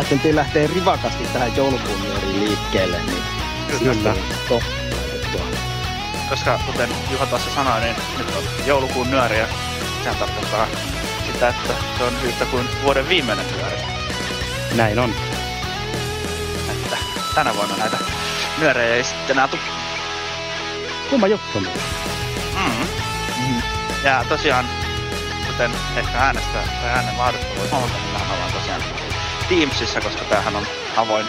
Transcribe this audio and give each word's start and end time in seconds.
Päätettiin 0.00 0.36
lähteä 0.36 0.68
rivakasti 0.74 1.24
tähän 1.32 1.56
joulukuun 1.56 2.02
liikkeelle, 2.32 3.00
niin 3.02 3.22
Kyllä. 3.78 4.14
Koska 6.28 6.60
kuten 6.66 6.88
Juha 7.10 7.26
tuossa 7.26 7.50
sanoi, 7.54 7.80
niin 7.80 7.96
nyt 8.18 8.36
on 8.36 8.42
joulukuun 8.66 9.10
nyöriä. 9.10 9.48
Sehän 10.02 10.16
tarkoittaa 10.16 10.66
sitä, 11.26 11.48
että 11.48 11.72
se 11.98 12.04
on 12.04 12.12
yhtä 12.22 12.44
kuin 12.44 12.68
vuoden 12.82 13.08
viimeinen 13.08 13.46
nyöri. 13.46 13.76
Näin 14.74 14.98
on. 14.98 15.14
Että 16.70 16.96
tänä 17.34 17.54
vuonna 17.54 17.76
näitä 17.76 17.96
nyörejä 18.58 18.94
ei 18.94 19.04
sitten 19.04 19.30
enää 19.30 19.48
tule. 19.48 19.62
Kumma 21.10 21.26
juttu. 21.26 21.60
Mm. 21.60 22.86
Ja 24.04 24.24
tosiaan, 24.28 24.64
kuten 25.46 25.70
ehkä 25.96 26.18
äänestä 26.18 26.58
tai 26.82 26.90
äänen 26.90 27.18
laadusta 27.18 27.58
voi 27.58 27.68
huomata, 27.68 28.09
Teamsissa, 29.50 30.00
koska 30.00 30.24
tämähän 30.24 30.56
on 30.56 30.66
avoin 30.96 31.26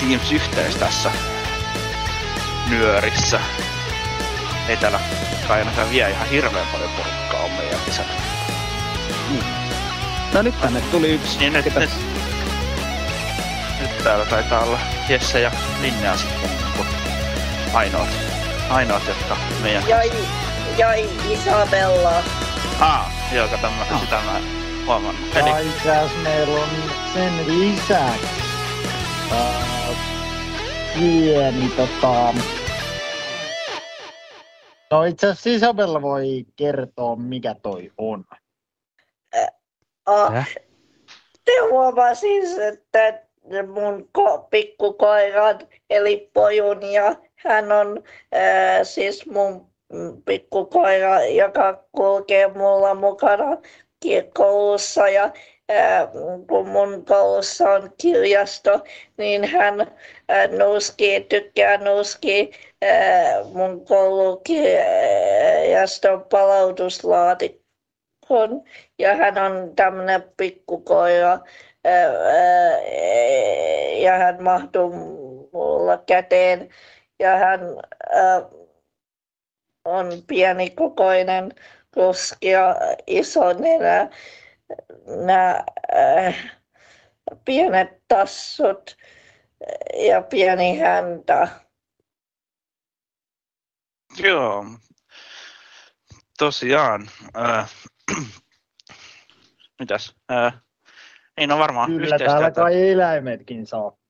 Teams-yhteys 0.00 0.76
tässä 0.76 1.10
nyörissä. 2.68 3.40
Ei 4.68 4.76
täällä 4.76 5.00
kai 5.48 5.58
ainakaan 5.58 5.90
vie 5.90 6.10
ihan 6.10 6.28
hirveän 6.28 6.66
paljon 6.72 6.90
porukkaa 6.90 7.40
on 7.40 7.50
meidän 7.50 7.80
kesällä. 7.86 8.10
No 10.32 10.42
nyt 10.42 10.60
tänne 10.60 10.80
tuli 10.80 11.08
yksi. 11.08 11.38
Niin 11.38 11.52
nyt, 11.52 11.64
ketä- 11.64 11.80
nyt, 11.80 11.90
nyt 13.80 14.04
täällä 14.04 14.24
taitaa 14.24 14.62
olla 14.62 14.78
Jesse 15.08 15.40
ja 15.40 15.50
Linnea 15.80 16.16
sitten 16.16 16.50
niin 16.50 16.90
ainoat, 17.72 18.08
ainoat, 18.70 19.02
jotka 19.08 19.36
meidän... 19.62 19.88
Ja, 19.88 20.02
ja 20.76 20.92
Isabella. 21.30 22.22
Ah, 22.80 23.06
joo, 23.32 23.48
kato, 23.48 23.70
mä, 23.70 23.98
sitä 24.00 24.16
mä 24.16 24.40
huomannut. 24.86 25.36
Eli 25.36 25.50
Ja 25.50 25.58
itse 25.58 25.90
asiassa 25.90 26.18
meillä 26.18 26.60
on 26.60 26.68
sen 27.16 27.32
lisäksi 27.46 28.26
uh, 29.30 29.96
pieni 30.94 31.70
tota... 31.76 32.34
No 34.90 35.04
itse 35.04 35.26
asiassa 35.26 35.50
Isabella 35.50 36.02
voi 36.02 36.44
kertoa 36.56 37.16
mikä 37.16 37.54
toi 37.62 37.90
on. 37.98 38.24
Ah, 40.06 40.32
Häh? 40.32 40.54
te 41.44 41.52
huomasin, 41.70 42.62
että 42.62 43.22
mun 43.66 44.08
ko- 44.18 44.46
pikkukoiran, 44.50 45.58
eli 45.90 46.30
pojun, 46.34 46.92
ja 46.92 47.16
hän 47.36 47.72
on 47.72 48.02
ää, 48.32 48.84
siis 48.84 49.26
mun 49.26 49.66
pikkukoira, 50.24 51.24
joka 51.24 51.84
kulkee 51.92 52.48
mulla 52.48 52.94
mukana 52.94 53.56
ki- 54.00 54.30
koulussa, 54.34 55.08
ja 55.08 55.32
ää, 55.68 56.08
kun 56.48 56.68
mun 56.68 57.04
koulussa 57.04 57.70
on 57.70 57.90
kirjasto, 58.02 58.80
niin 59.16 59.44
hän 59.44 59.74
ää, 60.28 60.46
nuuskii, 60.46 61.20
tykkää 61.20 61.76
nuuskii 61.76 62.50
ää, 62.82 63.44
mun 63.44 63.86
koulukirjaston 63.86 66.24
palautuslaatikkoon 66.30 68.62
ja 68.98 69.14
hän 69.14 69.38
on 69.38 69.76
tämmöinen 69.76 70.24
pikkukoira 70.36 71.38
ja 74.02 74.12
hän 74.18 74.42
mahtuu 74.42 74.92
mulla 75.52 75.98
käteen. 76.06 76.68
Ja 77.18 77.36
hän 77.36 77.60
on 79.84 80.12
pienikokoinen 80.26 81.52
ruski 81.96 82.50
ja 82.50 82.76
iso 83.06 83.52
nenä, 83.52 84.10
nämä 85.26 85.64
ää, 85.94 86.32
pienet 87.44 88.02
tassut 88.08 88.96
ja 90.08 90.22
pieni 90.22 90.78
häntä. 90.78 91.48
Joo. 94.18 94.64
Tosiaan. 96.38 97.08
Ää, 97.34 97.66
mitäs? 99.80 100.16
Ää, 100.28 100.60
niin 101.36 101.52
on 101.52 101.58
varmaan 101.58 101.90
Kyllä 101.90 102.18
täällä 102.18 102.50
kai 102.50 102.90
eläimetkin 102.90 103.66
saa. 103.66 104.05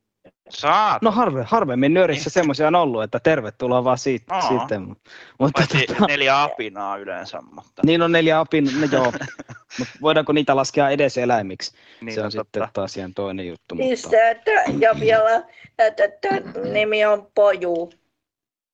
Saat. 0.49 1.03
No 1.03 1.11
harve, 1.11 1.45
harvemmin 1.49 1.95
nyörissä 1.95 2.31
semmoisia 2.31 2.69
on 2.69 2.75
ollut, 2.75 3.03
että 3.03 3.21
tervetuloa 3.21 3.85
vaan 3.85 3.99
siitä 3.99 4.35
Aa. 4.35 4.41
sitten. 4.49 4.97
Mutta 5.39 5.63
tota, 5.63 6.07
neljä 6.07 6.43
apinaa 6.43 6.97
yleensä, 6.97 7.43
mutta 7.53 7.83
niin 7.85 8.03
on 8.03 8.13
neljä 8.13 8.41
apin, 8.41 8.65
no 8.81 8.87
joo. 8.93 9.13
Mutta 9.79 9.95
voidaanko 10.03 10.33
niitä 10.33 10.57
laskea 10.57 10.91
edes 10.91 11.19
eläimiksi? 11.19 11.77
niin 12.01 12.15
se 12.15 12.21
on 12.21 12.25
totta. 12.33 12.45
sitten 12.45 12.69
taas 12.73 12.97
ihan 12.97 13.15
toinen 13.15 13.49
juttu. 13.49 13.75
Niin 13.75 13.99
Mutta, 14.03 14.17
ja 14.81 15.01
vielä, 15.01 15.45
että 15.79 16.29
nimi 16.73 17.05
on 17.05 17.29
Poju. 17.35 17.91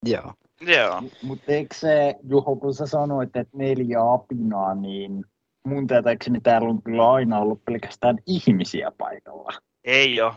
joo. 0.06 0.32
Joo. 0.60 1.02
Mutta 1.22 1.52
eikö 1.52 1.74
se, 1.74 2.16
Juho, 2.28 2.56
kun 2.56 2.74
sä 2.74 2.86
sanoit, 2.86 3.36
että 3.36 3.56
neljä 3.58 4.12
apinaa, 4.12 4.74
niin 4.74 5.24
mun 5.66 5.86
tietääkseni 5.86 6.40
täällä 6.40 6.68
on 6.68 6.82
kyllä 6.82 7.12
aina 7.12 7.38
ollut 7.38 7.64
pelkästään 7.64 8.18
ihmisiä 8.26 8.92
paikalla. 8.98 9.52
Ei 9.84 10.20
oo. 10.20 10.34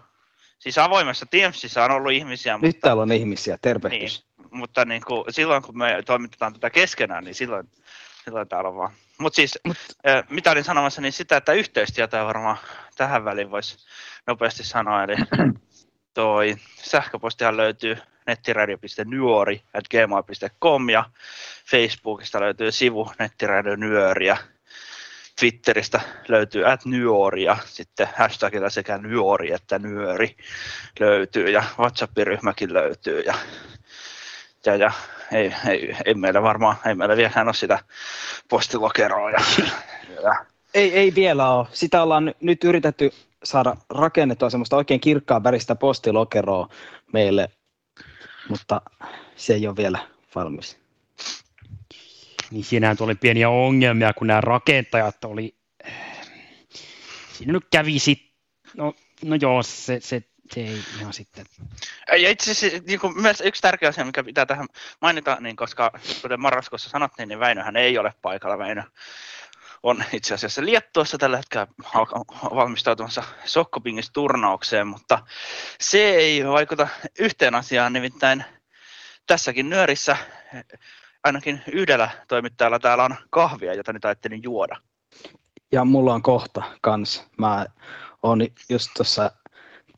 Siis 0.60 0.78
avoimessa 0.78 1.26
Teamsissa 1.26 1.86
on 1.86 1.92
ollut 1.92 2.12
ihmisiä, 2.12 2.54
Nyt 2.54 2.62
mutta, 2.62 2.88
täällä 2.88 3.04
on 3.04 3.12
ihmisiä, 3.12 3.58
tervehdys. 3.62 4.26
mutta 4.52 4.86
niin 4.86 5.02
kuin, 5.08 5.24
silloin 5.30 5.64
kun 5.64 5.78
me 5.78 6.04
toimitetaan 6.06 6.54
tätä 6.54 6.70
keskenään, 6.70 7.24
niin 7.24 7.36
silloin, 7.36 7.70
silloin 8.26 8.48
täällä 8.48 8.70
on 8.70 8.76
vaan. 8.76 8.92
Mutta 9.20 9.36
siis, 9.36 9.60
äh, 10.08 10.24
mitä 10.30 10.52
olin 10.52 10.64
sanomassa, 10.64 11.02
niin 11.02 11.14
sitä, 11.14 11.38
että 11.38 11.54
yhteistyötä 11.54 12.26
varmaan 12.26 12.58
tähän 12.98 13.26
väliin 13.26 13.52
voisi 13.52 13.78
nopeasti 14.28 14.64
sanoa. 14.64 15.04
Eli 15.04 15.16
toi 16.14 16.56
sähköpostihan 16.76 17.58
löytyy 17.58 17.98
nettiradio.nyori.gmail.com 18.28 20.90
ja 20.90 21.04
Facebookista 21.72 22.42
löytyy 22.42 22.72
sivu 22.72 23.12
nettiradio.nyöri 23.20 24.28
ja 24.28 24.38
Twitteristä 25.40 26.02
löytyy 26.28 26.66
at 26.72 26.82
ja 27.44 27.58
sitten 27.66 28.10
hashtagilla 28.18 28.70
sekä 28.70 28.98
nyori 28.98 29.54
että 29.54 29.80
nyöri 29.80 30.36
löytyy 31.00 31.50
ja 31.50 31.64
WhatsApp-ryhmäkin 31.80 32.74
löytyy 32.74 33.20
ja, 33.20 33.34
ja, 34.66 34.76
ja 34.76 34.92
ei, 35.32 35.54
ei, 35.70 35.96
ei, 36.06 36.14
meillä 36.14 36.42
varmaan, 36.42 36.76
ei 36.86 36.96
meillä 36.96 37.18
vieläkään 37.18 37.48
ole 37.48 37.54
sitä 37.54 37.80
postilokeroa 38.50 39.32
ja, 39.32 39.40
ja 40.24 40.46
Ei, 40.74 40.94
ei 40.94 41.16
vielä 41.16 41.50
ole. 41.50 41.68
Sitä 41.72 42.04
ollaan 42.04 42.26
ny- 42.26 42.34
nyt 42.42 42.64
yritetty 42.64 43.12
saada 43.44 43.76
rakennettua 43.90 44.50
semmoista 44.50 44.76
oikein 44.76 45.00
kirkkaan 45.00 45.44
väristä 45.44 45.76
postilokeroa 45.76 46.70
meille, 47.14 47.50
mutta 48.50 48.82
se 49.36 49.54
ei 49.54 49.68
ole 49.68 49.76
vielä 49.76 50.00
valmis. 50.36 50.85
Niin 52.56 52.66
siinähän 52.66 52.98
tuli 52.98 53.16
pieniä 53.16 53.50
ongelmia, 53.50 54.14
kun 54.14 54.28
nämä 54.28 54.42
rakentajat 54.42 55.26
oli 55.26 55.56
siinä 57.34 57.54
nyt 57.54 57.66
kävi 57.72 58.00
sit, 58.00 58.34
no, 58.78 58.94
no 59.24 59.36
joo, 59.42 59.64
se, 59.64 60.00
se, 60.00 60.22
se 60.52 60.62
ei 60.62 60.80
ihan 61.00 61.14
sitten. 61.14 61.46
Ja 62.12 62.30
itse 62.30 62.52
asiassa 62.52 62.80
niin 62.88 63.00
kuin 63.00 63.22
myös 63.22 63.42
yksi 63.42 63.62
tärkeä 63.62 63.90
asia, 63.90 64.06
mikä 64.06 64.24
pitää 64.24 64.46
tähän 64.46 64.68
mainita, 65.02 65.38
niin 65.40 65.56
koska 65.56 65.92
kuten 66.22 66.42
marraskuussa 66.42 66.90
sanottiin, 66.90 67.30
niin 67.30 67.40
Väinöhän 67.40 67.76
ei 67.76 67.98
ole 67.98 68.14
paikalla. 68.22 68.58
Väinö 68.58 68.84
on 69.84 70.04
itse 70.14 70.34
asiassa 70.34 70.66
Liettuossa 70.66 71.18
tällä 71.18 71.38
hetkellä 71.38 71.68
valmistautumassa 72.56 73.24
Sokkopingis 73.46 74.12
turnaukseen, 74.12 74.88
mutta 74.88 75.20
se 75.80 76.10
ei 76.10 76.46
vaikuta 76.46 76.88
yhteen 77.20 77.56
asiaan, 77.56 77.94
nimittäin 77.94 78.46
tässäkin 79.28 79.70
nyörissä 79.70 80.18
ainakin 81.26 81.62
yhdellä 81.72 82.10
toimittajalla 82.28 82.80
täällä 82.80 83.04
on 83.04 83.16
kahvia, 83.30 83.74
jota 83.74 83.94
nyt 83.94 84.06
ajattelin 84.06 84.44
juoda. 84.44 84.76
Ja 85.72 85.86
mulla 85.86 86.14
on 86.14 86.22
kohta 86.22 86.64
kans. 86.82 87.28
Mä 87.38 87.66
oon 88.24 88.42
just 88.70 88.90
tuossa, 88.98 89.32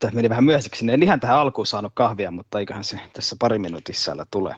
tämä 0.00 0.12
meni 0.14 0.28
vähän 0.28 0.44
myöhäiseksi, 0.44 0.90
en 0.90 1.02
ihan 1.02 1.20
tähän 1.20 1.38
alkuun 1.38 1.66
saanut 1.66 1.92
kahvia, 1.94 2.30
mutta 2.30 2.58
eiköhän 2.58 2.84
se 2.84 3.00
tässä 3.12 3.36
pari 3.38 3.58
minuutissa 3.58 4.26
tule. 4.30 4.56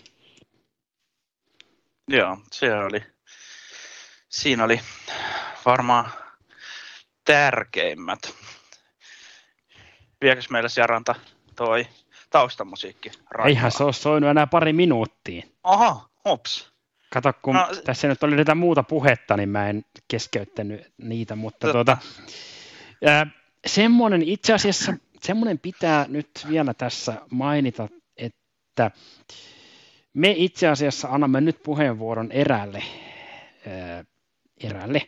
Joo, 2.09 2.39
se 2.53 2.75
oli, 2.75 3.03
siinä 4.29 4.65
oli 4.65 4.81
varmaan 5.67 6.11
tärkeimmät. 7.25 8.35
Viekös 10.21 10.51
meillä 10.51 10.69
Jaranta 10.77 11.15
toi 11.57 11.87
taustamusiikki? 12.31 13.11
Raimaa? 13.31 13.49
Eihän 13.49 13.73
se 13.73 13.85
ole 13.85 13.93
soinut 13.93 14.31
enää 14.31 14.47
pari 14.47 14.73
minuuttia. 14.73 15.43
Aha, 15.63 16.10
hops. 16.25 16.71
Kato, 17.13 17.33
kun 17.43 17.55
no, 17.55 17.69
tässä 17.85 18.09
nyt 18.09 18.23
oli 18.23 18.39
jotain 18.39 18.59
muuta 18.59 18.83
puhetta, 18.83 19.37
niin 19.37 19.49
mä 19.49 19.69
en 19.69 19.85
keskeyttänyt 20.09 20.93
niitä, 20.99 21.37
mutta 21.37 21.73
tuota, 21.73 21.99
ää, 23.07 23.27
semmoinen 23.67 24.23
itse 24.23 24.53
asiassa, 24.53 24.95
semmoinen 25.21 25.59
pitää 25.59 26.07
nyt 26.09 26.31
vielä 26.49 26.75
tässä 26.75 27.15
mainita, 27.31 27.89
että 28.17 28.91
me 30.15 30.35
itse 30.37 30.69
asiassa 30.69 31.09
annamme 31.09 31.41
nyt 31.41 31.63
puheenvuoron 31.63 32.33
eräälle, 32.33 32.83
ää, 33.67 34.05
eräälle 34.65 35.03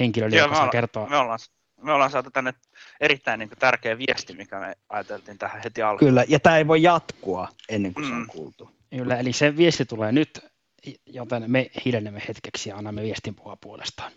henkilölle, 0.00 0.36
Joo, 0.36 0.46
joka 0.46 0.56
saa 0.56 0.68
kertoa. 0.68 1.08
Me 1.08 1.16
ollaan, 1.16 1.38
me 1.82 1.92
ollaan 1.92 2.10
saatu 2.10 2.30
tänne 2.30 2.54
erittäin 3.00 3.38
niin 3.38 3.48
kuin, 3.48 3.58
tärkeä 3.58 3.98
viesti, 3.98 4.34
mikä 4.34 4.60
me 4.60 4.74
ajateltiin 4.88 5.38
tähän 5.38 5.62
heti 5.64 5.82
alkuun. 5.82 6.08
Kyllä, 6.08 6.24
ja 6.28 6.40
tämä 6.40 6.58
ei 6.58 6.66
voi 6.66 6.82
jatkua 6.82 7.48
ennen 7.68 7.94
kuin 7.94 8.04
mm. 8.04 8.08
se 8.08 8.14
on 8.14 8.20
mm. 8.20 8.26
kuultu. 8.26 8.70
Kyllä, 8.90 9.16
eli 9.16 9.32
se 9.32 9.56
viesti 9.56 9.84
tulee 9.84 10.12
nyt, 10.12 10.40
joten 11.06 11.50
me 11.50 11.70
hiljennemme 11.84 12.22
hetkeksi 12.28 12.68
ja 12.68 12.76
annamme 12.76 13.02
viestin 13.02 13.34
puhua 13.34 13.56
puolestaan. 13.60 14.12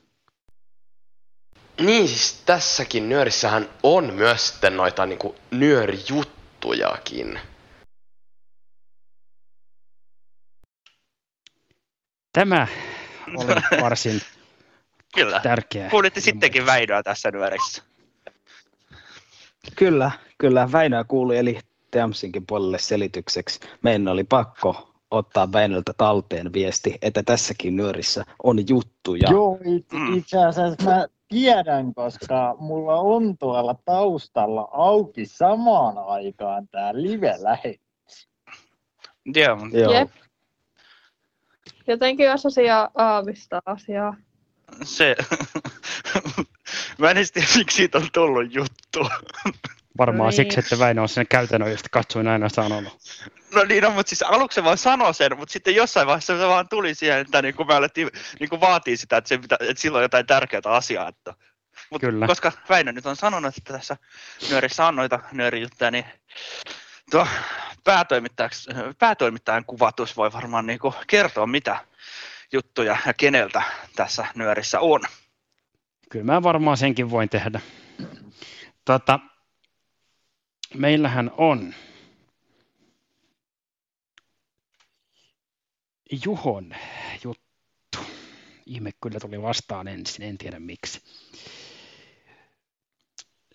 Niin, 1.81 2.07
siis 2.07 2.41
tässäkin 2.45 3.09
nyörissähän 3.09 3.69
on 3.83 4.13
myös 4.13 4.47
sitten 4.47 4.77
noita 4.77 5.05
niinku 5.05 5.35
nyörijuttujakin. 5.51 7.39
Tämä 12.33 12.67
oli 13.37 13.81
varsin 13.81 14.21
Kyllä. 15.15 15.39
tärkeä. 15.39 15.89
Kuulitte 15.89 16.21
sittenkin 16.21 16.65
Väinöä 16.65 17.03
tässä 17.03 17.31
nyörissä. 17.31 17.83
Kyllä, 19.75 20.11
kyllä. 20.37 20.71
Väinöä 20.71 21.03
kuuli, 21.03 21.37
eli 21.37 21.59
Teamsinkin 21.91 22.45
puolelle 22.47 22.79
selitykseksi. 22.79 23.59
Meidän 23.81 24.07
oli 24.07 24.23
pakko 24.23 24.93
ottaa 25.11 25.51
Väinöltä 25.51 25.93
talteen 25.97 26.53
viesti, 26.53 26.97
että 27.01 27.23
tässäkin 27.23 27.75
nyörissä 27.75 28.23
on 28.43 28.69
juttuja. 28.69 29.27
Joo, 29.31 29.59
itse, 29.65 29.95
mm. 29.97 30.17
itse 30.17 30.45
asiassa 30.45 30.89
mä 30.89 31.07
tiedän, 31.27 31.93
koska 31.93 32.55
mulla 32.59 32.95
on 32.95 33.37
tuolla 33.37 33.75
taustalla 33.85 34.69
auki 34.71 35.25
samaan 35.25 35.97
aikaan 35.97 36.67
tämä 36.67 36.93
live-lähetys. 36.93 38.29
Joo. 39.25 39.57
Joo. 39.71 39.93
Jep. 39.93 40.09
Jotenkin 41.87 42.31
osasia 42.31 42.89
aavistaa 42.95 43.61
asiaa. 43.65 44.15
Se, 44.83 45.15
mä 46.97 47.11
en 47.11 47.17
tiedä, 47.33 47.47
miksi 47.57 47.77
siitä 47.77 47.97
on 47.97 48.07
tullut 48.13 48.53
juttu. 48.53 49.09
Varmaan 49.97 50.29
niin. 50.29 50.35
siksi, 50.35 50.59
että 50.59 50.79
Väinö 50.79 51.01
on 51.01 51.09
sen 51.09 51.27
käytännön, 51.27 51.71
josta 51.71 51.89
katsoin 51.91 52.27
aina 52.27 52.49
sanonut. 52.49 52.97
No 53.55 53.63
niin, 53.63 53.83
no, 53.83 53.89
mutta 53.89 54.09
siis 54.09 54.23
aluksi 54.23 54.55
se 54.55 54.63
vaan 54.63 54.77
sanoi 54.77 55.13
sen, 55.13 55.37
mutta 55.37 55.53
sitten 55.53 55.75
jossain 55.75 56.07
vaiheessa 56.07 56.37
se 56.37 56.47
vaan 56.47 56.69
tuli 56.69 56.95
siihen, 56.95 57.19
että 57.19 57.41
niin 57.41 57.55
kuin 57.55 57.67
me 57.67 57.73
alettiin 57.73 58.09
niin 58.39 58.49
kuin 58.49 58.61
vaatii 58.61 58.97
sitä, 58.97 59.17
että, 59.17 59.27
se 59.27 59.37
pitä, 59.37 59.57
että 59.59 59.81
sillä 59.81 59.97
on 59.97 60.01
jotain 60.01 60.25
tärkeää 60.25 60.61
asiaa. 60.65 61.07
Että. 61.07 61.33
Mut 61.89 62.01
Kyllä. 62.01 62.27
koska 62.27 62.51
Väinö 62.69 62.91
nyt 62.91 63.05
on 63.05 63.15
sanonut, 63.15 63.57
että 63.57 63.73
tässä 63.73 63.97
nyörissä 64.49 64.85
on 64.85 64.95
noita 64.95 65.19
nyörijuttuja, 65.31 65.91
niin 65.91 66.05
tuo 67.11 67.27
päätoimittajan 68.99 69.65
kuvatus 69.65 70.17
voi 70.17 70.33
varmaan 70.33 70.65
niin 70.65 70.79
kuin 70.79 70.93
kertoa, 71.07 71.47
mitä 71.47 71.79
juttuja 72.53 72.97
ja 73.05 73.13
keneltä 73.13 73.61
tässä 73.95 74.25
nyörissä 74.35 74.79
on. 74.79 75.01
Kyllä 76.09 76.25
mä 76.25 76.43
varmaan 76.43 76.77
senkin 76.77 77.09
voin 77.09 77.29
tehdä. 77.29 77.61
Tota, 78.85 79.19
meillähän 80.73 81.31
on 81.37 81.73
Juhon 86.25 86.75
juttu. 87.23 88.13
Ihme 88.65 88.91
kyllä 89.01 89.19
tuli 89.19 89.41
vastaan 89.41 89.87
ensin, 89.87 90.25
en 90.25 90.37
tiedä 90.37 90.59
miksi. 90.59 91.01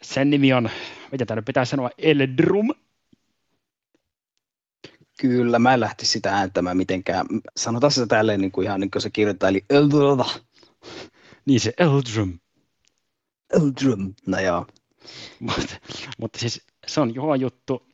Sen 0.03 0.31
nimi 0.31 0.53
on, 0.53 0.71
mitä 1.13 1.27
täällä 1.27 1.43
pitää 1.43 1.65
sanoa, 1.65 1.91
Eldrum. 1.99 2.75
Kyllä, 5.21 5.59
mä 5.59 5.75
en 5.75 5.81
lähti 5.81 6.07
sitä 6.07 6.37
ääntämään 6.37 6.77
mitenkään. 6.77 7.27
Sanotaan 7.57 7.91
se 7.91 8.07
tälleen 8.07 8.41
niin 8.41 8.53
kuin 8.53 8.65
ihan 8.65 8.81
niin 8.81 8.91
kuin 8.91 9.03
se 9.03 9.11
kirjoittaa, 9.11 9.49
eli 9.49 9.65
Eldrum. 9.71 10.25
Niin 11.47 11.61
se 11.61 11.73
Eldrum. 11.79 12.39
Eldrum, 13.55 14.15
no 14.27 14.41
joo. 14.41 14.67
mutta, 15.41 15.77
mutta 16.19 16.39
siis 16.39 16.63
se 16.87 17.01
on 17.01 17.15
Juhon 17.15 17.41
juttu. 17.41 17.87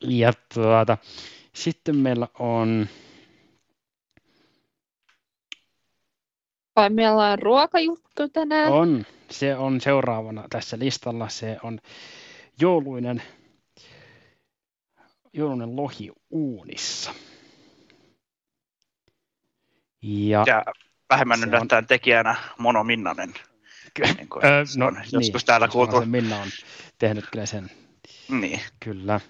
Ja 0.00 0.32
tuota, 0.54 0.98
sitten 1.52 1.96
meillä 1.96 2.28
on 2.38 2.88
Vai 6.76 6.90
meillä 6.90 7.32
on 7.32 7.38
ruokajuttu 7.38 8.28
tänään? 8.32 8.72
On. 8.72 9.04
Se 9.30 9.56
on 9.56 9.80
seuraavana 9.80 10.44
tässä 10.50 10.78
listalla. 10.78 11.28
Se 11.28 11.56
on 11.62 11.78
jouluinen, 12.60 13.22
jouluinen 15.34 15.76
lohi 15.76 16.12
uunissa. 16.30 17.14
Ja, 20.02 20.44
ja 20.46 20.64
vähemmän 21.10 21.40
nyt 21.40 21.72
on... 21.72 21.86
tekijänä 21.86 22.36
Mono 22.58 22.84
Minnanen. 22.84 23.34
Niin 24.16 24.28
kuin 24.28 24.46
öö, 24.46 24.64
no, 24.76 24.86
on 24.86 24.96
joskus 24.96 25.42
niin, 25.42 25.46
täällä 25.46 25.68
kuultu. 25.68 26.06
Minna 26.06 26.36
on 26.36 26.48
tehnyt 26.98 27.24
kyllä 27.32 27.46
sen. 27.46 27.70
Niin. 28.28 28.60
Kyllä. 28.80 29.20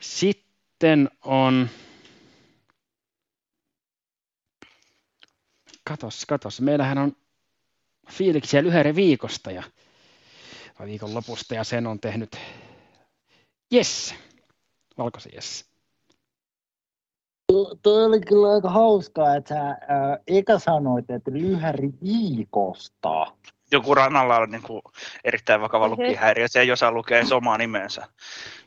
Sitten 0.00 1.10
on 1.24 1.68
Katos, 5.84 6.26
katos. 6.26 6.60
Meillähän 6.60 6.98
on 6.98 7.16
fiiliksiä 8.10 8.62
lyhäri 8.62 8.94
viikosta 8.94 9.50
ja 9.50 9.62
vai 10.78 10.86
viikon 10.86 11.14
lopusta 11.14 11.54
ja 11.54 11.64
sen 11.64 11.86
on 11.86 12.00
tehnyt 12.00 12.36
Jesse, 13.70 14.14
Valkoisen 14.98 15.32
Jesse. 15.34 15.64
Tuo 17.82 18.04
oli 18.04 18.20
kyllä 18.20 18.52
aika 18.52 18.70
hauskaa, 18.70 19.36
että 19.36 19.54
sä 19.54 19.60
ää, 19.64 20.18
eka 20.26 20.58
sanoit, 20.58 21.10
että 21.10 21.30
lyhäri 21.32 21.90
viikosta. 22.04 23.26
Joku 23.72 23.94
rannalla 23.94 24.36
on 24.36 24.50
niin 24.50 24.62
kuin 24.62 24.82
erittäin 25.24 25.60
vakava 25.60 25.88
lukihäiriö, 25.88 26.48
se 26.48 26.60
ei 26.60 26.72
osaa 26.72 26.92
lukea 26.92 27.22
omaa 27.32 27.58
nimensä. 27.58 28.08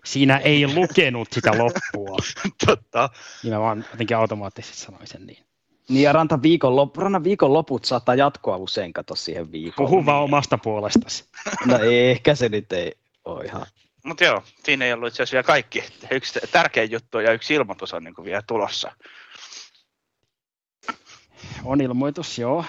Siinä 0.05 0.37
ei 0.37 0.75
lukenut 0.75 1.27
sitä 1.31 1.51
loppua. 1.57 2.17
Totta. 2.65 3.09
Niin 3.43 3.53
mä 3.53 3.59
vaan 3.59 3.85
jotenkin 3.91 4.17
automaattisesti 4.17 4.77
sanoin 4.77 5.07
sen 5.07 5.27
niin. 5.27 5.45
Niin 5.89 6.03
ja 6.03 6.13
Ranta 6.13 6.41
viikon, 6.41 6.75
lop, 6.75 6.97
Rannan 6.97 7.23
viikon 7.23 7.53
loput 7.53 7.85
saattaa 7.85 8.15
jatkoa 8.15 8.57
usein, 8.57 8.93
kato 8.93 9.15
siihen 9.15 9.51
viikoon. 9.51 9.89
Puhu 9.89 10.05
vaan 10.05 10.23
omasta 10.23 10.57
puolestasi. 10.57 11.25
No 11.65 11.79
ehkä 11.79 12.35
se 12.35 12.49
nyt 12.49 12.73
ei 12.73 12.93
ole 13.25 13.45
ihan. 13.45 13.65
Mutta 14.03 14.23
joo, 14.23 14.43
siinä 14.63 14.85
ei 14.85 14.93
ollut 14.93 15.07
itse 15.07 15.23
asiassa 15.23 15.35
vielä 15.35 15.43
kaikki. 15.43 15.83
Yksi 16.11 16.39
tärkeä 16.51 16.83
juttu 16.83 17.19
ja 17.19 17.31
yksi 17.31 17.53
ilmoitus 17.53 17.93
on 17.93 18.03
niin 18.03 18.15
kuin 18.15 18.25
vielä 18.25 18.41
tulossa. 18.41 18.95
On 21.63 21.81
ilmoitus, 21.81 22.39
joo. 22.39 22.65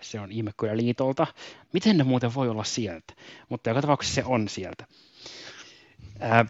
Se 0.00 0.20
on 0.20 0.30
kyllä 0.56 0.76
liitolta. 0.76 1.26
Miten 1.72 1.98
ne 1.98 2.04
muuten 2.04 2.34
voi 2.34 2.48
olla 2.48 2.64
sieltä? 2.64 3.14
Mutta 3.48 3.70
joka 3.70 3.80
tapauksessa 3.80 4.14
se 4.14 4.24
on 4.24 4.48
sieltä. 4.48 4.86
Ää, 6.20 6.46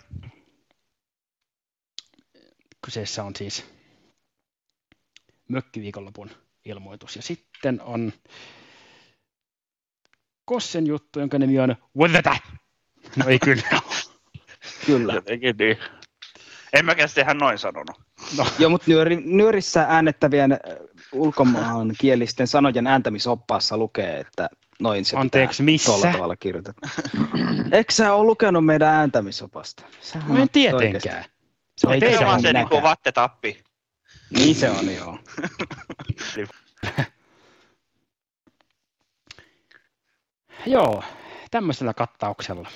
kyseessä 2.85 3.25
on 3.25 3.37
siis 3.37 3.65
mökkiviikonlopun 5.49 6.31
ilmoitus. 6.65 7.17
Ja 7.17 7.23
sitten 7.23 7.81
on 7.81 8.13
Kossen 10.45 10.87
juttu, 10.87 11.21
jonka 11.21 11.39
nimi 11.39 11.59
on 11.59 11.77
What 11.97 12.13
the? 12.23 12.59
No 13.17 13.25
ei 13.29 13.39
kyllä. 13.39 13.63
Kyllä. 14.87 15.13
Jotenkin 15.15 15.57
niin. 15.59 15.79
En 16.73 16.85
mäkään 16.85 17.09
sitä 17.09 17.21
ihan 17.21 17.39
noin 17.39 17.59
sanonut. 17.59 18.01
No, 18.39 18.47
Joo, 18.59 18.71
mutta 18.71 18.85
nyöri, 18.91 19.17
nyörissä 19.25 19.87
äännettävien 19.89 20.53
äh, 20.53 20.59
ulkomaankielisten 21.13 22.47
sanojen 22.47 22.87
ääntämisoppaassa 22.87 23.77
lukee, 23.77 24.19
että 24.21 24.49
noin 24.81 25.05
se 25.05 25.17
Anteeksi, 25.17 25.63
pitää 25.63 25.73
missä? 25.73 25.87
tuolla 25.93 26.13
tavalla 26.13 26.37
kirjoiteta. 26.37 26.81
Eikö 27.73 27.93
sä 27.93 28.15
ole 28.15 28.27
lukenut 28.27 28.65
meidän 28.67 28.89
ääntämisopasta? 28.89 29.83
Sähän 30.01 30.35
no 30.35 30.43
en 30.43 30.49
tietenkään. 30.49 30.85
oikeasti- 30.87 31.31
Se 31.79 31.87
on 31.89 32.01
vaan 32.25 32.35
on 32.35 32.41
se 32.43 32.53
niinku 32.53 32.83
vattetappi. 32.83 33.63
Niin 34.31 34.55
se 34.55 34.71
on, 34.71 34.95
joo. 34.95 35.19
joo, 40.67 41.03
tämmöisellä 41.51 41.95
kattauksella. 41.95 42.69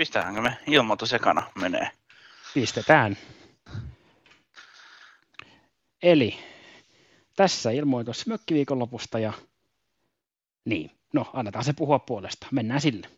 Pistäänkö 0.00 0.40
me 0.40 0.56
ilmoitus 0.66 1.12
ekana 1.12 1.42
menee? 1.54 1.90
Pistetään. 2.54 3.16
Eli 6.02 6.38
tässä 7.36 7.70
ilmoitus 7.70 8.26
mökkiviikonlopusta 8.26 9.18
ja 9.18 9.32
niin, 10.64 10.90
no 11.12 11.30
annetaan 11.32 11.64
se 11.64 11.72
puhua 11.72 11.98
puolesta. 11.98 12.46
Mennään 12.50 12.80
sille. 12.80 13.08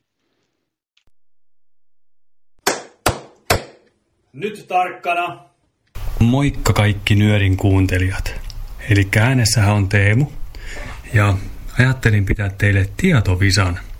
Nyt 4.33 4.65
tarkkana. 4.69 5.45
Moikka 6.21 6.73
kaikki 6.73 7.15
Nyörin 7.15 7.57
kuuntelijat. 7.57 8.35
Eli 8.91 9.09
äänessähän 9.21 9.75
on 9.75 9.89
Teemu. 9.89 10.27
Ja 11.15 11.35
ajattelin 11.79 12.25
pitää 12.25 12.49
teille 12.49 12.89
tietovisan. 12.97 13.92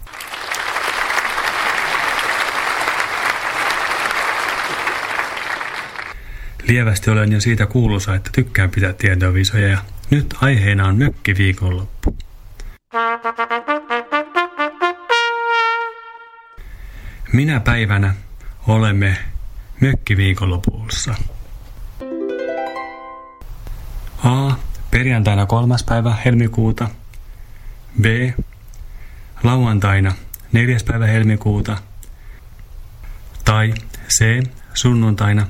Lievästi 6.73 7.11
olen 7.11 7.33
jo 7.33 7.41
siitä 7.41 7.67
kuuluisa, 7.67 8.15
että 8.15 8.31
tykkään 8.35 8.71
pitää 8.71 8.93
tietovisoja 8.93 9.69
ja 9.69 9.79
nyt 10.11 10.35
aiheena 10.41 10.87
on 10.87 10.99
mökkiviikonloppu. 10.99 12.17
Minä 17.33 17.61
päivänä 17.61 18.15
olemme 18.67 19.17
mökkiviikonlopussa? 19.81 21.15
A. 24.25 24.53
Perjantaina 24.91 25.47
kolmas 25.47 25.85
päivä 25.85 26.17
helmikuuta. 26.25 26.89
B. 28.01 28.05
Lauantaina 29.43 30.13
neljäs 30.53 30.85
päivä 30.85 31.07
helmikuuta. 31.07 31.77
Tai 33.45 33.75
C. 34.09 34.43
Sunnuntaina 34.75 35.47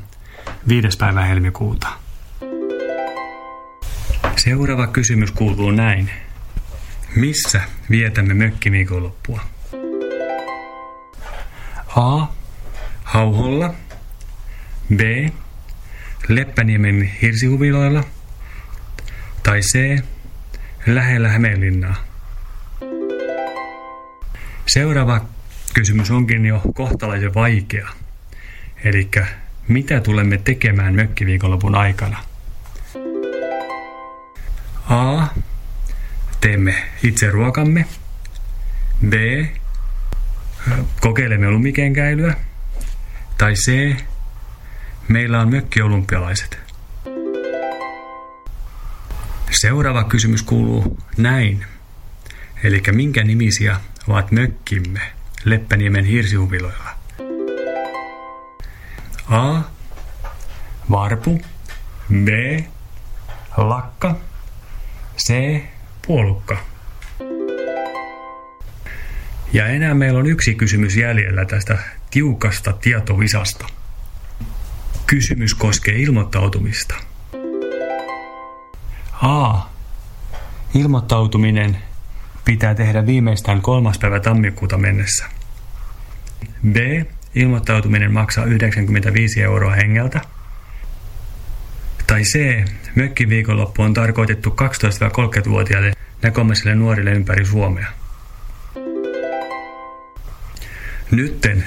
viides 0.69 0.97
päivä 0.97 1.25
helmikuuta. 1.25 1.89
Seuraava 4.37 4.87
kysymys 4.87 5.31
kuuluu 5.31 5.71
näin. 5.71 6.11
Missä 7.17 7.61
vietämme 7.91 8.35
mökkiviikonloppua? 8.35 9.41
A. 11.97 12.27
Hauholla. 13.05 13.75
B. 14.97 15.01
Leppäniemen 16.29 17.03
hirsihuviloilla. 17.23 18.05
Tai 19.43 19.61
C. 19.61 20.03
Lähellä 20.87 21.29
Hämeenlinnaa. 21.29 21.95
Seuraava 24.67 25.25
kysymys 25.75 26.11
onkin 26.11 26.47
jo 26.47 26.63
kohtalaisen 26.75 27.35
vaikea. 27.35 27.89
Eli 28.85 29.09
mitä 29.73 30.01
tulemme 30.01 30.39
tekemään 30.39 30.95
mökkiviikonlopun 30.95 31.75
aikana? 31.75 32.19
A. 34.89 35.27
Teemme 36.41 36.75
itse 37.03 37.31
ruokamme. 37.31 37.87
B. 39.09 39.13
Kokeilemme 41.01 41.51
lumikenkäilyä. 41.51 42.35
Tai 43.39 43.55
C. 43.55 43.97
Meillä 45.09 45.41
on 45.41 45.49
mökkiolympialaiset. 45.49 46.59
Seuraava 49.51 50.05
kysymys 50.05 50.43
kuuluu 50.43 50.99
näin. 51.17 51.65
Eli 52.65 52.83
minkä 52.93 53.25
nimisiä 53.25 53.81
ovat 54.09 54.33
mökkimme 54.33 55.01
Leppäniemen 55.45 56.05
hirsihuviloilla? 56.05 57.02
A. 59.33 59.63
Varpu. 60.91 61.41
B. 62.25 62.29
Lakka. 63.57 64.17
C. 65.19 65.61
Puolukka. 66.07 66.57
Ja 69.53 69.67
enää 69.67 69.95
meillä 69.95 70.19
on 70.19 70.27
yksi 70.27 70.55
kysymys 70.55 70.97
jäljellä 70.97 71.45
tästä 71.45 71.79
tiukasta 72.11 72.73
tietovisasta. 72.73 73.67
Kysymys 75.07 75.55
koskee 75.55 75.95
ilmoittautumista. 75.95 76.95
A. 79.23 79.61
Ilmoittautuminen 80.75 81.79
pitää 82.45 82.75
tehdä 82.75 83.07
viimeistään 83.07 83.63
kolmas 83.63 83.99
päivä 83.99 84.21
tammikuuta 84.21 84.79
mennessä. 84.79 85.25
B. 86.73 86.77
Ilmoittautuminen 87.35 88.13
maksaa 88.13 88.45
95 88.45 89.43
euroa 89.43 89.73
hengeltä. 89.73 90.21
Tai 92.07 92.23
C. 92.23 92.65
Mökkiviikonloppu 92.95 93.83
on 93.83 93.95
tarkoitettu 93.95 94.51
12-30-vuotiaille 94.51 95.93
näkomaisille 96.23 96.75
nuorille 96.75 97.11
ympäri 97.11 97.45
Suomea. 97.45 97.87
Nytten 101.11 101.65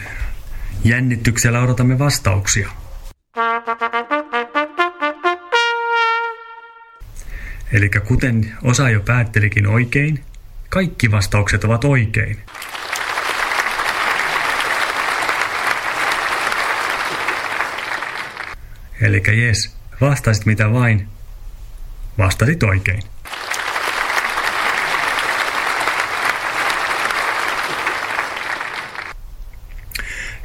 jännityksellä 0.84 1.62
odotamme 1.62 2.00
vastauksia. 2.00 2.69
Eli 7.74 7.89
kuten 8.07 8.53
osa 8.63 8.89
jo 8.89 9.00
päättelikin 9.00 9.67
oikein, 9.67 10.24
kaikki 10.69 11.12
vastaukset 11.12 11.63
ovat 11.63 11.84
oikein. 11.84 12.38
Eli 19.01 19.23
jes, 19.45 19.77
vastasit 20.01 20.45
mitä 20.45 20.71
vain, 20.71 21.07
vastasit 22.17 22.63
oikein. 22.63 23.03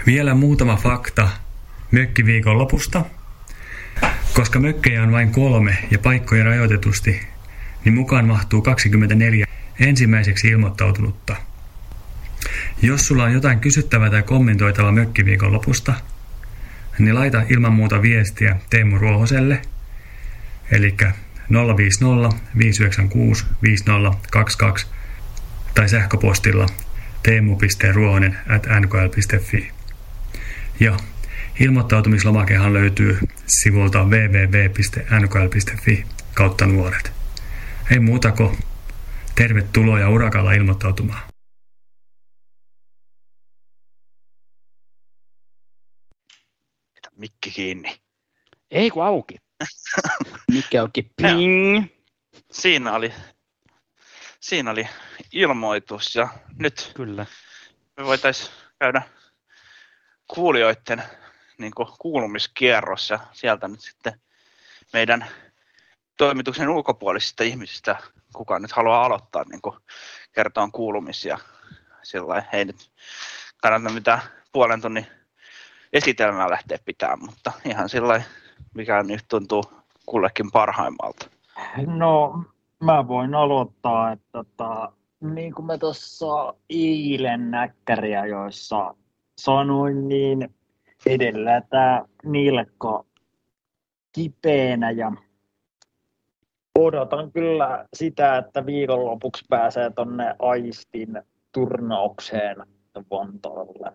Vielä 0.07 0.35
muutama 0.35 0.77
fakta 0.77 1.29
mökkiviikon 1.91 2.59
lopusta. 2.59 3.05
Koska 4.35 4.59
mökkejä 4.61 5.03
on 5.03 5.13
vain 5.13 5.31
kolme 5.33 5.79
ja 5.91 5.99
paikkoja 5.99 6.45
rajoitetusti, 6.45 7.27
niin 7.85 7.95
mukaan 7.95 8.27
mahtuu 8.27 8.63
24 8.63 9.47
ensimmäiseksi 9.81 10.49
ilmoittautunutta. 10.49 11.37
Jos 12.83 13.07
sulla 13.07 13.25
on 13.25 13.33
jotain 13.33 13.61
kysyttävää 13.61 14.11
tai 14.11 14.23
kommentoitavaa 14.23 14.93
mökkiviikon 14.93 15.53
lopusta, 15.53 15.95
niin 16.99 17.15
laita 17.15 17.43
ilman 17.49 17.73
muuta 17.73 18.03
viestiä 18.03 18.57
Teemu 18.71 18.99
Ruohoselle, 18.99 19.63
eli 20.71 20.97
050 21.77 22.37
596 22.59 23.45
5022 23.63 24.87
tai 25.75 25.89
sähköpostilla 25.89 26.67
teemu.ruohonen 27.23 28.37
at 28.49 28.67
nkl.fi. 28.81 29.71
Ja 30.81 30.97
ilmoittautumislomakehan 31.61 32.73
löytyy 32.73 33.19
sivulta 33.47 34.05
www.nkl.fi 34.05 35.55
kautta 36.35 36.67
nuoret. 36.67 37.13
Ei 37.91 38.01
muuta 38.01 38.33
kuin 38.33 38.59
tervetuloa 39.35 40.01
ja 40.01 40.09
urakalla 40.09 40.53
ilmoittautumaan. 40.53 41.30
Mikki 47.21 47.51
kiinni. 47.51 48.01
Ei 48.71 48.91
kun 48.91 49.05
auki. 49.05 49.37
Mikä 50.53 50.83
onkin 50.83 51.11
ping. 51.17 51.87
Siinä 52.53 52.95
oli, 52.95 53.13
siinä 54.41 54.71
oli 54.71 54.89
ilmoitus 55.33 56.15
ja 56.15 56.29
nyt 56.59 56.93
Kyllä. 56.95 57.27
me 57.97 58.05
voitaisiin 58.05 58.51
käydä 58.79 59.03
kuulijoiden 60.35 61.03
niin 61.59 61.73
kuulumiskierros 61.99 63.11
ja 63.11 63.19
sieltä 63.33 63.69
nyt 63.69 63.81
sitten 63.81 64.21
meidän 64.93 65.27
toimituksen 66.17 66.69
ulkopuolisista 66.69 67.45
ihmisistä, 67.45 67.97
kuka 68.35 68.59
nyt 68.59 68.73
haluaa 68.73 69.05
aloittaa 69.05 69.45
niin 69.45 69.81
kertoa 70.33 70.69
kuulumisia. 70.73 71.39
Sillä 72.03 72.45
ei 72.53 72.65
nyt 72.65 72.91
kannata 73.57 73.95
mitään 73.95 74.21
puolen 74.53 74.81
tunnin 74.81 75.20
esitelmää 75.93 76.51
lähteä 76.51 76.79
pitämään, 76.85 77.25
mutta 77.27 77.53
ihan 77.65 77.89
sillä 77.89 78.23
mikä 78.75 79.03
nyt 79.03 79.25
tuntuu 79.29 79.65
kullekin 80.07 80.51
parhaimmalta. 80.51 81.31
No, 81.87 82.45
mä 82.85 83.09
voin 83.09 83.35
aloittaa, 83.35 84.13
että 84.13 84.29
tota, 84.33 84.93
niin 85.21 85.55
kuin 85.55 85.67
mä 85.67 85.79
tuossa 85.79 86.55
eilen 86.71 87.51
näkkäriä, 87.51 88.27
joissa 88.27 88.95
sanoin, 89.39 90.09
niin 90.09 90.55
edellä 91.07 91.63
tämä 91.71 92.05
nilkko 92.25 93.07
kipeänä 94.13 94.91
ja 94.91 95.13
odotan 96.79 97.33
kyllä 97.33 97.87
sitä, 97.95 98.37
että 98.37 98.67
viikonlopuksi 98.67 99.45
pääsee 99.49 99.91
tonne 99.91 100.35
Aistin 100.39 101.23
turnaukseen 101.53 102.57
Vontoolle. 103.11 103.93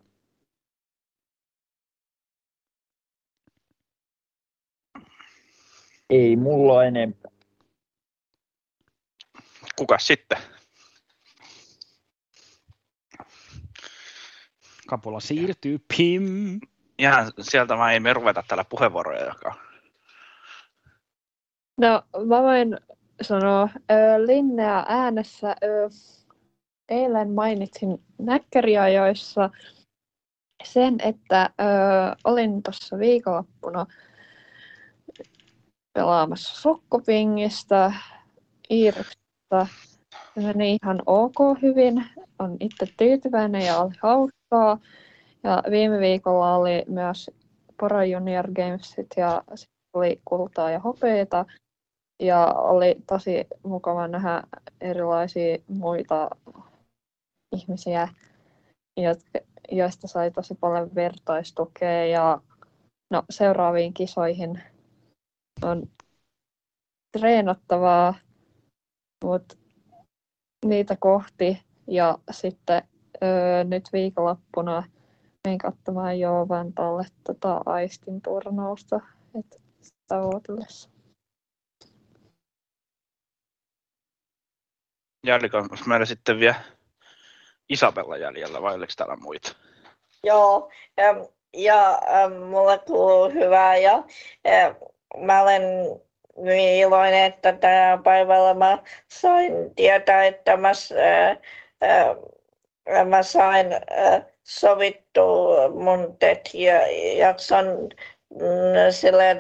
Ei 6.09 6.35
mulla 6.35 6.83
enempää. 6.83 7.31
Kuka 9.77 9.97
sitten? 10.00 10.38
Kapula 14.88 15.19
siirtyy, 15.19 15.79
pim. 15.97 16.59
Ihan 17.00 17.31
sieltä 17.41 17.75
mä 17.75 17.91
ei 17.91 18.00
me 18.00 18.13
ruveta 18.13 18.43
tällä 18.47 18.65
puheenvuoroja 18.69 19.25
jakaa. 19.25 19.55
No, 21.77 22.03
mä 22.25 22.41
voin 22.41 22.77
sanoa 23.21 23.69
ö, 23.91 23.95
Linnea 24.25 24.85
äänessä. 24.88 25.55
Ö, 25.63 25.89
eilen 26.89 27.31
mainitsin 27.31 28.03
näkkäriajoissa 28.17 29.50
sen, 30.63 30.95
että 31.03 31.50
ö, 31.62 31.65
olin 32.24 32.63
tuossa 32.63 33.00
viikonloppuna 33.00 33.85
pelaamassa 35.96 36.62
sokkopingistä, 36.62 37.94
Iiruksesta. 38.70 39.68
Se 40.34 40.42
meni 40.42 40.78
ihan 40.84 41.02
ok 41.06 41.36
hyvin. 41.62 42.06
On 42.40 42.58
itse 42.60 42.86
tyytyväinen 42.98 43.66
ja 43.66 43.80
oli 43.80 43.94
hauskaa. 44.02 44.80
Ja 45.44 45.64
viime 45.72 46.00
viikolla 46.00 46.56
oli 46.56 46.84
myös 46.88 47.32
Pora 47.80 48.06
Junior 48.06 48.52
Gamesit 48.52 49.08
ja 49.18 49.44
oli 49.94 50.22
kultaa 50.25 50.72
ja 50.72 50.80
hopeita. 50.80 51.46
Ja 52.24 52.46
oli 52.46 52.96
tosi 53.08 53.48
mukava 53.64 54.08
nähdä 54.08 54.44
erilaisia 54.82 55.58
muita 55.68 56.30
ihmisiä, 57.56 58.08
jotka, 58.98 59.40
joista 59.72 60.08
sai 60.08 60.32
tosi 60.32 60.56
paljon 60.56 60.96
vertaistukea. 60.96 62.06
Ja 62.06 62.42
no, 63.12 63.24
seuraaviin 63.30 63.94
kisoihin 63.94 64.62
on 65.63 65.89
treenattavaa, 67.17 68.13
mutta 69.24 69.55
niitä 70.65 70.97
kohti. 71.00 71.63
Ja 71.88 72.17
sitten 72.31 72.83
öö, 73.24 73.63
nyt 73.63 73.89
viikonloppuna 73.93 74.83
menin 75.47 75.57
katsomaan 75.57 76.19
jo 76.19 76.45
Vantaalle 76.50 77.05
tota 77.24 77.62
Aistin 77.65 78.21
turnausta, 78.21 79.00
että 79.39 79.57
sitä 79.81 80.19
ootellessa. 80.19 80.89
Jäljellä 85.25 85.59
on 85.59 85.70
meillä 85.87 86.05
sitten 86.05 86.39
vielä 86.39 86.55
Isabella 87.70 88.18
jäljellä, 88.18 88.61
vai 88.61 88.75
oliko 88.75 88.94
täällä 88.98 89.15
muita? 89.15 89.55
Joo, 90.24 90.72
ja, 90.98 91.05
ja 91.53 92.00
mulle 92.50 92.79
kuuluu 92.79 93.29
hyvää 93.29 93.77
ja 93.77 94.03
äh, 94.48 94.75
mä 95.18 95.42
olen 95.42 95.62
hyvin 96.38 96.75
iloinen, 96.75 97.24
että 97.24 97.54
tänä 97.54 98.00
päivällä 98.04 98.54
mä 98.54 98.78
sain 99.08 99.75
tietää, 99.75 100.25
että 100.25 100.58
mä, 100.58 100.70
äh, 100.70 101.38
mä 103.08 103.24
sain 103.24 103.74
äh, 103.74 104.25
sovittua 104.44 105.70
mun 105.70 106.18
jakson 107.18 107.90
mm, 108.30 108.40
silleen 108.90 109.38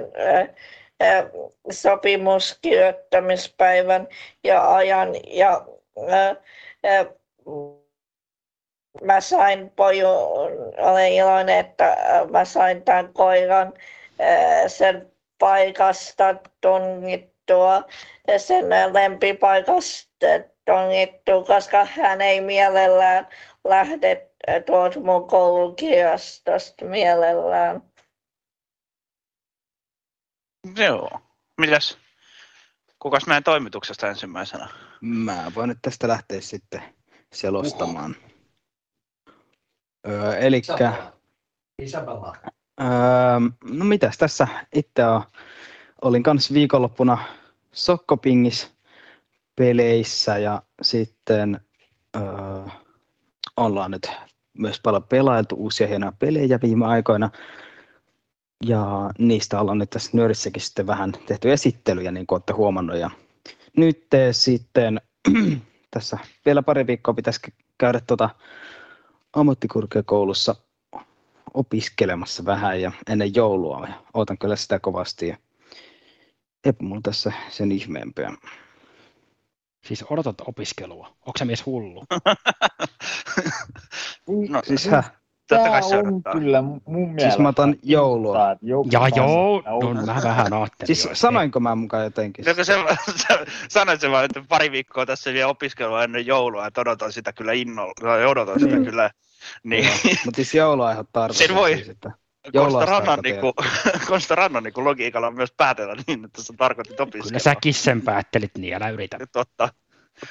äh, 1.01 1.25
sopimuskirjoittamispäivän 1.71 4.07
ja 4.43 4.75
ajan 4.75 5.09
ja 5.27 5.65
äh, 6.11 6.37
äh, 6.85 7.07
mä 9.01 9.21
sain 9.21 9.69
poju, 9.69 10.07
olen 10.77 11.13
iloinen, 11.13 11.59
että 11.59 11.97
mä 12.31 12.45
sain 12.45 12.83
tämän 12.83 13.13
koiran 13.13 13.73
sen 14.67 15.11
paikasta 15.39 16.35
tungittua, 16.61 17.83
sen 18.37 18.65
lempipaikasta 18.69 20.25
tungittua, 20.65 21.43
koska 21.43 21.85
hän 21.85 22.21
ei 22.21 22.41
mielellään 22.41 23.27
lähde 23.63 24.29
tuolta 24.65 24.99
mun 24.99 25.27
koulukirjastosta 25.27 26.85
mielellään. 26.85 27.83
Joo. 30.77 31.09
Mitäs? 31.57 31.97
Kukas 32.99 33.27
meidän 33.27 33.43
toimituksesta 33.43 34.07
ensimmäisenä? 34.07 34.67
Mä 35.01 35.51
voin 35.55 35.69
nyt 35.69 35.77
tästä 35.81 36.07
lähteä 36.07 36.41
sitten 36.41 36.81
selostamaan. 37.33 38.15
Öö, 40.07 40.37
elikkä, 40.37 41.11
Isabella. 41.81 42.35
Öö, 42.81 42.87
no 43.71 43.85
mitäs 43.85 44.17
tässä 44.17 44.47
itse 44.75 45.05
on, 45.05 45.21
olin 46.01 46.23
kanssa 46.23 46.53
viikonloppuna 46.53 47.17
Sokkopingis 47.71 48.71
peleissä 49.55 50.37
ja 50.37 50.61
sitten 50.81 51.59
öö, 52.15 52.21
ollaan 53.57 53.91
nyt 53.91 54.11
myös 54.57 54.79
paljon 54.83 55.03
pelailtu 55.03 55.55
uusia 55.55 55.87
hienoja 55.87 56.13
pelejä 56.19 56.59
viime 56.61 56.85
aikoina. 56.85 57.29
Ja 58.65 59.11
niistä 59.17 59.61
ollaan 59.61 59.77
nyt 59.77 59.89
tässä 59.89 60.09
nörissäkin 60.13 60.61
sitten 60.61 60.87
vähän 60.87 61.11
tehty 61.25 61.51
esittelyjä, 61.51 62.11
niin 62.11 62.27
kuin 62.27 62.35
olette 62.35 62.53
huomannut. 62.53 62.97
Ja 62.97 63.09
nyt 63.77 64.07
sitten 64.31 65.01
tässä 65.91 66.17
vielä 66.45 66.63
pari 66.63 66.87
viikkoa 66.87 67.13
pitäisi 67.13 67.39
käydä 67.77 68.01
tuota 68.07 68.29
ammattikorkeakoulussa 69.33 70.55
opiskelemassa 71.55 72.45
vähän 72.45 72.81
ja 72.81 72.91
ennen 73.09 73.35
joulua. 73.35 73.87
Ja 73.87 73.93
ootan 74.13 74.37
kyllä 74.37 74.55
sitä 74.55 74.79
kovasti. 74.79 75.27
Ja 75.27 75.37
eipä 76.65 76.83
mulla 76.83 77.01
tässä 77.03 77.31
sen 77.49 77.71
ihmeempiä. 77.71 78.31
Siis 79.85 80.05
odotat 80.09 80.35
opiskelua. 80.47 81.07
Onko 81.07 81.37
se 81.37 81.45
mies 81.45 81.65
hullu? 81.65 82.03
No, 84.49 84.61
Siis 84.63 84.85
hä? 84.87 85.03
totta 85.47 85.63
Tää 85.63 85.69
kai 85.69 85.83
se 85.83 85.97
on 85.97 86.23
kyllä 86.31 86.61
mun 86.61 86.85
mielestä. 87.09 87.29
Siis 87.29 87.39
mä 87.39 87.49
otan 87.49 87.75
joulua. 87.83 88.37
Ja 88.91 89.07
joo, 89.15 89.63
on- 89.65 89.95
no 89.95 90.05
mä 90.05 90.19
vähän 90.23 90.53
ajattelin. 90.53 90.87
Siis 90.87 91.05
jo, 91.05 91.15
sanoinko 91.15 91.59
mä 91.59 91.75
mukaan 91.75 92.03
jotenkin? 92.03 92.45
Joko 92.45 92.63
se, 92.63 92.73
se, 93.27 93.45
sanoit 93.69 94.01
se 94.01 94.11
vaan, 94.11 94.25
että 94.25 94.43
pari 94.49 94.71
viikkoa 94.71 95.05
tässä 95.05 95.33
vielä 95.33 95.47
opiskelua 95.49 96.03
ennen 96.03 96.25
joulua, 96.25 96.67
että 96.67 96.81
odotan 96.81 97.13
sitä 97.13 97.33
kyllä 97.33 97.53
innolla, 97.53 98.27
odotan 98.29 98.59
sitä 98.59 98.75
Niin. 98.75 98.85
kyllä. 98.85 99.09
Niin, 99.63 99.89
Mutta 100.25 100.35
siis 100.35 100.53
joulu 100.53 100.81
aiheuttaa. 100.81 101.33
Sen 101.33 101.55
voi- 101.55 101.75
Siis, 101.75 101.89
että 101.89 102.11
Konsta 102.53 102.85
Rannan, 102.85 103.19
niinku, 103.23 103.53
niinku 104.63 104.83
logiikalla 104.83 105.27
on 105.27 105.35
myös 105.35 105.51
päätellä 105.57 105.95
niin, 106.07 106.25
että 106.25 106.43
sä 106.43 106.53
tarkoitit 106.57 106.95
Kyllä 106.97 107.07
opiskelua. 107.07 107.39
säkin 107.39 107.73
sen 107.73 108.01
päättelit, 108.01 108.51
niin 108.57 108.73
älä 108.73 108.89
yritä. 108.89 109.17
Totta. 109.31 109.69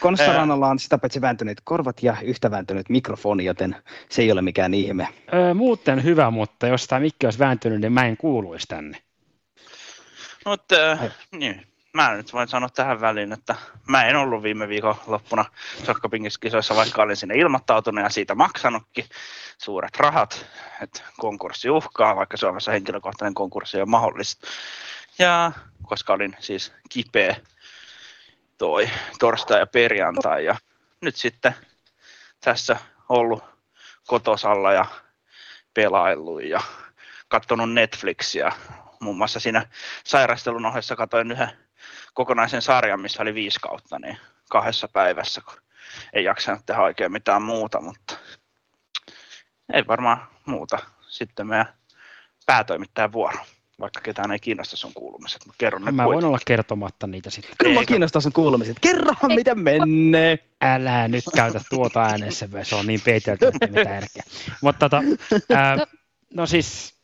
Konsta 0.01 0.25
Ää. 0.31 0.37
Rannalla 0.37 0.69
on 0.69 0.79
sitä 0.79 0.99
paitsi 0.99 1.21
vääntyneet 1.21 1.61
korvat 1.65 2.03
ja 2.03 2.17
yhtä 2.23 2.51
vääntynyt 2.51 2.89
mikrofoni, 2.89 3.45
joten 3.45 3.77
se 4.09 4.23
ei 4.23 4.33
ole 4.33 4.43
mikään 4.43 4.75
ihme. 4.75 5.09
Öö, 5.35 5.55
muuten 5.55 6.05
hyvä, 6.05 6.31
mutta 6.31 6.67
jos 6.67 6.87
tämä 6.87 7.01
mikki 7.01 7.27
olisi 7.27 7.39
vääntynyt, 7.39 7.81
niin 7.81 7.93
mä 7.93 8.07
en 8.07 8.17
kuuluisi 8.17 8.67
tänne. 8.67 8.99
Mutta 10.47 10.75
Ai. 11.01 11.11
niin, 11.33 11.67
mä 11.95 12.15
nyt 12.15 12.33
voin 12.33 12.49
sanoa 12.49 12.69
tähän 12.69 13.01
väliin, 13.01 13.33
että 13.33 13.55
mä 13.89 14.05
en 14.05 14.17
ollut 14.17 14.43
viime 14.43 14.69
viikon 14.69 14.95
loppuna 15.07 15.45
Sokkopingiskisoissa, 15.85 16.77
vaikka 16.77 17.03
olin 17.03 17.17
sinne 17.17 17.35
ilmoittautunut 17.35 18.05
ja 18.05 18.11
siitä 18.11 18.35
maksanutkin 18.35 19.05
suuret 19.59 19.97
rahat, 19.97 20.47
että 20.83 21.03
konkurssi 21.21 21.71
uhkaa, 21.71 22.17
vaikka 22.17 22.37
Suomessa 22.37 22.73
henkilökohtainen 22.73 23.35
konkurssi 23.35 23.81
on 23.81 23.91
mahdollista. 23.91 24.47
Ja 25.19 25.53
koska 25.83 26.13
olin 26.13 26.37
siis 26.41 26.73
kipeä 26.89 27.37
toi 28.59 28.91
torstai 29.19 29.61
ja 29.61 29.67
perjantai 29.67 30.45
ja 30.45 30.57
nyt 31.01 31.17
sitten 31.17 31.55
tässä 32.41 32.77
ollut 33.09 33.45
kotosalla 34.07 34.73
ja 34.73 34.85
pelaillut 35.75 36.43
ja 36.43 36.61
katsonut 37.29 37.73
Netflixiä. 37.73 38.53
Muun 39.01 39.17
muassa 39.17 39.41
siinä 39.41 39.67
sairastelun 40.05 40.67
ohessa 40.67 40.97
katsoin 40.97 41.33
yhden 41.33 41.64
kokonaisen 42.15 42.63
sarjan, 42.63 43.01
missä 43.01 43.23
oli 43.23 43.35
viisi 43.35 43.61
kautta, 43.61 43.99
niin 43.99 44.19
kahdessa 44.51 44.89
päivässä, 44.89 45.41
kun 45.45 45.55
ei 46.13 46.25
jaksanut 46.25 46.67
tehdä 46.67 46.83
oikein 46.83 47.13
mitään 47.13 47.43
muuta, 47.43 47.81
mutta 47.81 48.17
ei 49.73 49.87
varmaan 49.87 50.29
muuta. 50.47 50.79
Sitten 51.09 51.47
meidän 51.47 51.75
päätoimittajan 52.47 53.13
vuoro, 53.13 53.39
vaikka 53.81 54.01
ketään 54.01 54.33
ei 54.33 54.39
kiinnosta 54.39 54.77
sun 54.77 54.95
kuulumiset, 54.95 55.47
mutta 55.47 55.59
kerron 55.59 55.85
ne 55.85 55.91
Mä 55.91 56.05
voin 56.05 56.07
kuitenkin. 56.07 56.29
olla 56.29 56.39
kertomatta 56.47 57.07
niitä 57.07 57.31
sitten. 57.31 57.55
Kyllä 57.59 57.75
mä 57.75 57.81
Ei, 57.81 57.87
kiinnostaa 57.87 58.23
sun 58.23 58.33
kuulumiset. 58.33 58.77
Kerrohan, 58.81 59.35
miten 59.35 59.59
menee. 59.59 60.39
Älä 60.63 61.09
nyt 61.09 61.25
käytä 61.37 61.61
tuota 61.71 62.03
äänessä, 62.03 62.49
se 62.63 62.75
on 62.75 62.87
niin 62.87 63.01
peitelty, 63.05 63.47
että 63.47 63.67
mitä 63.67 63.81
järkeä. 63.81 64.23
Mutta 64.61 64.89
tota, 64.89 65.03
ää, 65.55 65.77
no 66.35 66.47
siis, 66.47 66.95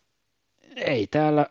ei 0.77 1.07
täällä 1.07 1.47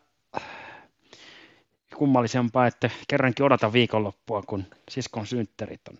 kummallisempaa, 1.99 2.67
että 2.67 2.89
kerrankin 3.07 3.45
odotan 3.45 3.73
viikonloppua, 3.73 4.41
kun 4.41 4.65
siskon 4.89 5.27
synttärit 5.27 5.87
on 5.87 5.97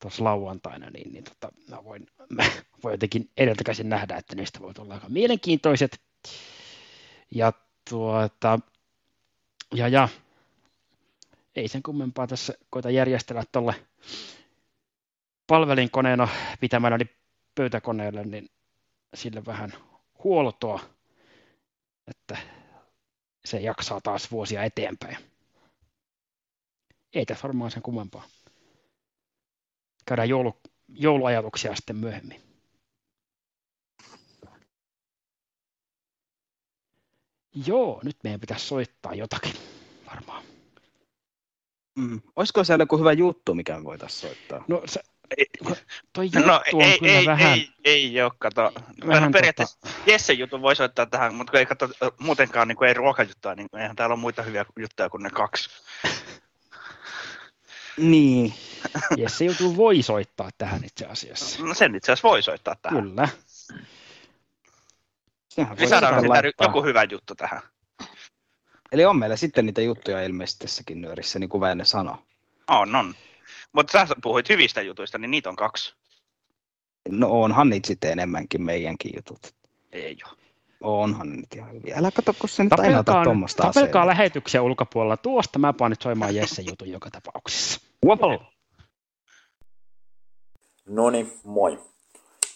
tuossa 0.00 0.24
lauantaina, 0.24 0.90
niin, 0.90 1.12
niin 1.12 1.24
tota, 1.24 1.52
mä 1.70 1.84
voin, 1.84 2.06
mä 2.30 2.44
voin 2.84 2.92
jotenkin 2.92 3.30
edeltäkäsin 3.36 3.88
nähdä, 3.88 4.16
että 4.16 4.36
niistä 4.36 4.60
voi 4.60 4.74
tulla 4.74 4.94
aika 4.94 5.08
mielenkiintoiset. 5.08 6.00
Ja 7.30 7.52
tuota, 7.90 8.60
ja, 9.74 9.88
ja 9.88 10.08
ei 11.56 11.68
sen 11.68 11.82
kummempaa 11.82 12.26
tässä 12.26 12.54
koita 12.70 12.90
järjestellä 12.90 13.44
tuolle 13.52 13.74
palvelinkoneena 15.46 16.28
pitämälläni 16.60 17.04
pöytäkoneelle, 17.54 18.24
niin 18.24 18.50
sille 19.14 19.44
vähän 19.46 19.72
huoltoa, 20.24 20.80
että 22.08 22.61
se 23.44 23.60
jaksaa 23.60 24.00
taas 24.00 24.30
vuosia 24.30 24.64
eteenpäin. 24.64 25.16
Ei 27.14 27.26
tässä 27.26 27.42
varmaan 27.42 27.70
sen 27.70 27.82
kummempaa. 27.82 28.24
Käydään 30.06 30.28
joulu, 30.28 30.60
jouluajatuksia 30.88 31.74
sitten 31.76 31.96
myöhemmin. 31.96 32.42
Joo, 37.66 38.00
nyt 38.04 38.16
meidän 38.24 38.40
pitäisi 38.40 38.66
soittaa 38.66 39.14
jotakin 39.14 39.54
varmaan. 40.06 40.44
Mm. 41.98 42.20
Olisiko 42.36 42.64
siellä 42.64 42.82
joku 42.82 42.98
hyvä 42.98 43.12
juttu, 43.12 43.54
mikä 43.54 43.78
me 43.78 43.84
voitaisiin 43.84 44.20
soittaa? 44.20 44.64
No 44.68 44.82
se, 44.86 45.02
toi 46.12 46.24
juttu 46.24 46.40
No 46.48 46.62
on 46.72 46.82
ei, 46.82 46.98
kyllä 46.98 47.12
ei, 47.12 47.26
vähän... 47.26 47.52
ei, 47.52 47.68
ei 47.84 48.22
ole, 48.22 48.32
kato. 48.38 48.72
Vähän 49.06 49.22
no, 49.22 49.30
periaatteessa 49.30 49.78
Jesse 50.06 50.32
jutun 50.32 50.62
voi 50.62 50.76
soittaa 50.76 51.06
tähän, 51.06 51.34
mutta 51.34 51.58
ei 51.58 51.66
kato, 51.66 51.88
muutenkaan 52.18 52.68
niin 52.68 52.76
kuin 52.76 52.88
ei 52.88 52.94
ruokajuttua, 52.94 53.54
niin 53.54 53.68
eihän 53.76 53.96
täällä 53.96 54.12
ole 54.12 54.20
muita 54.20 54.42
hyviä 54.42 54.64
juttuja 54.76 55.10
kuin 55.10 55.22
ne 55.22 55.30
kaksi. 55.30 55.70
Niin. 57.96 58.54
Jesse 59.16 59.44
joutuu 59.44 59.76
voi 59.76 60.02
soittaa 60.02 60.50
tähän 60.58 60.84
itse 60.84 61.06
asiassa. 61.06 61.64
No 61.64 61.74
sen 61.74 61.94
itse 61.94 62.12
asiassa 62.12 62.28
voi 62.28 62.42
soittaa 62.42 62.76
tähän. 62.82 63.02
Kyllä. 63.02 63.28
Sehän 65.48 65.72
Eli 65.72 65.78
voisi 65.78 65.90
saadaan 65.90 66.22
sitä 66.22 66.64
joku 66.64 66.84
hyvä 66.84 67.04
juttu 67.04 67.34
tähän. 67.34 67.60
Eli 68.92 69.04
on 69.04 69.18
meillä 69.18 69.36
sitten 69.36 69.66
niitä 69.66 69.80
juttuja 69.80 70.22
ilmeisesti 70.22 70.66
tässäkin 70.66 71.00
nyörissä, 71.00 71.38
niin 71.38 71.48
kuin 71.48 71.60
Väinö 71.60 71.84
sanoi. 71.84 72.16
On, 72.68 72.96
on. 72.96 73.14
Mutta 73.72 74.06
sä 74.06 74.14
puhuit 74.22 74.48
hyvistä 74.48 74.82
jutuista, 74.82 75.18
niin 75.18 75.30
niitä 75.30 75.48
on 75.48 75.56
kaksi. 75.56 75.94
No 77.08 77.28
onhan 77.30 77.68
niitä 77.68 77.86
sitten 77.86 78.12
enemmänkin 78.12 78.62
meidänkin 78.62 79.12
jutut. 79.16 79.54
Ei 79.92 80.16
ole. 80.30 80.38
Onhan 80.80 81.30
niitä 81.32 81.56
ihan 81.56 81.72
hyviä. 81.72 81.96
Älä 81.98 82.10
kato, 82.10 82.34
kun 82.38 82.48
se 82.48 82.64
nyt 82.64 82.72
aina 82.72 82.82
Tapelkaa, 82.82 83.00
ottaa 83.00 83.24
tuommoista 83.24 83.62
tapelkaa 83.62 84.02
aseella. 84.02 84.06
lähetyksen 84.06 84.60
ulkopuolella. 84.60 85.16
Tuosta 85.16 85.58
mä 85.58 85.72
panen 85.72 85.90
nyt 85.90 86.02
soimaan 86.02 86.34
Jesse 86.34 86.62
jutun 86.62 86.90
joka 86.90 87.10
tapauksessa. 87.10 87.80
Wobble. 88.06 88.38
Noni, 90.86 91.32
moi. 91.44 91.78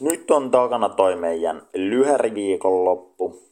Nyt 0.00 0.30
on 0.30 0.50
takana 0.50 0.88
toi 0.88 1.16
meidän 1.16 1.62
lyhäriviikonloppu. 1.74 3.42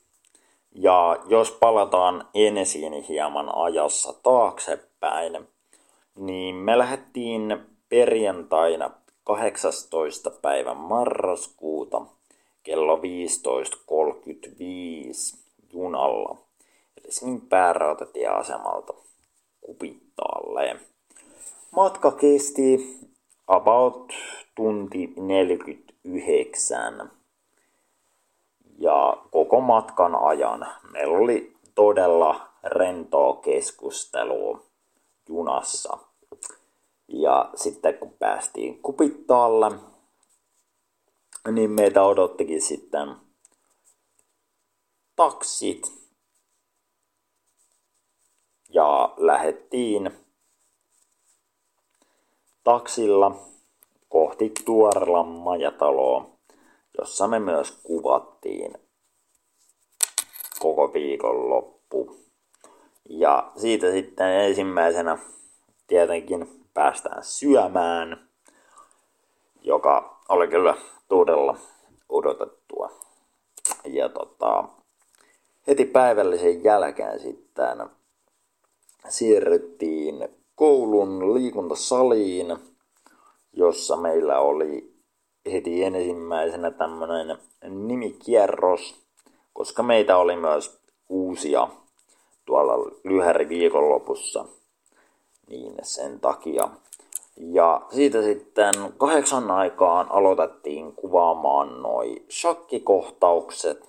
Ja 0.75 1.17
jos 1.29 1.51
palataan 1.53 2.29
ensin 2.35 3.03
hieman 3.03 3.55
ajassa 3.55 4.13
taaksepäin, 4.13 5.49
niin 6.19 6.55
me 6.55 6.79
lähdettiin 6.79 7.59
perjantaina 7.89 8.91
18. 9.25 10.31
päivän 10.31 10.77
marraskuuta 10.77 12.07
kello 12.63 12.97
15.35 12.97 13.03
junalla 15.73 16.37
Helsingin 17.05 17.41
päärautatieasemalta 17.41 18.95
Kupittaalle. 19.61 20.77
Matka 21.71 22.11
kesti 22.11 22.99
about 23.47 24.13
tunti 24.55 25.15
49. 25.17 27.11
Ja 28.79 29.17
koko 29.31 29.61
matkan 29.61 30.15
ajan 30.15 30.67
meillä 30.93 31.19
oli 31.19 31.57
todella 31.75 32.49
rentoa 32.65 33.37
keskustelua 33.37 34.74
junassa. 35.29 35.99
Ja 37.09 37.51
sitten 37.55 37.99
kun 37.99 38.13
päästiin 38.19 38.83
Kupittaalle, 38.83 39.73
niin 41.53 41.71
meitä 41.71 42.03
odottikin 42.03 42.63
sitten 42.63 43.17
taksit. 45.17 45.93
Ja 48.69 49.15
lähettiin 49.17 50.11
taksilla 52.65 53.39
kohti 54.09 54.53
Tuorelan 54.65 55.29
majataloa, 55.29 56.31
jossa 56.99 57.29
me 57.29 57.39
myös 57.39 57.79
kuvattiin 57.83 58.73
koko 60.59 60.93
viikon 60.93 61.51
loppu. 61.51 62.24
Ja 63.09 63.53
siitä 63.57 63.91
sitten 63.91 64.41
ensimmäisenä 64.41 65.19
tietenkin 65.87 66.65
päästään 66.75 67.25
syömään, 67.25 68.29
joka 69.63 70.21
oli 70.29 70.49
kyllä 70.49 70.75
todella 71.09 71.57
odotettua. 72.09 72.91
Ja 73.85 74.09
tota, 74.09 74.65
heti 75.67 75.85
päivällisen 75.85 76.65
jälkeen 76.65 77.21
sitten 77.21 77.91
siirryttiin 79.09 80.29
koulun 80.55 81.35
liikuntasaliin, 81.35 82.57
jossa 83.53 83.97
meillä 83.97 84.41
oli 84.41 84.95
heti 85.53 85.85
ensimmäisenä 85.85 86.71
tämmöinen 86.71 87.39
nimikierros, 87.69 89.03
koska 89.53 89.83
meitä 89.83 90.17
oli 90.17 90.37
myös 90.37 90.81
uusia 91.09 91.69
tuolla 92.45 92.91
lyhäri 93.05 93.49
viikonlopussa, 93.49 94.45
niin 95.49 95.75
sen 95.83 96.21
takia. 96.21 96.69
Ja 97.37 97.83
siitä 97.91 98.23
sitten 98.23 98.75
kahdeksan 98.99 99.51
aikaan 99.51 100.07
aloitettiin 100.11 100.93
kuvaamaan 100.93 101.83
noi 101.83 102.23
shakkikohtaukset 102.31 103.89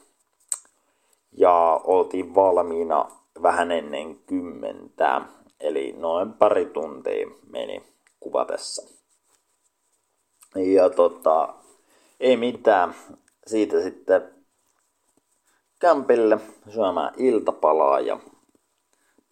ja 1.31 1.81
oltiin 1.83 2.35
valmiina 2.35 3.11
vähän 3.41 3.71
ennen 3.71 4.19
kymmentä, 4.19 5.21
eli 5.59 5.95
noin 5.97 6.33
pari 6.33 6.65
tuntia 6.65 7.27
meni 7.49 7.83
kuvatessa. 8.19 8.89
Ja 10.55 10.89
tota, 10.89 11.53
ei 12.19 12.37
mitään, 12.37 12.95
siitä 13.47 13.81
sitten 13.81 14.35
kämpille 15.79 16.39
syömään 16.69 17.13
iltapalaa 17.17 17.99
ja 17.99 18.19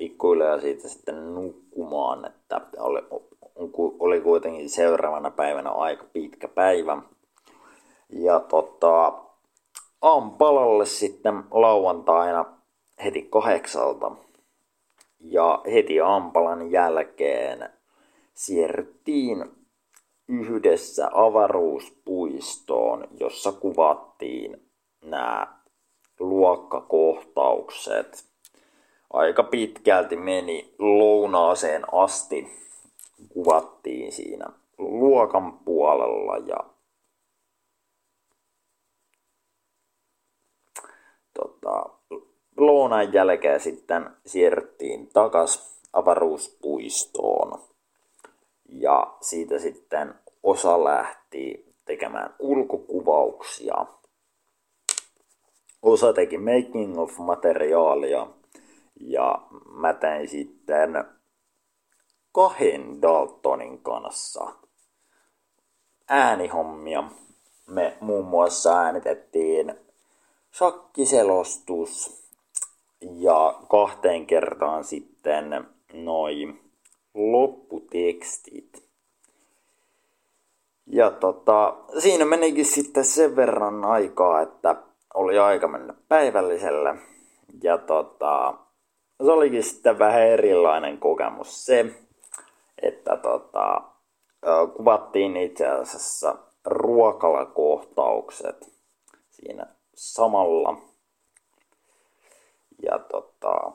pikkuhiljaa 0.03 0.59
siitä 0.59 0.87
sitten 0.87 1.35
nukkumaan, 1.35 2.25
että 2.25 2.61
oli, 2.77 3.01
oli 3.99 4.21
kuitenkin 4.21 4.69
seuraavana 4.69 5.31
päivänä 5.31 5.69
aika 5.69 6.05
pitkä 6.13 6.47
päivä. 6.47 7.01
Ja 8.09 8.39
tota, 8.39 9.13
aamupalalle 10.01 10.85
sitten 10.85 11.43
lauantaina 11.51 12.45
heti 13.03 13.27
kahdeksalta. 13.31 14.11
Ja 15.19 15.61
heti 15.73 15.99
aampalan 15.99 16.71
jälkeen 16.71 17.69
siirryttiin 18.33 19.45
yhdessä 20.27 21.09
avaruuspuistoon, 21.13 23.07
jossa 23.19 23.51
kuvattiin 23.51 24.69
nämä 25.05 25.47
luokkakohtaukset. 26.19 28.32
Aika 29.13 29.43
pitkälti 29.43 30.15
meni 30.15 30.73
lounaaseen 30.79 31.93
asti. 31.93 32.63
Kuvattiin 33.29 34.11
siinä 34.11 34.45
luokan 34.77 35.59
puolella 35.59 36.37
ja 36.37 36.57
tota, 41.33 41.89
lounaan 42.57 43.13
jälkeen 43.13 43.59
sitten 43.59 44.09
siirryttiin 44.25 45.07
takas 45.07 45.79
avaruuspuistoon. 45.93 47.61
Ja 48.69 49.17
siitä 49.21 49.59
sitten 49.59 50.13
osa 50.43 50.83
lähti 50.83 51.73
tekemään 51.85 52.35
ulkokuvauksia. 52.39 53.85
Osa 55.81 56.13
teki 56.13 56.37
making 56.37 56.99
of 56.99 57.17
materiaalia 57.17 58.27
ja 58.99 59.47
mä 59.65 59.93
tein 59.93 60.27
sitten 60.27 61.05
kahden 62.31 63.01
Daltonin 63.01 63.83
kanssa 63.83 64.53
äänihommia. 66.09 67.03
Me 67.67 67.97
muun 67.99 68.25
muassa 68.25 68.79
äänitettiin 68.79 69.73
shakkiselostus 70.53 72.23
ja 73.01 73.59
kahteen 73.69 74.25
kertaan 74.25 74.83
sitten 74.83 75.67
noin 75.93 76.71
lopputekstit. 77.13 78.83
Ja 80.87 81.11
tota, 81.11 81.77
siinä 81.99 82.25
menikin 82.25 82.65
sitten 82.65 83.05
sen 83.05 83.35
verran 83.35 83.85
aikaa, 83.85 84.41
että 84.41 84.75
oli 85.13 85.39
aika 85.39 85.67
mennä 85.67 85.93
päivälliselle. 86.07 86.95
Ja 87.63 87.77
tota, 87.77 88.53
se 89.23 89.31
olikin 89.31 89.63
sitten 89.63 89.99
vähän 89.99 90.21
erilainen 90.21 90.97
kokemus 90.97 91.65
se, 91.65 91.85
että 92.81 93.17
tota, 93.17 93.81
kuvattiin 94.75 95.37
itse 95.37 95.67
asiassa 95.67 96.35
ruokalakohtaukset 96.65 98.71
siinä 99.29 99.65
samalla. 99.95 100.77
Ja 102.83 102.99
tota, 102.99 103.71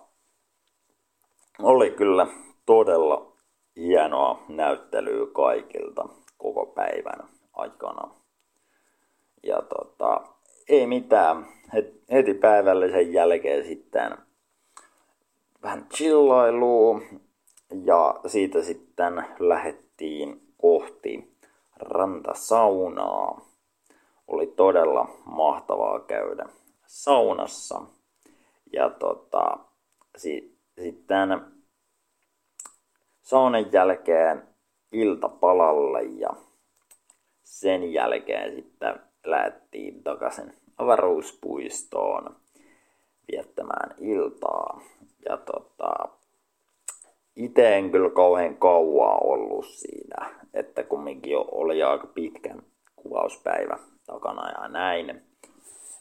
oli 1.62 1.90
kyllä 1.90 2.26
todella 2.66 3.32
hienoa 3.76 4.42
näyttelyä 4.48 5.26
kaikilta 5.32 6.08
koko 6.38 6.66
päivän 6.66 7.28
aikana. 7.52 8.14
Ja 9.42 9.62
tota, 9.62 10.20
ei 10.68 10.86
mitään. 10.86 11.46
Heti 12.12 12.34
päivällisen 12.34 13.12
jälkeen 13.12 13.64
sitten 13.64 14.27
vähän 15.62 15.86
chillailua 15.94 17.00
ja 17.84 18.20
siitä 18.26 18.62
sitten 18.62 19.24
lähettiin 19.38 20.40
kohti 20.58 21.36
rantasaunaa. 21.76 23.40
Oli 24.28 24.46
todella 24.46 25.08
mahtavaa 25.24 26.00
käydä 26.00 26.48
saunassa. 26.86 27.82
Ja 28.72 28.90
tota, 28.90 29.58
si- 30.16 30.58
sitten 30.80 31.28
saunan 33.22 33.72
jälkeen 33.72 34.48
iltapalalle 34.92 36.02
ja 36.02 36.30
sen 37.42 37.92
jälkeen 37.92 38.54
sitten 38.54 39.00
lähdettiin 39.24 40.02
takaisin 40.02 40.54
avaruuspuistoon 40.78 42.36
viettämään 43.32 43.94
iltaa. 43.98 44.80
Ja 45.28 45.36
tota, 45.36 46.08
itse 47.36 47.76
en 47.76 47.90
kyllä 47.90 48.10
kauhean 48.10 48.56
kauaa 48.56 49.18
ollut 49.18 49.66
siinä, 49.66 50.34
että 50.54 50.82
kumminkin 50.82 51.36
oli 51.36 51.82
aika 51.82 52.06
pitkän 52.06 52.62
kuvauspäivä 52.96 53.78
takana 54.06 54.50
ja 54.50 54.68
näin. 54.68 55.22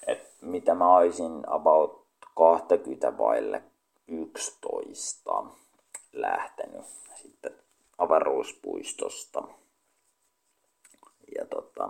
Et 0.07 0.33
mitä 0.41 0.75
mä 0.75 0.95
olisin 0.97 1.43
about 1.47 2.05
20 2.35 3.17
vaille 3.17 3.63
11 4.07 5.45
lähtenyt 6.13 6.85
sitten 7.15 7.51
avaruuspuistosta. 7.97 9.43
Ja 11.37 11.45
tota, 11.45 11.89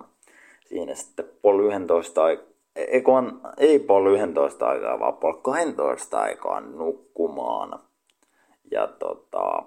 siinä 0.69 0.95
sitten 0.95 1.29
puoli 1.41 1.75
11 1.75 2.21
ei, 2.77 3.01
kun, 3.01 3.41
ei 3.57 3.79
puoli 3.79 4.19
11 4.19 4.67
aikaa, 4.67 4.99
vaan 4.99 5.17
puoli 5.17 5.39
12 5.41 6.19
aikaa 6.19 6.59
nukkumaan. 6.59 7.79
Ja 8.71 8.87
tota, 8.87 9.63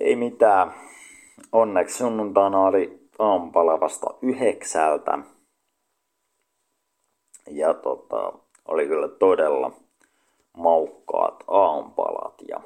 ei 0.00 0.16
mitään. 0.16 0.72
Onneksi 1.52 1.98
sunnuntaina 1.98 2.60
oli 2.60 3.08
aamupala 3.18 3.80
vasta 3.80 4.06
yhdeksältä. 4.22 5.18
Ja 7.50 7.74
tota, 7.74 8.32
oli 8.68 8.86
kyllä 8.86 9.08
todella 9.08 9.72
maukkaat 10.56 11.44
aamupalat. 11.48 12.34
Ja 12.48 12.60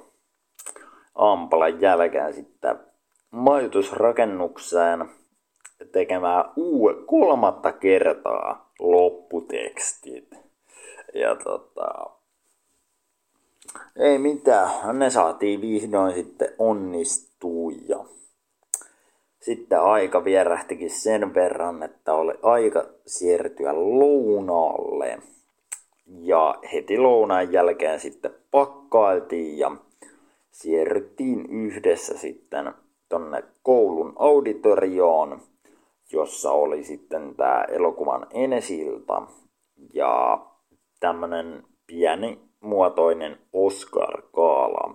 aamupalan 1.14 1.81
jälkeen 1.81 2.35
sitten 2.35 2.79
majoitusrakennukseen 3.31 5.11
tekemään 5.92 6.44
uu, 6.56 6.92
kolmatta 7.06 7.72
kertaa 7.72 8.70
lopputekstit. 8.78 10.34
Ja 11.14 11.36
tota, 11.36 12.10
ei 13.96 14.18
mitään, 14.18 14.98
ne 14.98 15.10
saatiin 15.10 15.60
vihdoin 15.60 16.14
sitten 16.14 16.48
onnistua 16.58 17.72
ja 17.88 18.04
sitten 19.40 19.80
aika 19.80 20.24
vierähtikin 20.24 20.90
sen 20.90 21.34
verran, 21.34 21.82
että 21.82 22.12
oli 22.14 22.34
aika 22.42 22.84
siirtyä 23.06 23.74
lounaalle. 23.74 25.18
Ja 26.06 26.58
heti 26.72 26.98
lounaan 26.98 27.52
jälkeen 27.52 28.00
sitten 28.00 28.30
pakkailtiin 28.50 29.58
ja 29.58 29.76
siirryttiin 30.50 31.46
yhdessä 31.50 32.18
sitten 32.18 32.74
tonne 33.08 33.44
koulun 33.62 34.12
auditorioon, 34.18 35.40
jossa 36.12 36.51
oli 36.51 36.85
sitten 36.85 37.35
tämä 37.37 37.64
elokuvan 37.69 38.27
enesilta 38.31 39.23
ja 39.95 40.47
tämmönen 41.01 41.64
pieni 41.87 42.40
muotoinen 42.61 43.38
Oscar-kaala. 43.53 44.95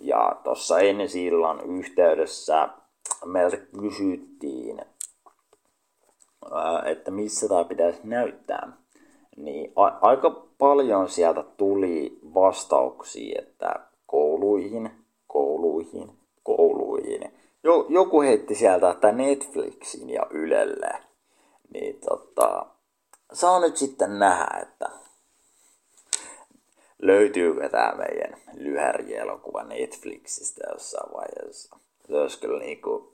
Ja 0.00 0.36
tuossa 0.44 0.78
enesillan 0.78 1.60
yhteydessä 1.60 2.68
meiltä 3.24 3.56
kysyttiin, 3.56 4.80
että 6.84 7.10
missä 7.10 7.48
tämä 7.48 7.64
pitäisi 7.64 8.00
näyttää. 8.04 8.72
Niin 9.36 9.72
a- 9.76 9.98
aika 10.00 10.30
paljon 10.58 11.08
sieltä 11.08 11.42
tuli 11.56 12.18
vastauksia, 12.34 13.42
että 13.42 13.74
kouluihin, 14.06 14.90
kouluihin, 15.26 16.12
kouluihin. 16.42 17.41
Jo, 17.64 17.86
joku 17.88 18.20
heitti 18.22 18.54
sieltä, 18.54 18.90
että 18.90 19.12
Netflixin 19.12 20.10
ja 20.10 20.26
Ylelle. 20.30 20.90
Niin 21.74 22.00
tota, 22.00 22.66
saa 23.32 23.60
nyt 23.60 23.76
sitten 23.76 24.18
nähdä, 24.18 24.58
että 24.62 24.90
löytyykö 26.98 27.68
tämä 27.68 27.94
meidän 27.96 28.40
lyhärielokuva 28.54 29.62
Netflixistä 29.62 30.64
jossain 30.72 31.12
vaiheessa. 31.12 31.76
Se 32.08 32.16
olisi 32.16 32.40
kyllä 32.40 32.58
niinku 32.58 33.12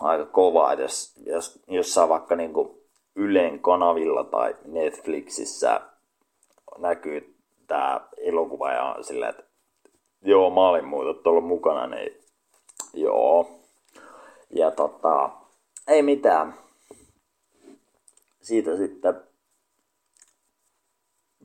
aika 0.00 0.26
kovaa, 0.26 0.74
jos, 0.74 1.12
jos 1.26 1.60
jossain 1.68 2.08
vaikka 2.08 2.36
niinku 2.36 2.84
Ylen 3.16 3.60
kanavilla 3.60 4.24
tai 4.24 4.56
Netflixissä 4.64 5.80
näkyy 6.78 7.36
tämä 7.66 8.00
elokuva 8.16 8.72
ja 8.72 8.96
sillä, 9.00 9.28
että 9.28 9.42
joo, 10.22 10.50
mä 10.50 10.68
olin 10.68 10.84
muuta 10.84 11.30
ollut 11.30 11.46
mukana, 11.46 11.86
niin 11.86 12.23
joo. 12.96 13.60
Ja 14.50 14.70
tota, 14.70 15.30
ei 15.88 16.02
mitään. 16.02 16.54
Siitä 18.42 18.76
sitten 18.76 19.14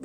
15.30 0.00 0.04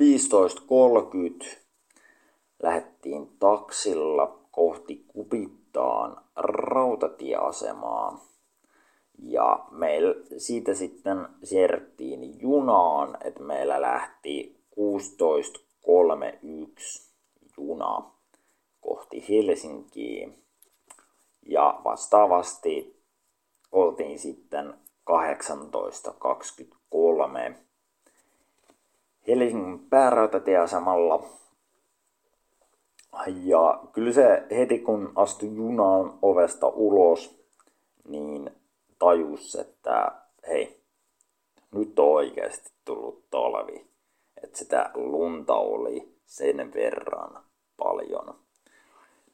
lähdettiin 2.62 3.28
taksilla 3.38 4.38
kohti 4.50 5.04
Kupittaan 5.08 6.24
rautatieasemaa. 6.36 8.26
Ja 9.18 9.66
meillä 9.70 10.14
siitä 10.38 10.74
sitten 10.74 11.28
siirrettiin 11.44 12.40
junaan, 12.40 13.18
että 13.24 13.42
meillä 13.42 13.80
lähti 13.80 14.60
16.31 14.70 14.76
juna 17.58 18.10
kohti 18.80 19.24
Helsinkiä. 19.28 20.28
Ja 21.48 21.80
vastaavasti 21.84 23.02
oltiin 23.72 24.18
sitten 24.18 24.74
18.23 25.10 27.54
Helsingin 29.28 29.86
päärautatieasemalla. 29.90 31.22
Ja 33.26 33.80
kyllä 33.92 34.12
se 34.12 34.46
heti 34.50 34.78
kun 34.78 35.12
astui 35.14 35.54
junan 35.54 36.18
ovesta 36.22 36.68
ulos, 36.68 37.44
niin 38.08 38.50
tajus, 38.98 39.54
että 39.54 40.12
hei, 40.48 40.80
nyt 41.70 41.98
on 41.98 42.08
oikeasti 42.08 42.70
tullut 42.84 43.30
talvi. 43.30 43.86
Että 44.42 44.58
sitä 44.58 44.90
lunta 44.94 45.54
oli 45.54 46.16
sen 46.26 46.72
verran 46.74 47.44
paljon. 47.76 48.34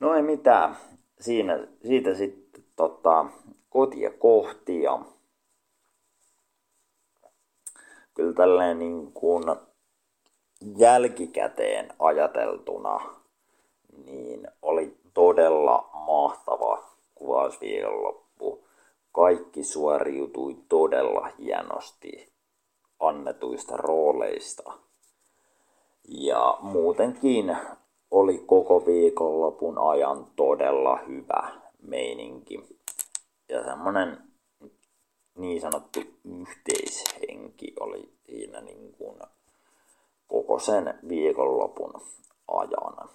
No 0.01 0.15
ei 0.15 0.23
mitään. 0.23 0.77
Siinä, 1.23 1.67
siitä 1.87 2.15
sitten 2.15 2.65
tota, 2.77 3.27
kotia 3.71 4.11
kohti 4.11 4.83
ja 4.83 4.99
kyllä 8.15 8.33
tälleen 8.35 8.79
niin 8.79 9.13
kuin 9.13 9.45
jälkikäteen 10.77 11.89
ajateltuna 11.99 13.01
niin 14.07 14.49
oli 14.63 14.97
todella 15.15 15.91
mahtava 16.07 16.85
kuvausviikonloppu. 17.15 18.67
Kaikki 19.13 19.65
suoriutui 19.65 20.57
todella 20.69 21.29
hienosti 21.39 22.33
annetuista 23.01 23.77
rooleista. 23.77 24.73
Ja 26.09 26.59
muutenkin 26.61 27.57
oli 28.13 28.39
koko 28.47 28.87
viikonlopun 28.87 29.79
ajan 29.79 30.27
todella 30.37 30.99
hyvä 31.09 31.53
meininki. 31.83 32.79
Ja 33.49 33.65
semmonen 33.65 34.19
niin 35.39 35.61
sanottu 35.61 36.01
yhteishenki 36.25 37.75
oli 37.81 38.13
siinä 38.27 38.61
niin 38.61 38.93
kuin 38.93 39.21
koko 40.27 40.59
sen 40.59 40.99
viikonlopun 41.09 41.95
ajan. 42.49 43.09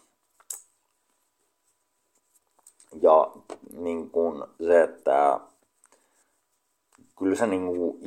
Ja 3.01 3.31
niin 3.73 4.09
kuin 4.09 4.43
se, 4.67 4.83
että 4.83 5.39
kyllä 7.19 7.35
se 7.35 7.47
niin 7.47 7.65
kuin 7.65 7.97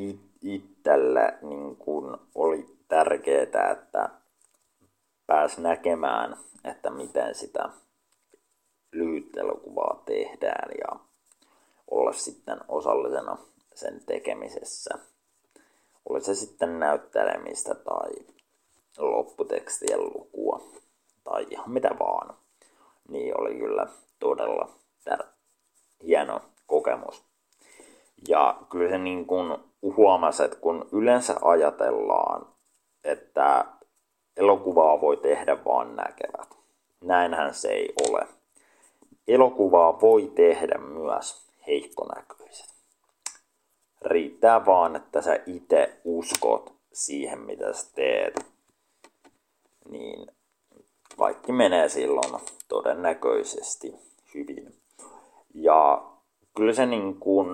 itselle 0.43 1.39
niin 1.43 1.77
kuin 1.77 2.17
oli 2.35 2.77
tärkeää, 2.89 3.71
että 3.71 4.20
pääs 5.31 5.59
näkemään, 5.59 6.37
että 6.65 6.91
miten 6.91 7.35
sitä 7.35 7.69
elokuvaa 9.37 10.03
tehdään 10.07 10.71
ja 10.79 11.01
olla 11.91 12.13
sitten 12.13 12.61
osallisena 12.69 13.39
sen 13.75 14.01
tekemisessä. 14.07 14.99
Oli 16.09 16.21
se 16.21 16.35
sitten 16.35 16.81
näyttelemistä 16.81 17.75
tai 17.75 18.11
lopputekstien 18.99 20.05
lukua 20.05 20.61
tai 21.25 21.47
ihan 21.51 21.71
mitä 21.71 21.91
vaan. 21.99 22.37
Niin 23.09 23.41
oli 23.41 23.55
kyllä 23.55 23.87
todella 24.19 24.69
tär- 25.11 25.27
hieno 26.03 26.41
kokemus. 26.67 27.25
Ja 28.29 28.63
kyllä 28.71 28.91
se 28.91 28.99
niin 28.99 29.27
kuin 29.27 29.59
huomasi, 29.97 30.43
että 30.43 30.57
kun 30.57 30.89
yleensä 30.93 31.37
ajatellaan, 31.43 32.47
että 33.05 33.65
elokuvaa 34.41 35.01
voi 35.01 35.17
tehdä 35.17 35.65
vaan 35.65 35.97
näkevät. 35.97 36.59
Näinhän 37.01 37.55
se 37.55 37.69
ei 37.69 37.93
ole. 38.09 38.27
Elokuvaa 39.29 40.01
voi 40.01 40.33
tehdä 40.35 40.79
myös 40.79 41.47
heikkonäköiset. 41.67 42.75
Riittää 44.03 44.67
vaan, 44.67 44.97
että 44.97 45.23
sä 45.23 45.39
itse 45.47 46.01
uskot 46.05 46.75
siihen, 46.93 47.41
mitä 47.41 47.73
sä 47.73 47.91
teet. 47.95 48.47
Niin 49.91 50.27
kaikki 51.19 51.53
menee 51.53 51.89
silloin 51.89 52.41
todennäköisesti 52.69 53.95
hyvin. 54.35 54.75
Ja 55.55 56.11
kyllä 56.57 56.73
se 56.73 56.87
niin 56.87 57.21
kuin, 57.21 57.49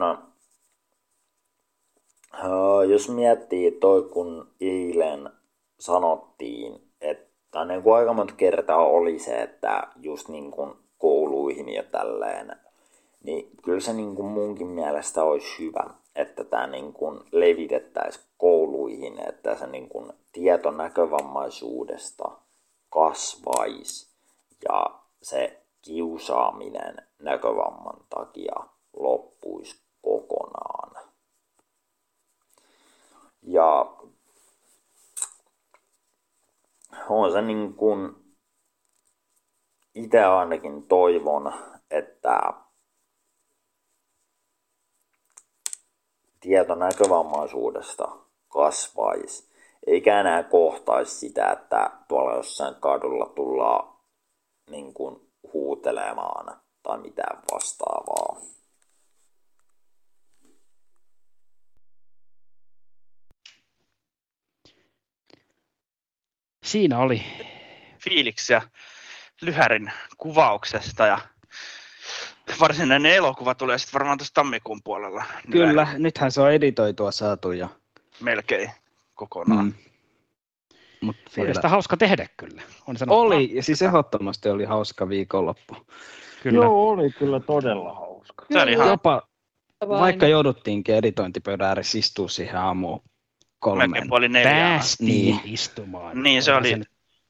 jos 2.89 3.09
miettii 3.09 3.71
toi 3.73 4.03
kun 4.03 4.51
eilen 4.61 5.31
sanottiin, 5.79 6.83
että 7.01 7.65
niin 7.65 7.83
kuin 7.83 7.97
aika 7.97 8.13
monta 8.13 8.35
kertaa 8.37 8.87
oli 8.87 9.19
se, 9.19 9.43
että 9.43 9.89
just 9.97 10.29
niin 10.29 10.51
kuin 10.51 10.75
kouluihin 10.99 11.69
ja 11.69 11.83
tälleen, 11.83 12.57
niin 13.25 13.51
kyllä 13.65 13.81
se 13.81 13.93
niin 13.93 14.17
kuin 14.17 14.27
munkin 14.27 14.67
mielestä 14.67 15.25
olisi 15.25 15.59
hyvä, 15.59 15.85
että 16.15 16.45
tämä 16.45 16.67
niin 16.67 16.93
kuin 16.93 17.21
levitettäisiin 17.33 18.25
kouluihin, 18.39 19.29
että 19.29 19.55
se 19.57 19.67
niin 19.67 19.89
kuin 19.89 20.13
tieto 20.33 20.71
näkövammaisuudesta 20.71 22.31
kasvaisi 22.91 24.09
ja 24.69 24.91
se 25.23 25.63
kiusaaminen 25.83 26.97
näkövamman 27.19 28.01
takia 28.11 28.55
loppuisi 28.97 29.81
kokonaan. 30.03 30.97
Ja 33.43 33.97
on 37.09 37.33
se 37.33 37.43
niin 37.43 37.75
kuin 37.75 38.17
itse 39.95 40.25
ainakin 40.25 40.83
toivon, 40.89 41.53
että 41.91 42.41
tieto 46.41 46.75
näkövammaisuudesta 46.75 48.09
kasvaisi, 48.49 49.51
eikä 49.87 50.21
enää 50.21 50.43
kohtaisi 50.43 51.19
sitä, 51.19 51.53
että 51.53 51.91
tuolla 52.09 52.37
jossain 52.37 52.75
kadulla 52.75 53.27
tullaan 53.27 53.97
niin 54.71 54.95
kuin 54.95 55.33
huutelemaan 55.53 56.61
tai 56.83 56.99
mitään 56.99 57.43
vastaavaa. 57.53 58.56
Siinä 66.67 66.99
oli 66.99 67.23
fiiliksiä 67.99 68.63
Lyhärin 69.41 69.93
kuvauksesta 70.17 71.07
ja 71.07 71.19
varsinainen 72.61 73.13
elokuva 73.13 73.55
tulee 73.55 73.79
sitten 73.79 73.93
varmaan 73.99 74.19
tuossa 74.19 74.35
tammikuun 74.35 74.83
puolella. 74.85 75.25
Kyllä, 75.51 75.73
Lyhärin. 75.73 76.03
nythän 76.03 76.33
se 76.33 76.41
on 76.41 76.53
editoitua 76.53 77.13
saatu 77.13 77.53
ja... 77.53 77.69
Melkein 78.21 78.71
kokonaan. 79.15 79.65
Mm. 79.65 79.73
Mut 81.01 81.17
vielä... 81.37 81.49
Oli 81.49 81.55
sitä 81.55 81.69
hauska 81.69 81.97
tehdä 81.97 82.27
kyllä. 82.37 82.63
On 82.87 82.97
oli, 83.07 83.51
ja 83.55 83.63
siis 83.63 83.83
ehdottomasti 83.83 84.49
oli 84.49 84.65
hauska 84.65 85.09
viikonloppu. 85.09 85.77
Kyllä. 86.43 86.65
Joo, 86.65 86.89
oli 86.91 87.11
kyllä 87.11 87.41
todella 87.41 87.95
hauska. 87.95 88.47
Se 88.53 88.63
oli 88.63 88.73
ihan... 88.73 88.89
Jopa, 88.89 89.29
vaikka 89.89 90.27
jouduttiinkin 90.27 90.95
editointipöydän 90.95 91.69
ääressä 91.69 91.99
istua 91.99 92.29
siihen 92.29 92.57
aamuun 92.57 93.03
kolmeen. 93.71 94.09
puoli. 94.09 94.29
Päästiin 94.29 95.37
niin. 95.37 95.41
istumaan. 95.45 96.23
Niin, 96.23 96.43
se 96.43 96.55
oli. 96.55 96.81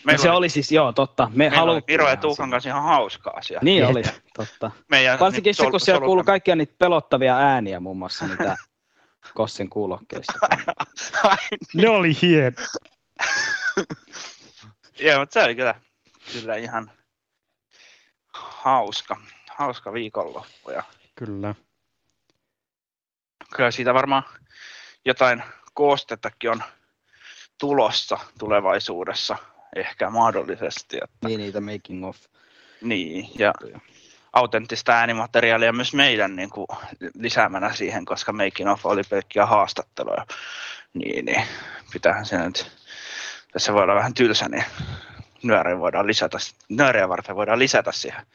Meillä 0.05 0.23
se 0.23 0.31
oli, 0.31 0.37
oli 0.37 0.49
siis, 0.49 0.73
joo, 0.73 0.93
totta. 0.93 1.31
Me 1.35 1.49
haluttiin. 1.49 1.95
Miro 1.95 2.09
ja 2.09 2.17
Tuukan 2.17 2.51
kanssa 2.51 2.71
ihan 2.71 2.83
hauska 2.83 3.31
asia. 3.31 3.61
Niin 3.63 3.81
Jep. 3.81 3.91
oli, 3.91 4.03
totta. 4.35 4.71
Meidän, 4.91 5.19
Varsinkin 5.19 5.55
se, 5.55 5.71
kun 5.71 5.81
siellä 5.81 6.05
kuului 6.05 6.25
kaikkia 6.25 6.57
niitä 6.57 6.75
pelottavia 6.79 7.37
ääniä 7.37 7.81
muun 7.81 7.97
muassa, 7.97 8.25
mitä 8.25 8.57
Kossin 9.35 9.71
kuulokkeista. 9.71 10.33
ne 11.75 11.89
oli 11.89 12.13
hieno. 12.23 12.57
joo, 15.01 15.21
mutta 15.21 15.33
se 15.33 15.45
oli 15.45 15.55
kyllä, 15.55 15.75
kyllä 16.33 16.57
ihan 16.57 16.91
hauska, 18.35 19.17
hauska 19.57 19.93
viikonloppu. 19.93 20.71
Ja 20.71 20.83
kyllä. 21.15 21.55
Kyllä 23.57 23.71
siitä 23.71 23.95
varmaan 23.95 24.23
jotain 25.05 25.43
koostettakin 25.77 26.51
on 26.51 26.63
tulossa 27.59 28.19
tulevaisuudessa 28.39 29.37
ehkä 29.77 30.11
mahdollisesti. 30.11 30.97
Että... 30.97 31.29
Niin, 31.29 31.41
niitä 31.41 31.61
making 31.61 32.07
of. 32.09 32.17
Niin, 32.81 33.31
ja 33.39 33.53
autenttista 34.33 34.93
äänimateriaalia 34.93 35.73
myös 35.73 35.95
meidän 35.95 36.37
niin 36.37 36.51
kuin, 36.51 36.67
lisäämänä 37.19 37.75
siihen, 37.75 38.05
koska 38.05 38.33
making 38.33 38.71
of 38.71 38.87
oli 38.87 39.03
pelkkiä 39.11 39.47
haastatteluja. 39.47 40.27
Niin, 40.95 41.25
niin 41.25 41.43
pitäähän 41.93 42.27
se 42.27 42.39
nyt, 42.39 42.73
tässä 43.53 43.73
voi 43.73 43.83
olla 43.83 43.95
vähän 43.95 44.15
tylsä, 44.15 44.49
niin 44.49 44.65
nyöreä 45.43 45.79
voidaan 45.79 46.07
lisätä, 46.07 46.39
nyöreä 46.69 47.09
varten 47.09 47.37
voidaan 47.37 47.59
lisätä 47.59 47.93
siihen 47.93 48.27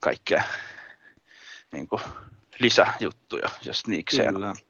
kaikkea 0.00 0.42
niin 1.72 1.88
kuin, 1.88 2.02
lisäjuttuja, 2.58 3.48
jos 3.62 3.86
niikseen. 3.86 4.34
Kyllä. 4.34 4.67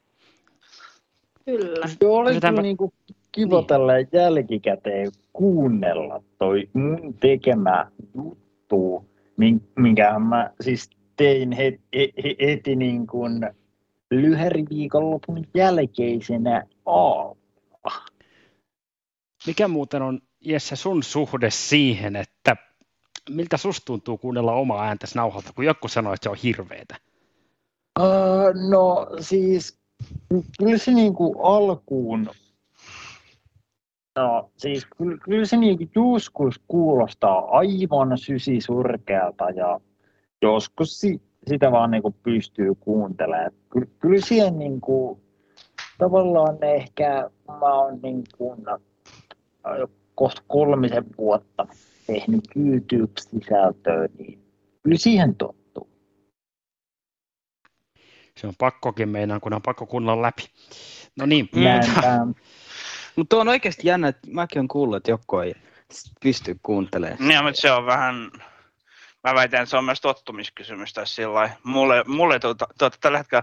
Kyllä. 1.49 1.89
Joo, 2.01 2.17
oli 2.17 2.41
kyllä 2.41 2.63
niin 2.63 2.77
kuin 2.77 2.93
kiva 3.33 3.57
niin. 3.57 3.67
tällä 3.67 3.93
jälkikäteen 4.13 5.13
kuunnella 5.33 6.23
toi 6.39 6.69
mun 6.73 7.15
tekemä 7.21 7.91
juttu, 8.15 9.05
minkä 9.77 10.19
mä 10.19 10.51
siis 10.61 10.91
tein 11.17 11.53
heti, 11.53 12.13
heti 12.41 12.77
niin 12.77 13.07
kuin 13.07 13.51
lyhäriviikonlopun 14.11 15.45
jälkeisenä 15.55 16.67
aamuna. 16.87 17.39
Mikä 19.47 19.69
muuten 19.69 20.03
on, 20.03 20.21
Jesse, 20.41 20.77
sun 20.77 21.03
suhde 21.03 21.51
siihen, 21.51 22.17
että 22.17 22.57
miltä 23.31 23.57
susta 23.57 23.85
tuntuu 23.85 24.19
kuunnella 24.19 24.53
omaa 24.53 24.85
ääntäsi 24.85 25.15
nauhalta, 25.15 25.53
kun 25.55 25.65
joku 25.65 25.89
sanoo, 25.89 26.13
että 26.13 26.25
se 26.25 26.31
on 26.31 26.37
hirveetä? 26.43 26.97
Uh, 28.01 28.71
no 28.71 29.07
siis 29.21 29.78
kyllä 30.59 30.79
se 30.79 30.93
niin 30.93 31.15
kuin 31.15 31.35
alkuun, 31.43 32.31
no 34.19 34.51
siis 34.57 34.87
kyllä, 34.97 35.19
kyllä 35.19 35.45
se 35.45 35.57
niin 35.57 35.77
kuin 35.79 35.91
joskus 35.95 36.61
kuulostaa 36.69 37.49
aivan 37.51 38.19
sysisurkealta 38.19 39.51
ja 39.51 39.81
joskus 40.43 41.01
si, 41.01 41.21
sitä 41.47 41.73
vaan 41.73 41.91
niin 41.91 42.03
kuin 42.03 42.15
pystyy 42.23 42.75
kuuntelemaan. 42.81 43.51
Kyllä, 43.69 43.87
kyllä 43.99 44.21
siihen 44.21 44.59
niin 44.59 44.81
kuin, 44.81 45.21
tavallaan 45.99 46.59
ehkä 46.63 47.31
mä 47.47 47.75
oon 47.75 47.99
niin 48.03 48.25
kuin, 48.39 48.61
kohta 50.15 50.43
kolmisen 50.47 51.05
vuotta 51.19 51.67
tehnyt 52.07 52.45
YouTube-sisältöä, 52.57 54.09
niin 54.19 54.39
kyllä 54.83 54.99
siihen 54.99 55.35
tottuu. 55.35 55.58
Se 58.39 58.47
on 58.47 58.55
pakkokin 58.59 59.09
meinaan, 59.09 59.41
kun 59.41 59.55
on 59.55 59.63
pakko 59.63 59.87
kuunnella 59.87 60.23
läpi. 60.23 60.43
No 61.17 61.27
niin. 61.27 61.51
Mutta 63.17 63.37
on 63.37 63.49
oikeasti 63.49 63.89
jännä, 63.89 64.09
että 64.09 64.29
mäkin 64.31 64.59
olen 64.59 64.69
kuullut, 64.69 64.97
että 64.97 65.11
joku 65.11 65.39
ei 65.39 65.55
pysty 66.21 66.61
kuuntelemaan. 66.63 67.29
Niin, 67.29 67.45
mutta 67.45 67.61
se 67.61 67.71
on 67.71 67.87
vähän, 67.87 68.31
mä 69.25 69.35
väitän, 69.35 69.63
että 69.63 69.71
se 69.71 69.77
on 69.77 69.85
myös 69.85 70.01
tottumiskysymys 70.01 70.93
tässä 70.93 71.15
sillä 71.15 71.51
Mulle, 71.65 72.05
mulle 72.07 72.39
tuota, 72.39 72.67
tuota, 72.79 72.99
tällä 73.01 73.19
hetkellä, 73.19 73.43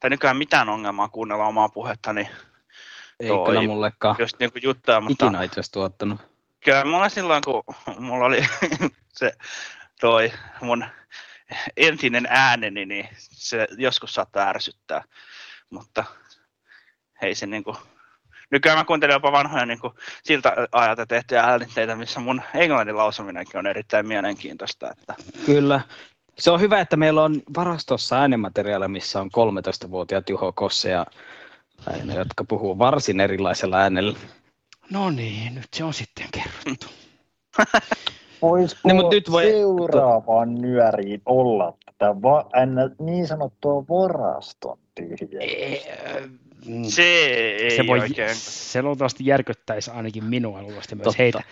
tai 0.00 0.10
nykyään 0.10 0.36
mitään 0.36 0.68
ongelmaa 0.68 1.08
kuunnella 1.08 1.46
omaa 1.46 1.68
puhetta, 1.68 2.12
niin 2.12 2.28
ei 3.20 3.28
toi, 3.28 3.46
kyllä 3.46 3.62
mullekaan. 3.62 4.16
Just 4.18 4.38
niin 4.38 4.52
kuin 4.52 4.62
juttuja, 4.62 5.00
mutta... 5.00 5.26
Ikinä 5.26 5.42
itse 5.42 5.60
tuottanut. 5.72 6.20
Kyllä 6.64 6.84
mulla 6.84 7.08
silloin, 7.08 7.42
kun 7.44 7.64
mulla 7.98 8.24
oli 8.24 8.44
se 9.18 9.32
toi 10.00 10.32
mun 10.60 10.84
entinen 11.76 12.26
ääneni, 12.30 12.86
niin 12.86 13.08
se 13.18 13.68
joskus 13.78 14.14
saattaa 14.14 14.48
ärsyttää. 14.48 15.04
Mutta 15.70 16.04
hei 17.22 17.34
se 17.34 17.46
niinku 17.46 17.76
nykyään 18.50 18.78
mä 18.78 18.84
kuuntelen 18.84 19.14
jopa 19.14 19.32
vanhoja 19.32 19.66
niin 19.66 19.80
kuin, 19.80 19.92
siltä 20.22 20.52
ajalta 20.72 21.06
tehtyjä 21.06 21.42
äänitteitä, 21.42 21.96
missä 21.96 22.20
mun 22.20 22.42
englannin 22.54 22.96
lausuminenkin 22.96 23.58
on 23.58 23.66
erittäin 23.66 24.06
mielenkiintoista. 24.06 24.90
Että... 24.90 25.14
Kyllä. 25.46 25.80
Se 26.38 26.50
on 26.50 26.60
hyvä, 26.60 26.80
että 26.80 26.96
meillä 26.96 27.22
on 27.22 27.42
varastossa 27.56 28.20
äänemateriaalia, 28.20 28.88
missä 28.88 29.20
on 29.20 29.30
13-vuotiaat 29.36 30.28
Juho 30.28 30.52
Kosse 30.52 30.90
ja 30.90 31.06
Aina, 31.86 32.14
jotka 32.14 32.44
puhuu 32.44 32.78
varsin 32.78 33.20
erilaisella 33.20 33.76
äänellä. 33.76 34.18
No 34.90 35.10
niin, 35.10 35.54
nyt 35.54 35.68
se 35.74 35.84
on 35.84 35.94
sitten 35.94 36.26
kerrottu. 36.32 36.86
Voisiko 38.42 38.80
niin, 38.84 38.96
mutta 38.96 39.14
nyt 39.14 39.30
voi... 39.30 39.44
seuraavaan 39.44 40.54
nyöriin 40.54 41.22
olla 41.26 41.78
tätä 41.84 42.22
va- 42.22 42.50
niin 43.00 43.26
sanottua 43.26 43.84
varaston. 43.88 44.78
Se 46.88 47.02
ei 47.02 47.76
se 47.76 47.86
voi, 47.86 47.98
oikein. 48.00 48.34
Se 48.34 48.82
luultavasti 48.82 49.26
järkyttäisi 49.26 49.90
ainakin 49.90 50.24
minua 50.24 50.62
luultavasti 50.62 50.94
myös 50.94 51.04
Totta. 51.04 51.22
heitä. 51.22 51.42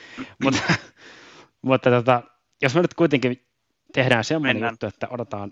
mutta 0.42 0.60
mutta 1.62 1.90
tota, 1.90 2.22
jos 2.62 2.74
me 2.74 2.80
nyt 2.80 2.94
kuitenkin 2.94 3.46
tehdään 3.92 4.24
semmoinen 4.24 4.56
Mennään. 4.56 4.72
juttu, 4.72 4.86
että 4.86 5.08
odotetaan 5.10 5.50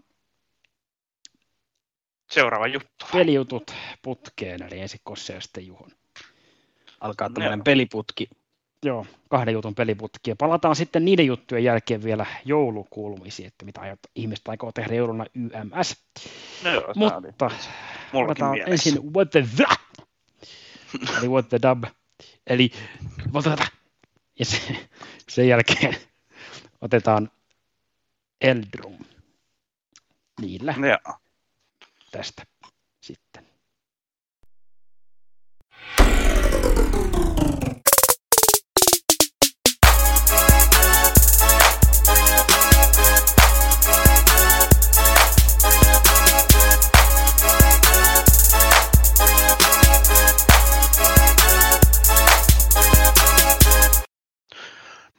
seuraava 2.31 2.67
juttu. 2.67 3.07
Pelijutut 3.13 3.75
putkeen, 4.03 4.63
eli 4.63 4.81
ensin 4.81 5.01
Kosse 5.05 5.33
ja 5.33 5.41
sitten 5.41 5.67
Juhon. 5.67 5.91
Alkaa 7.01 7.31
tämmöinen 7.31 7.65
peliputki. 7.65 8.29
Joo, 8.85 9.07
kahden 9.29 9.55
jutun 9.55 9.75
peliputki. 9.75 10.31
Ja 10.31 10.37
palataan 10.37 10.77
sitten 10.77 11.05
niiden 11.05 11.27
juttujen 11.27 11.65
jälkeen 11.65 12.03
vielä 12.05 12.27
joulukulmisiin, 12.45 13.47
että 13.47 13.65
mitä 13.65 13.81
aiot, 13.81 13.99
ihmiset 14.15 14.49
aikoo 14.49 14.73
tehdä 14.73 14.95
jouluna 14.95 15.27
YMS. 15.35 16.05
No 16.65 16.71
joo, 16.71 16.93
Mutta 16.97 17.51
otetaan 18.13 18.59
ensin 18.67 19.15
What 19.15 19.31
the 19.31 19.45
the, 19.57 19.65
eli 21.19 21.29
What 21.29 21.49
the 21.49 21.59
Dub, 21.63 21.85
eli 22.47 22.73
What 23.33 23.45
the, 23.45 23.67
ja 24.39 24.45
sen, 24.45 24.79
sen 25.29 25.49
jälkeen 25.49 25.97
otetaan 26.81 27.31
Eldrum 28.41 28.99
niillä 30.41 30.75
Joo. 30.89 31.19
tästä 32.11 32.47
sitten. 33.01 33.47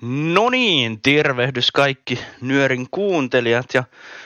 No 0.06 0.50
niin, 0.50 1.02
tervehdys 1.02 1.72
kaikki 1.72 2.20
Nyörin 2.42 2.88
kuuntelijat. 2.92 3.66
Ja 3.74 3.84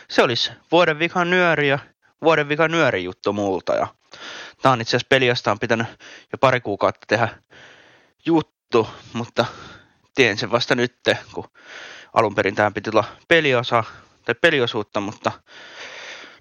se 0.09 0.23
olisi 0.23 0.51
vuoden 0.71 0.99
vika 0.99 1.25
nyöri 1.25 1.69
ja 1.69 1.79
vuoden 2.21 2.49
vika 2.49 2.67
nyöri 2.67 3.03
juttu 3.03 3.33
multa. 3.33 3.75
Ja 3.75 3.87
tää 4.61 4.71
on 4.71 4.81
itse 4.81 4.89
asiassa 4.89 5.07
peliasta 5.09 5.51
on 5.51 5.59
pitänyt 5.59 5.87
jo 6.31 6.37
pari 6.37 6.61
kuukautta 6.61 7.05
tehdä 7.07 7.29
juttu, 8.25 8.87
mutta 9.13 9.45
teen 10.15 10.37
sen 10.37 10.51
vasta 10.51 10.75
nyt, 10.75 10.95
kun 11.33 11.49
alun 12.13 12.35
perin 12.35 12.55
tähän 12.55 12.73
piti 12.73 12.89
olla 12.89 13.03
peliosa 13.27 13.83
tai 14.25 14.35
peliosuutta, 14.41 14.99
mutta 14.99 15.31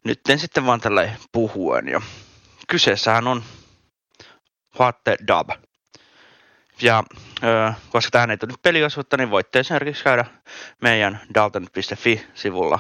nyt 0.05 0.20
sitten 0.37 0.66
vaan 0.66 0.80
tällä 0.80 1.11
puhuen. 1.32 1.89
Ja 1.89 2.01
kyseessähän 2.68 3.26
on 3.26 3.43
What 4.80 5.05
the 5.05 5.16
Dub. 5.28 5.66
Ja 6.83 7.05
ö, 7.43 7.72
koska 7.91 8.11
tähän 8.11 8.31
ei 8.31 8.37
tullut 8.37 8.62
peliosuutta, 8.62 9.16
niin 9.16 9.31
voitte 9.31 9.59
esimerkiksi 9.59 10.05
käydä 10.05 10.24
meidän 10.83 11.20
dalton.fi-sivulla 11.35 12.79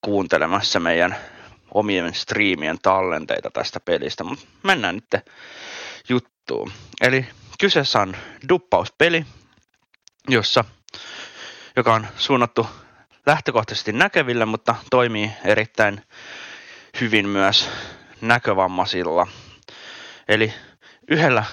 kuuntelemassa 0.00 0.80
meidän 0.80 1.16
omien 1.74 2.14
striimien 2.14 2.78
tallenteita 2.82 3.50
tästä 3.50 3.80
pelistä. 3.80 4.24
Mutta 4.24 4.46
mennään 4.62 4.94
nyt 4.94 5.24
juttuun. 6.08 6.72
Eli 7.00 7.26
kyseessä 7.60 8.00
on 8.00 8.16
duppauspeli, 8.48 9.26
jossa, 10.28 10.64
joka 11.76 11.94
on 11.94 12.06
suunnattu 12.16 12.66
lähtökohtaisesti 13.26 13.92
näkeville, 13.92 14.44
mutta 14.44 14.74
toimii 14.90 15.30
erittäin 15.44 16.02
hyvin 17.00 17.28
myös 17.28 17.70
näkövammaisilla. 18.20 19.26
Eli 20.28 20.54
yhdellä 21.08 21.44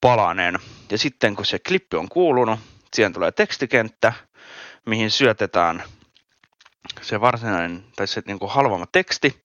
palanen. 0.00 0.58
Ja 0.90 0.98
sitten 0.98 1.36
kun 1.36 1.46
se 1.46 1.58
klippi 1.58 1.96
on 1.96 2.08
kuulunut, 2.08 2.60
siihen 2.94 3.12
tulee 3.12 3.32
tekstikenttä, 3.32 4.12
mihin 4.86 5.10
syötetään 5.10 5.82
se 7.00 7.20
varsinainen 7.20 7.84
tai 7.96 8.06
se 8.06 8.22
niin 8.26 8.38
kuin 8.38 8.50
halvama 8.50 8.86
teksti. 8.92 9.44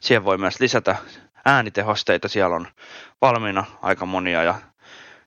Siihen 0.00 0.24
voi 0.24 0.38
myös 0.38 0.60
lisätä 0.60 0.96
äänitehosteita, 1.44 2.28
siellä 2.28 2.56
on 2.56 2.68
valmiina 3.22 3.64
aika 3.82 4.06
monia 4.06 4.42
ja 4.42 4.54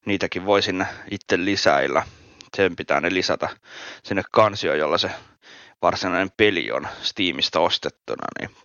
niitäkin 0.06 0.46
voi 0.46 0.62
sinne 0.62 0.88
itse 1.12 1.38
lisäillä. 1.38 2.04
Sen 2.58 2.76
pitää 2.76 3.02
ne 3.02 3.14
lisätä 3.14 3.50
sinne 4.04 4.24
kansioon, 4.32 4.80
jolla 4.80 4.98
se 4.98 5.12
varsinainen 5.82 6.32
peli 6.38 6.72
on 6.72 6.88
Steamista 7.02 7.60
ostettuna. 7.60 8.28
Niin. 8.40 8.56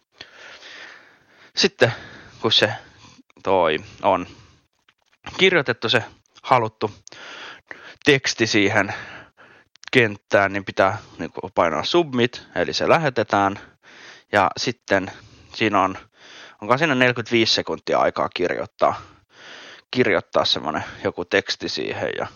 Sitten 1.56 1.92
kun 2.40 2.52
se 2.52 2.72
toi 3.42 3.78
on 4.02 4.26
kirjoitettu 5.38 5.88
se 5.88 6.04
haluttu 6.42 6.90
teksti 8.04 8.46
siihen 8.46 8.94
kenttään, 9.92 10.52
niin 10.52 10.64
pitää 10.64 10.98
niin 11.18 11.30
painaa 11.54 11.84
submit, 11.84 12.42
eli 12.54 12.72
se 12.72 12.88
lähetetään. 12.88 13.58
Ja 14.32 14.50
sitten 14.56 15.10
siinä 15.54 15.82
on, 15.82 15.98
onko 16.62 16.78
siinä 16.78 16.94
45 16.94 17.54
sekuntia 17.54 17.98
aikaa 17.98 18.28
kirjoittaa, 18.34 19.02
kirjoittaa 19.90 20.44
semmoinen 20.44 20.84
joku 21.04 21.24
teksti 21.24 21.68
siihen. 21.68 22.10
Ja 22.18 22.26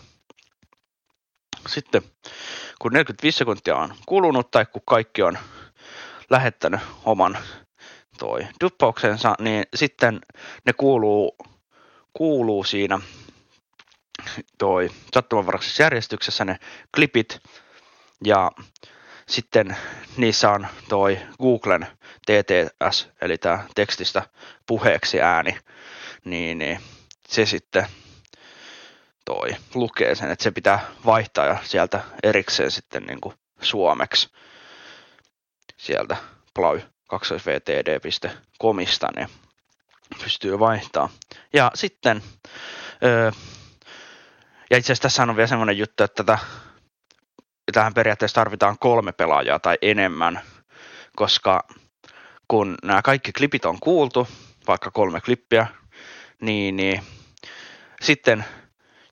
sitten 1.67 2.01
kun 2.81 2.93
45 2.93 3.37
sekuntia 3.37 3.75
on 3.75 3.95
kulunut 4.05 4.51
tai 4.51 4.65
kun 4.65 4.81
kaikki 4.85 5.23
on 5.23 5.37
lähettänyt 6.29 6.79
oman 7.03 7.37
toi 8.17 8.47
duppauksensa, 8.63 9.35
niin 9.39 9.63
sitten 9.75 10.19
ne 10.65 10.73
kuuluu, 10.73 11.35
kuuluu 12.13 12.63
siinä 12.63 12.99
toi 14.57 14.89
sattumanvaraisessa 15.13 15.83
järjestyksessä 15.83 16.45
ne 16.45 16.59
klipit. 16.95 17.39
Ja 18.23 18.51
sitten 19.27 19.77
niissä 20.17 20.51
on 20.51 20.67
toi 20.89 21.19
Googlen 21.41 21.87
TTS, 22.25 23.07
eli 23.21 23.37
tämä 23.37 23.65
tekstistä 23.75 24.23
puheeksi 24.65 25.21
ääni, 25.21 25.57
niin, 26.25 26.57
niin 26.57 26.79
se 27.27 27.45
sitten 27.45 27.87
toi 29.25 29.55
lukee 29.73 30.15
sen, 30.15 30.31
että 30.31 30.43
se 30.43 30.51
pitää 30.51 30.79
vaihtaa 31.05 31.45
ja 31.45 31.57
sieltä 31.63 32.01
erikseen 32.23 32.71
sitten 32.71 33.03
niin 33.03 33.21
kuin 33.21 33.35
suomeksi. 33.61 34.29
Sieltä 35.77 36.17
plau 36.53 36.79
2vtd.comista, 37.13 39.07
niin 39.15 39.29
pystyy 40.23 40.59
vaihtaa. 40.59 41.09
Ja 41.53 41.71
sitten, 41.73 42.23
öö, 43.03 43.31
ja 44.69 44.77
itse 44.77 44.85
asiassa 44.93 45.01
tässä 45.01 45.23
on 45.23 45.35
vielä 45.35 45.47
semmoinen 45.47 45.77
juttu, 45.77 46.03
että 46.03 46.23
tätä, 46.23 46.39
tähän 47.73 47.93
periaatteessa 47.93 48.35
tarvitaan 48.35 48.79
kolme 48.79 49.11
pelaajaa 49.11 49.59
tai 49.59 49.77
enemmän, 49.81 50.41
koska 51.15 51.67
kun 52.47 52.77
nämä 52.83 53.01
kaikki 53.01 53.31
klipit 53.31 53.65
on 53.65 53.79
kuultu, 53.79 54.27
vaikka 54.67 54.91
kolme 54.91 55.21
klippiä, 55.21 55.67
niin, 56.41 56.75
niin 56.75 57.01
sitten 58.01 58.45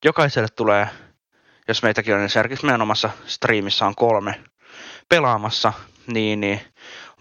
jokaiselle 0.05 0.49
tulee, 0.55 0.87
jos 1.67 1.83
meitäkin 1.83 2.15
on 2.15 2.21
esimerkiksi 2.21 2.65
meidän 2.65 2.81
omassa 2.81 3.09
striimissä 3.25 3.85
on 3.85 3.95
kolme 3.95 4.43
pelaamassa, 5.09 5.73
niin, 6.07 6.39
niin 6.39 6.61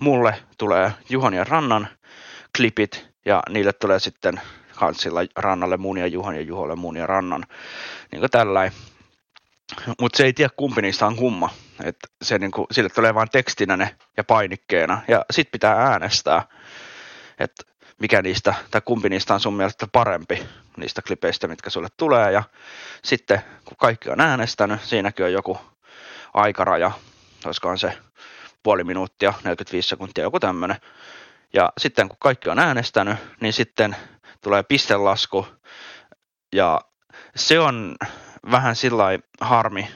mulle 0.00 0.42
tulee 0.58 0.92
Juhon 1.08 1.34
ja 1.34 1.44
Rannan 1.44 1.88
klipit 2.56 3.08
ja 3.24 3.42
niille 3.48 3.72
tulee 3.72 3.98
sitten 3.98 4.40
kansilla 4.74 5.20
Rannalle 5.36 5.76
mun 5.76 5.98
ja 5.98 6.06
Juhon 6.06 6.34
ja 6.34 6.42
Juholle 6.42 6.76
mun 6.76 6.96
ja 6.96 7.06
Rannan. 7.06 7.44
Niin 8.12 8.20
kuin. 8.20 8.72
Mutta 10.00 10.16
se 10.16 10.24
ei 10.24 10.32
tiedä 10.32 10.50
kumpi 10.56 10.82
niistä 10.82 11.06
on 11.06 11.16
kumma. 11.16 11.50
Et 11.84 11.96
se 12.22 12.38
niinku, 12.38 12.66
sille 12.70 12.88
tulee 12.88 13.14
vain 13.14 13.30
tekstinä 13.30 13.76
ne 13.76 13.96
ja 14.16 14.24
painikkeena. 14.24 15.02
Ja 15.08 15.24
sit 15.30 15.50
pitää 15.50 15.74
äänestää, 15.74 16.42
että 17.38 17.62
mikä 18.00 18.22
niistä, 18.22 18.54
tai 18.70 18.80
kumpi 18.84 19.08
niistä 19.08 19.34
on 19.34 19.40
sun 19.40 19.54
mielestä 19.54 19.86
parempi 19.92 20.46
niistä 20.76 21.02
klipeistä, 21.02 21.48
mitkä 21.48 21.70
sulle 21.70 21.88
tulee. 21.96 22.32
Ja 22.32 22.42
sitten 23.04 23.42
kun 23.64 23.76
kaikki 23.76 24.10
on 24.10 24.20
äänestänyt, 24.20 24.80
siinäkin 24.82 25.24
on 25.24 25.32
joku 25.32 25.58
aikaraja, 26.34 26.90
olisikohan 27.44 27.78
se 27.78 27.98
puoli 28.62 28.84
minuuttia, 28.84 29.34
45 29.44 29.88
sekuntia, 29.88 30.24
joku 30.24 30.40
tämmöinen. 30.40 30.76
Ja 31.54 31.72
sitten 31.78 32.08
kun 32.08 32.18
kaikki 32.20 32.48
on 32.48 32.58
äänestänyt, 32.58 33.16
niin 33.40 33.52
sitten 33.52 33.96
tulee 34.40 34.62
pistelasku. 34.62 35.46
Ja 36.54 36.80
se 37.36 37.60
on 37.60 37.96
vähän 38.50 38.76
sillä 38.76 39.04
harmi, 39.40 39.88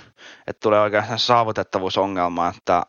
että 0.47 0.61
tulee 0.61 0.81
oikeastaan 0.81 1.19
saavutettavuusongelma, 1.19 2.53
että 2.57 2.83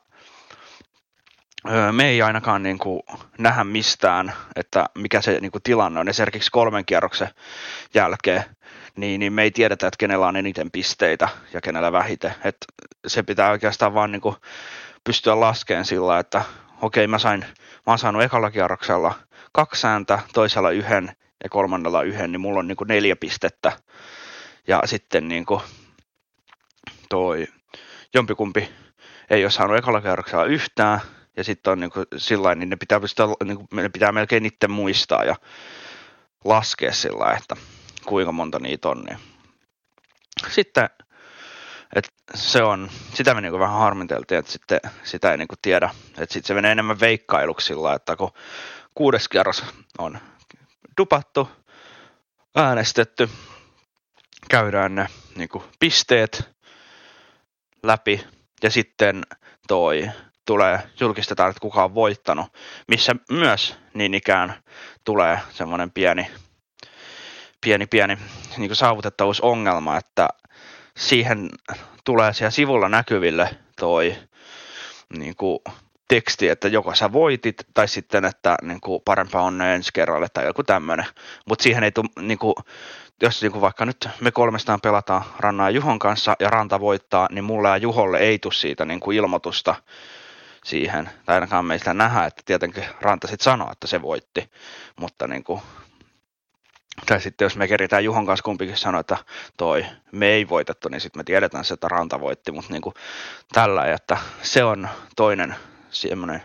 me 1.92 2.08
ei 2.08 2.22
ainakaan 2.22 2.64
niin 2.64 2.80
kuin 2.80 3.02
nähdä 3.38 3.64
mistään, 3.64 4.34
että 4.56 4.86
mikä 4.98 5.22
se 5.22 5.40
niin 5.40 5.52
kuin 5.52 5.64
tilanne 5.64 6.00
on. 6.00 6.10
Esimerkiksi 6.10 6.52
kolmen 6.52 6.86
kierroksen 6.86 7.30
jälkeen, 7.94 8.44
niin, 8.96 9.20
niin 9.20 9.34
me 9.34 9.44
ei 9.44 9.52
tiedetä, 9.52 9.88
että 9.88 9.98
kenellä 9.98 10.28
on 10.28 10.36
eniten 10.36 10.72
pisteitä 10.72 11.30
ja 11.54 11.62
kenellä 11.62 11.92
vähiten. 11.92 12.36
että 12.44 12.66
se 13.08 13.24
pitää 13.24 13.50
oikeastaan 13.52 13.94
vaan 13.94 14.12
niin 14.12 14.22
kuin 14.22 14.36
pystyä 15.04 15.40
laskemaan 15.40 15.86
sillä, 15.86 16.20
että 16.20 16.42
okei, 16.82 17.08
mä 17.08 17.20
sain, 17.20 17.40
mä 17.40 17.92
oon 17.92 18.00
saanut 18.00 18.22
ekalla 18.22 18.52
kierroksella 18.52 19.16
kaksi 19.52 19.88
ääntä, 19.88 20.20
toisella 20.34 20.72
yhden 20.72 21.12
ja 21.44 21.50
kolmannella 21.50 22.04
yhden, 22.04 22.32
niin 22.32 22.42
mulla 22.42 22.60
on 22.60 22.68
niin 22.68 22.76
kuin 22.76 22.88
neljä 22.88 23.16
pistettä. 23.16 23.72
Ja 24.68 24.82
sitten 24.86 25.28
niin 25.28 25.46
kuin 25.46 25.62
toi 27.10 27.48
jompikumpi 28.14 28.70
ei 29.30 29.44
ole 29.44 29.52
saanut 29.52 29.78
ekalla 29.78 30.02
kierroksella 30.02 30.46
yhtään, 30.46 31.00
ja 31.38 31.44
sitten 31.44 31.72
on 31.74 31.80
niin 31.80 31.92
kuin 31.92 32.06
sillä 32.18 32.56
niin 32.56 32.70
ne 32.70 32.76
pitää, 32.76 33.00
pystyä, 33.00 33.28
niin 33.44 33.58
kuin, 33.58 33.68
ne 33.72 33.90
pitää 33.90 34.12
melkein 34.12 34.46
itse 34.46 34.68
muistaa 34.68 35.24
ja 35.24 35.36
laskea 36.46 36.92
sillä 36.92 37.34
että 37.38 37.56
kuinka 38.06 38.32
monta 38.32 38.60
niitä 38.60 38.90
on. 38.90 39.04
Niin. 39.04 39.18
Sitten 40.50 40.90
et 41.96 42.14
se 42.36 42.64
on, 42.64 42.90
sitä 43.14 43.34
me 43.34 43.42
niinku 43.42 43.60
vähän 43.60 43.80
harmiteltiin, 43.80 44.40
että 44.40 44.52
sitten 44.52 44.80
sitä 45.04 45.32
ei 45.32 45.38
niinku 45.38 45.56
tiedä. 45.62 45.90
Että 46.10 46.34
sitten 46.34 46.48
se 46.48 46.54
menee 46.54 46.72
enemmän 46.72 47.00
veikkailuksi 47.00 47.68
sillä, 47.68 47.94
että 47.94 48.16
kun 48.16 48.32
kuudes 48.96 49.28
kierros 49.28 49.64
on 49.98 50.20
dupattu, 50.98 51.50
äänestetty, 52.56 53.30
käydään 54.50 54.96
ne 54.96 55.08
niinku 55.36 55.64
pisteet 55.80 56.50
läpi 57.84 58.28
ja 58.64 58.70
sitten 58.70 59.24
toi 59.68 60.10
tulee, 60.46 60.80
julkistetaan, 61.00 61.50
että 61.50 61.62
kuka 61.62 61.84
on 61.84 61.96
voittanut, 61.96 62.54
missä 62.88 63.16
myös 63.32 63.76
niin 63.94 64.14
ikään 64.14 64.64
tulee 65.04 65.40
semmoinen 65.50 65.92
pieni, 65.92 66.32
pieni, 67.62 67.88
pieni 67.88 68.18
niin 68.58 68.76
saavutettavuusongelma, 68.76 69.98
että 69.98 70.28
siihen 71.00 71.50
tulee 72.06 72.34
siellä 72.34 72.52
sivulla 72.52 72.90
näkyville 72.90 73.50
toi 73.80 74.16
niin 75.18 75.36
kuin, 75.36 75.60
teksti, 76.08 76.50
että 76.50 76.68
joko 76.68 76.96
sä 76.96 77.12
voitit 77.12 77.56
tai 77.74 77.88
sitten, 77.88 78.26
että 78.26 78.56
niin 78.62 78.82
kuin, 78.82 79.02
parempaa 79.06 79.42
onnea 79.42 79.74
ensi 79.74 79.94
kerralle 79.94 80.28
tai 80.34 80.46
joku 80.46 80.64
tämmöinen. 80.64 81.06
Mutta 81.46 81.64
siihen 81.64 81.84
ei 81.84 81.92
tule, 81.92 82.10
niin 82.20 82.40
jos 83.22 83.42
niin 83.42 83.52
kuin 83.52 83.62
vaikka 83.62 83.86
nyt 83.86 84.10
me 84.22 84.32
kolmestaan 84.32 84.82
pelataan 84.82 85.24
Ranna 85.40 85.64
ja 85.64 85.70
Juhon 85.70 86.00
kanssa 86.00 86.36
ja 86.40 86.50
Ranta 86.50 86.80
voittaa, 86.80 87.28
niin 87.32 87.44
mulle 87.44 87.70
ja 87.70 87.78
Juholle 87.78 88.18
ei 88.18 88.40
tule 88.40 88.54
siitä 88.54 88.86
niin 88.86 89.00
kuin 89.00 89.18
ilmoitusta 89.18 89.76
siihen, 90.64 91.10
tai 91.26 91.36
ainakaan 91.36 91.66
meistä 91.66 91.94
nähdä, 91.94 92.26
että 92.26 92.42
tietenkin 92.46 92.86
Ranta 93.02 93.28
sitten 93.28 93.44
sanoo, 93.44 93.72
että 93.72 93.88
se 93.88 94.02
voitti, 94.02 94.52
mutta 94.96 95.28
niin 95.28 95.44
kuin, 95.44 95.62
tai 97.06 97.22
sitten 97.22 97.46
jos 97.46 97.56
me 97.56 97.68
keritään 97.68 98.04
Juhon 98.04 98.26
kanssa 98.26 98.44
kumpikin 98.44 98.78
sanoa, 98.78 99.02
että 99.02 99.18
toi 99.58 99.86
me 100.12 100.28
ei 100.28 100.50
voitettu, 100.50 100.90
niin 100.90 101.02
sitten 101.02 101.20
me 101.20 101.24
tiedetään 101.24 101.66
se, 101.66 101.74
että 101.74 101.88
Ranta 101.88 102.20
voitti, 102.20 102.52
mutta 102.52 102.74
niin 102.74 102.82
tällä, 103.54 103.94
että 103.94 104.18
se 104.42 104.64
on 104.64 104.90
toinen 105.16 105.56
semmoinen 105.90 106.44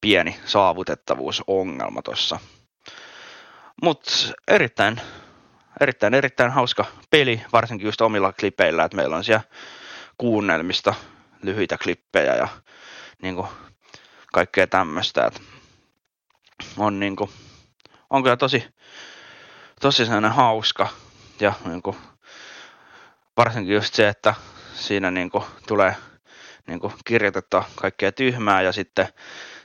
pieni 0.00 0.40
saavutettavuusongelma 0.44 2.02
tuossa. 2.02 2.38
Mutta 3.82 4.12
erittäin, 4.48 5.00
erittäin, 5.80 6.14
erittäin 6.14 6.50
hauska 6.50 6.84
peli, 7.10 7.42
varsinkin 7.52 7.86
just 7.86 8.00
omilla 8.00 8.32
klipeillä, 8.32 8.84
että 8.84 8.96
meillä 8.96 9.16
on 9.16 9.24
siellä 9.24 9.42
kuunnelmista 10.18 10.94
lyhyitä 11.42 11.78
klippejä 11.78 12.34
ja 12.34 12.48
niin 13.22 13.34
kuin, 13.34 13.48
kaikkea 14.32 14.66
tämmöistä. 14.66 15.26
Että 15.26 15.40
on, 16.78 17.00
niin 17.00 17.16
kuin, 17.16 17.30
on 18.10 18.22
kyllä 18.22 18.36
tosi, 18.36 18.64
tosi 19.80 20.04
sellainen 20.04 20.32
hauska 20.32 20.88
ja 21.40 21.52
niin 21.64 21.82
kuin, 21.82 21.96
varsinkin 23.36 23.74
just 23.74 23.94
se, 23.94 24.08
että 24.08 24.34
siinä 24.74 25.10
niin 25.10 25.30
kuin, 25.30 25.44
tulee 25.68 25.96
niin 26.66 26.80
kuin 26.80 26.92
kirjoitettua 27.04 27.64
kaikkea 27.74 28.12
tyhmää 28.12 28.62
ja 28.62 28.72
sitten 28.72 29.08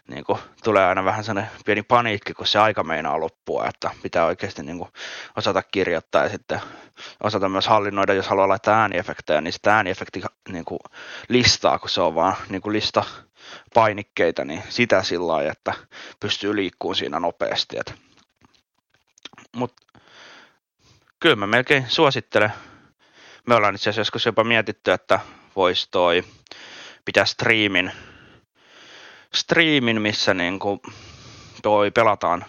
niin 0.07 0.24
kuin, 0.24 0.39
tulee 0.63 0.86
aina 0.86 1.05
vähän 1.05 1.24
sellainen 1.24 1.51
pieni 1.66 1.84
paniikki, 1.84 2.34
kun 2.34 2.47
se 2.47 2.59
aika 2.59 2.84
meinaa 2.84 3.20
loppua, 3.20 3.68
että 3.68 3.91
pitää 4.03 4.26
oikeasti 4.26 4.63
niin 4.63 4.78
kuin, 4.78 4.89
osata 5.38 5.63
kirjoittaa 5.63 6.24
ja 6.24 6.30
sitten 6.30 6.61
osata 7.24 7.49
myös 7.49 7.68
hallinnoida, 7.68 8.13
jos 8.13 8.28
haluaa 8.28 8.47
laittaa 8.47 8.82
ääniefektejä, 8.82 9.41
niin 9.41 9.53
sitä 9.53 9.76
ääniefekti 9.76 10.22
niin 10.49 10.66
kuin, 10.66 10.80
listaa, 11.30 11.80
kun 11.80 11.89
se 11.89 12.01
on 12.01 12.16
vaan 12.16 12.36
niin 12.49 12.61
kuin, 12.61 12.74
lista 12.74 13.03
painikkeita, 13.74 14.45
niin 14.45 14.63
sitä 14.70 15.03
sillä 15.03 15.28
lailla, 15.28 15.51
että 15.51 15.74
pystyy 16.20 16.55
liikkumaan 16.55 16.95
siinä 16.95 17.20
nopeasti. 17.20 17.78
Mutta 19.55 19.86
kyllä 21.26 21.36
mä 21.36 21.47
melkein 21.47 21.86
suosittelen. 21.88 22.53
Me 23.47 23.55
ollaan 23.55 23.76
itse 23.76 23.84
asiassa 23.84 24.01
joskus 24.01 24.26
jopa 24.26 24.43
mietitty, 24.43 24.91
että 24.91 25.19
voisi 25.55 25.88
toi 25.91 26.23
pitää 27.05 27.26
striimin 27.26 27.91
striimin, 29.36 30.01
missä 30.01 30.34
niin 30.34 30.59
kuin 30.59 30.80
toi 31.61 31.91
pelataan 31.91 32.45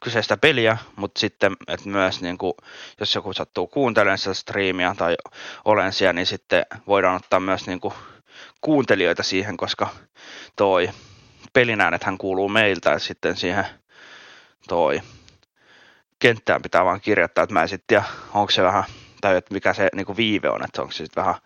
kyseistä 0.00 0.36
peliä, 0.36 0.78
mutta 0.96 1.20
sitten 1.20 1.56
että 1.68 1.88
myös 1.88 2.20
niin 2.20 2.38
kuin, 2.38 2.52
jos 3.00 3.14
joku 3.14 3.32
sattuu 3.32 3.66
kuuntelemaan 3.66 4.18
sitä 4.18 4.34
striimiä 4.34 4.94
tai 4.98 5.16
olen 5.64 5.92
siellä, 5.92 6.12
niin 6.12 6.26
sitten 6.26 6.66
voidaan 6.86 7.16
ottaa 7.16 7.40
myös 7.40 7.66
niin 7.66 7.80
kuin, 7.80 7.94
kuuntelijoita 8.60 9.22
siihen, 9.22 9.56
koska 9.56 9.88
toi 10.56 10.90
pelin 11.52 11.80
hän 12.02 12.18
kuuluu 12.18 12.48
meiltä 12.48 12.90
ja 12.90 12.98
sitten 12.98 13.36
siihen 13.36 13.66
toi 14.68 15.00
kenttään 16.18 16.62
pitää 16.62 16.84
vaan 16.84 17.00
kirjoittaa, 17.00 17.44
että 17.44 17.54
mä 17.54 17.62
en 17.62 17.68
sitten 17.68 17.86
tiedä, 17.86 18.04
onko 18.34 18.50
se 18.50 18.62
vähän, 18.62 18.84
tai 19.20 19.36
että 19.36 19.54
mikä 19.54 19.72
se 19.72 19.88
niin 19.94 20.06
kuin 20.06 20.16
viive 20.16 20.50
on, 20.50 20.64
että 20.64 20.82
onko 20.82 20.92
se 20.92 20.96
sitten 20.96 21.24
vähän 21.24 21.40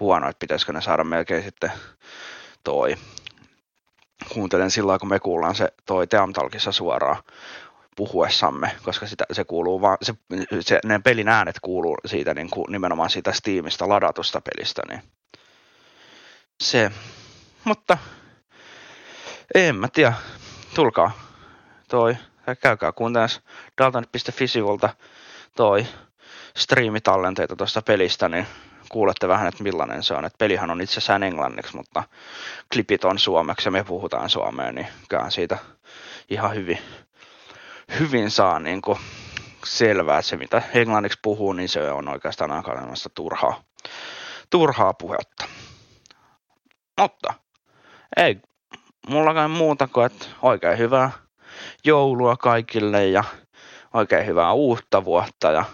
huono, 0.00 0.28
että 0.28 0.38
pitäisikö 0.38 0.72
ne 0.72 0.80
saada 0.80 1.04
melkein 1.04 1.42
sitten 1.42 1.72
toi. 2.64 2.96
Kuuntelen 4.28 4.70
sillä 4.70 4.98
kun 4.98 5.08
me 5.08 5.20
kuullaan 5.20 5.54
se 5.54 5.72
toi 5.86 6.06
Teamtalkissa 6.06 6.72
suoraan 6.72 7.22
puhuessamme, 7.96 8.70
koska 8.82 9.06
sitä, 9.06 9.24
se 9.32 9.44
kuuluu 9.44 9.80
vaan, 9.80 9.98
se, 10.02 10.14
se, 10.60 10.80
ne 10.84 10.98
pelin 10.98 11.28
äänet 11.28 11.60
kuuluu 11.62 11.96
siitä 12.06 12.34
niin 12.34 12.50
kuin 12.50 12.72
nimenomaan 12.72 13.10
siitä 13.10 13.32
Steamista 13.32 13.88
ladatusta 13.88 14.40
pelistä, 14.40 14.82
niin 14.88 15.02
se, 16.62 16.90
mutta 17.64 17.98
en 19.54 19.76
mä 19.76 19.88
tiedä, 19.88 20.12
tulkaa 20.74 21.10
toi, 21.88 22.16
käykää 22.60 22.92
kuuntelemassa 22.92 23.42
dalton.fi-sivulta 23.78 24.88
toi 25.56 25.86
striimitallenteita 26.56 27.56
tuosta 27.56 27.82
pelistä, 27.82 28.28
niin 28.28 28.46
kuulette 28.88 29.28
vähän, 29.28 29.48
että 29.48 29.62
millainen 29.62 30.02
se 30.02 30.14
on. 30.14 30.24
Et 30.24 30.38
pelihän 30.38 30.70
on 30.70 30.80
itse 30.80 30.92
asiassa 30.92 31.26
englanniksi, 31.26 31.76
mutta 31.76 32.02
klipit 32.72 33.04
on 33.04 33.18
suomeksi 33.18 33.68
ja 33.68 33.72
me 33.72 33.84
puhutaan 33.84 34.30
suomea, 34.30 34.72
niin 34.72 34.86
kyllähän 35.08 35.32
siitä 35.32 35.58
ihan 36.28 36.54
hyvin, 36.54 36.78
hyvin 37.98 38.30
saa 38.30 38.58
niin 38.60 38.82
kuin 38.82 38.98
selvää, 39.66 40.18
että 40.18 40.28
se 40.28 40.36
mitä 40.36 40.62
englanniksi 40.74 41.18
puhuu, 41.22 41.52
niin 41.52 41.68
se 41.68 41.90
on 41.90 42.08
oikeastaan 42.08 42.50
aika 42.50 42.72
turhaa, 43.14 43.62
turhaa 44.50 44.94
puhetta. 44.94 45.44
Mutta 47.00 47.34
ei 48.16 48.40
mullakaan 49.08 49.50
muuta 49.50 49.88
kuin, 49.88 50.06
että 50.06 50.26
oikein 50.42 50.78
hyvää 50.78 51.23
joulua 51.84 52.36
kaikille 52.36 53.06
ja 53.06 53.24
oikein 53.94 54.26
hyvää 54.26 54.52
uutta 54.52 55.04
vuotta 55.04 55.50
ja 55.50 55.64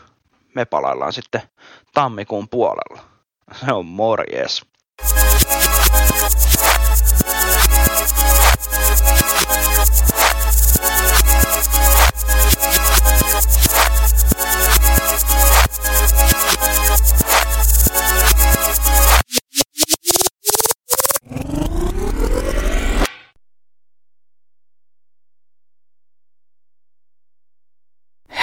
me 0.55 0.65
palaillaan 0.65 1.13
sitten 1.13 1.43
tammikuun 1.95 2.49
puolella. 2.49 3.01
Se 3.53 3.73
on 3.73 3.87
morjes. 3.87 4.63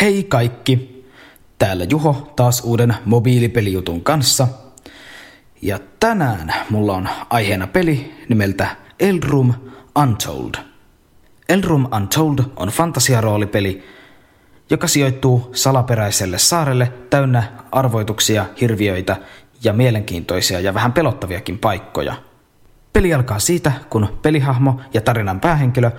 Hei 0.02 0.24
kaikki! 0.24 1.04
Täällä 1.60 1.84
Juho 1.84 2.34
taas 2.36 2.62
uuden 2.66 2.96
mobiilipelijutun 3.06 4.02
kanssa. 4.02 4.48
Ja 5.62 5.80
tänään 6.00 6.54
mulla 6.70 6.94
on 6.94 7.10
aiheena 7.30 7.68
peli 7.68 8.16
nimeltä 8.30 8.76
Elrum 9.00 9.54
Untold. 10.02 10.56
Elrum 11.50 11.88
Untold 11.96 12.40
on 12.56 12.68
fantasiaroolipeli, 12.68 13.84
joka 14.70 14.88
sijoittuu 14.88 15.50
salaperäiselle 15.54 16.38
saarelle 16.38 16.94
täynnä 17.10 17.44
arvoituksia, 17.72 18.46
hirviöitä 18.62 19.18
ja 19.64 19.74
mielenkiintoisia 19.74 20.60
ja 20.60 20.74
vähän 20.74 20.94
pelottaviakin 20.94 21.60
paikkoja. 21.60 22.16
Peli 22.94 23.14
alkaa 23.14 23.40
siitä, 23.40 23.72
kun 23.90 24.20
pelihahmo 24.22 24.82
ja 24.94 25.02
tarinan 25.02 25.40
päähenkilö 25.40 25.92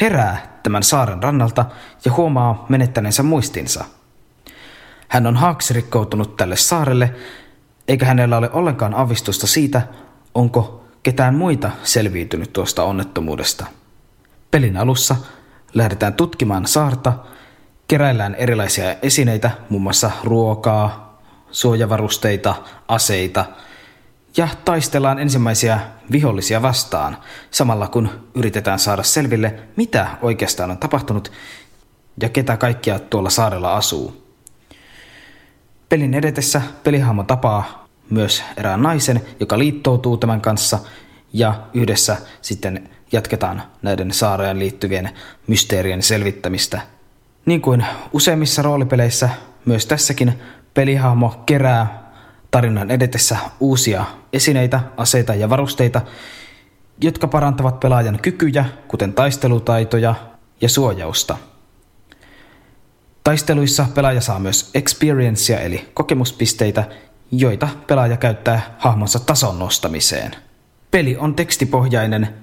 herää 0.00 0.53
tämän 0.64 0.82
saaren 0.82 1.22
rannalta 1.22 1.64
ja 2.04 2.12
huomaa 2.12 2.66
menettäneensä 2.68 3.22
muistinsa– 3.22 3.84
hän 5.14 5.26
on 5.26 5.36
haaksirikkoutunut 5.36 6.36
tälle 6.36 6.56
saarelle, 6.56 7.14
eikä 7.88 8.06
hänellä 8.06 8.36
ole 8.36 8.50
ollenkaan 8.52 8.94
avistusta 8.94 9.46
siitä, 9.46 9.82
onko 10.34 10.84
ketään 11.02 11.34
muita 11.34 11.70
selviytynyt 11.82 12.52
tuosta 12.52 12.82
onnettomuudesta. 12.82 13.66
Pelin 14.50 14.76
alussa 14.76 15.16
lähdetään 15.74 16.14
tutkimaan 16.14 16.66
saarta, 16.66 17.12
keräillään 17.88 18.34
erilaisia 18.34 18.94
esineitä, 19.02 19.50
muun 19.68 19.82
muassa 19.82 20.10
ruokaa, 20.24 21.18
suojavarusteita, 21.50 22.54
aseita 22.88 23.44
ja 24.36 24.48
taistellaan 24.64 25.18
ensimmäisiä 25.18 25.80
vihollisia 26.12 26.62
vastaan, 26.62 27.16
samalla 27.50 27.88
kun 27.88 28.08
yritetään 28.34 28.78
saada 28.78 29.02
selville, 29.02 29.54
mitä 29.76 30.08
oikeastaan 30.22 30.70
on 30.70 30.78
tapahtunut 30.78 31.32
ja 32.22 32.28
ketä 32.28 32.56
kaikkia 32.56 32.98
tuolla 32.98 33.30
saarella 33.30 33.76
asuu. 33.76 34.24
Pelin 35.88 36.14
edetessä 36.14 36.62
pelihahmo 36.84 37.22
tapaa 37.22 37.88
myös 38.10 38.44
erään 38.56 38.82
naisen, 38.82 39.22
joka 39.40 39.58
liittoutuu 39.58 40.16
tämän 40.16 40.40
kanssa 40.40 40.78
ja 41.32 41.54
yhdessä 41.74 42.16
sitten 42.42 42.90
jatketaan 43.12 43.62
näiden 43.82 44.12
saareen 44.12 44.58
liittyvien 44.58 45.10
mysteerien 45.46 46.02
selvittämistä. 46.02 46.80
Niin 47.46 47.60
kuin 47.60 47.86
useimmissa 48.12 48.62
roolipeleissä, 48.62 49.28
myös 49.64 49.86
tässäkin 49.86 50.42
pelihahmo 50.74 51.42
kerää 51.46 52.03
tarinan 52.54 52.90
edetessä 52.90 53.36
uusia 53.60 54.04
esineitä, 54.32 54.80
aseita 54.96 55.34
ja 55.34 55.50
varusteita, 55.50 56.00
jotka 57.00 57.26
parantavat 57.26 57.80
pelaajan 57.80 58.18
kykyjä, 58.22 58.64
kuten 58.88 59.12
taistelutaitoja 59.12 60.14
ja 60.60 60.68
suojausta. 60.68 61.36
Taisteluissa 63.24 63.86
pelaaja 63.94 64.20
saa 64.20 64.38
myös 64.38 64.70
experiencea 64.74 65.60
eli 65.60 65.88
kokemuspisteitä, 65.94 66.84
joita 67.32 67.68
pelaaja 67.86 68.16
käyttää 68.16 68.76
hahmonsa 68.78 69.18
tason 69.20 69.58
nostamiseen. 69.58 70.36
Peli 70.90 71.16
on 71.16 71.34
tekstipohjainen, 71.34 72.34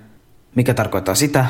mikä 0.56 0.74
tarkoittaa 0.74 1.16
sitä, 1.16 1.46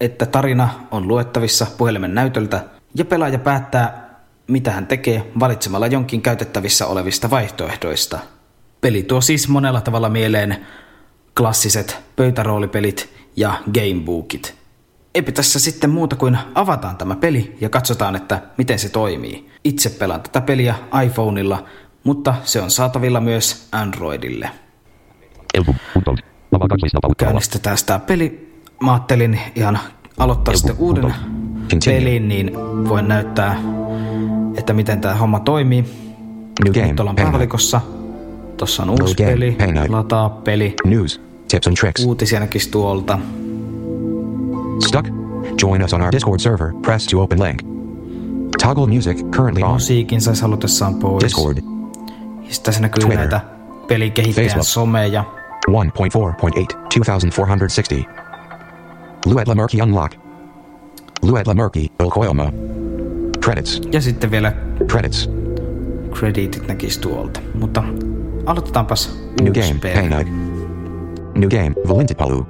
että 0.00 0.26
tarina 0.26 0.68
on 0.90 1.08
luettavissa 1.08 1.66
puhelimen 1.78 2.14
näytöltä 2.14 2.64
ja 2.94 3.04
pelaaja 3.04 3.38
päättää, 3.38 4.03
mitä 4.46 4.70
hän 4.70 4.86
tekee 4.86 5.32
valitsemalla 5.40 5.86
jonkin 5.86 6.22
käytettävissä 6.22 6.86
olevista 6.86 7.30
vaihtoehdoista. 7.30 8.18
Peli 8.80 9.02
tuo 9.02 9.20
siis 9.20 9.48
monella 9.48 9.80
tavalla 9.80 10.08
mieleen 10.08 10.66
klassiset 11.36 11.98
pöytäroolipelit 12.16 13.08
ja 13.36 13.62
gamebookit– 13.72 14.54
eipä 15.14 15.32
tässä 15.32 15.60
sitten 15.60 15.90
muuta 15.90 16.16
kuin 16.16 16.38
avataan 16.54 16.96
tämä 16.96 17.16
peli 17.16 17.56
ja 17.60 17.68
katsotaan, 17.68 18.16
että 18.16 18.42
miten 18.58 18.78
se 18.78 18.88
toimii. 18.88 19.50
Itse 19.64 19.90
pelaan 19.90 20.22
tätä 20.22 20.40
peliä 20.40 20.74
iPhoneilla, 21.06 21.64
mutta 22.04 22.34
se 22.44 22.60
on 22.60 22.70
saatavilla 22.70 23.20
myös 23.20 23.68
Androidille. 23.72 24.50
Käynnistetään 27.16 27.78
sitä 27.78 27.98
peli. 27.98 28.54
Mä 28.82 28.92
ajattelin 28.92 29.40
ihan 29.54 29.78
aloittaa 30.18 30.56
sitten 30.56 30.76
uuden 30.78 31.14
pelin, 31.84 32.28
niin 32.28 32.54
voin 32.88 33.08
näyttää, 33.08 33.60
että 34.56 34.72
miten 34.72 35.00
tämä 35.00 35.14
homma 35.14 35.40
toimii. 35.40 35.84
Nyt 36.64 37.00
ollaan 37.00 37.16
palvelikossa. 37.16 37.80
Tuossa 38.56 38.82
on 38.82 38.90
uusi 38.90 39.14
peli, 39.14 39.56
lataa 39.88 40.30
peli. 40.30 40.74
News, 40.84 41.20
tips 41.48 41.66
and 41.66 41.76
tricks. 41.76 42.04
Uutisia 42.04 42.40
näkisi 42.40 42.70
tuolta. 42.70 43.18
Stuck? 44.86 45.08
Join 45.62 45.84
us 45.84 45.94
on 45.94 46.02
our 46.02 46.12
Discord 46.12 46.40
server. 46.40 46.72
Press 46.82 47.06
to 47.06 47.22
open 47.22 47.42
link. 47.42 47.62
Toggle 48.62 48.86
music 48.86 49.16
currently 49.30 49.62
on. 49.62 49.72
Musiikin 49.72 50.20
saisi 50.20 50.42
halutessaan 50.42 50.94
pois. 50.94 51.24
Discord. 51.24 51.56
Ja 51.56 51.62
sitten 52.42 52.64
tässä 52.64 52.80
näkyy 52.80 53.04
Twitter. 53.04 53.18
näitä 53.18 53.40
pelikehittäjän 53.88 54.64
someja. 54.64 55.24
1.4.8, 55.70 55.74
2460. 56.88 58.10
Luetla 59.26 59.54
Murky 59.54 59.82
Unlock. 59.82 60.14
Luetla 61.22 61.54
Murky, 61.54 61.86
Ulkoilma. 62.02 62.52
Credits. 63.44 63.80
Ja 63.92 64.00
sitten 64.00 64.30
vielä 64.30 64.52
Credits. 64.88 65.30
creditit 66.12 66.68
näkisi 66.68 67.00
tuolta. 67.00 67.40
Mutta 67.54 67.84
aloitetaanpas 68.46 69.18
New 69.40 69.52
game, 69.52 69.74
peli. 69.80 70.24
New 71.34 71.48
game, 71.48 71.72
Valintipalu. 71.88 72.46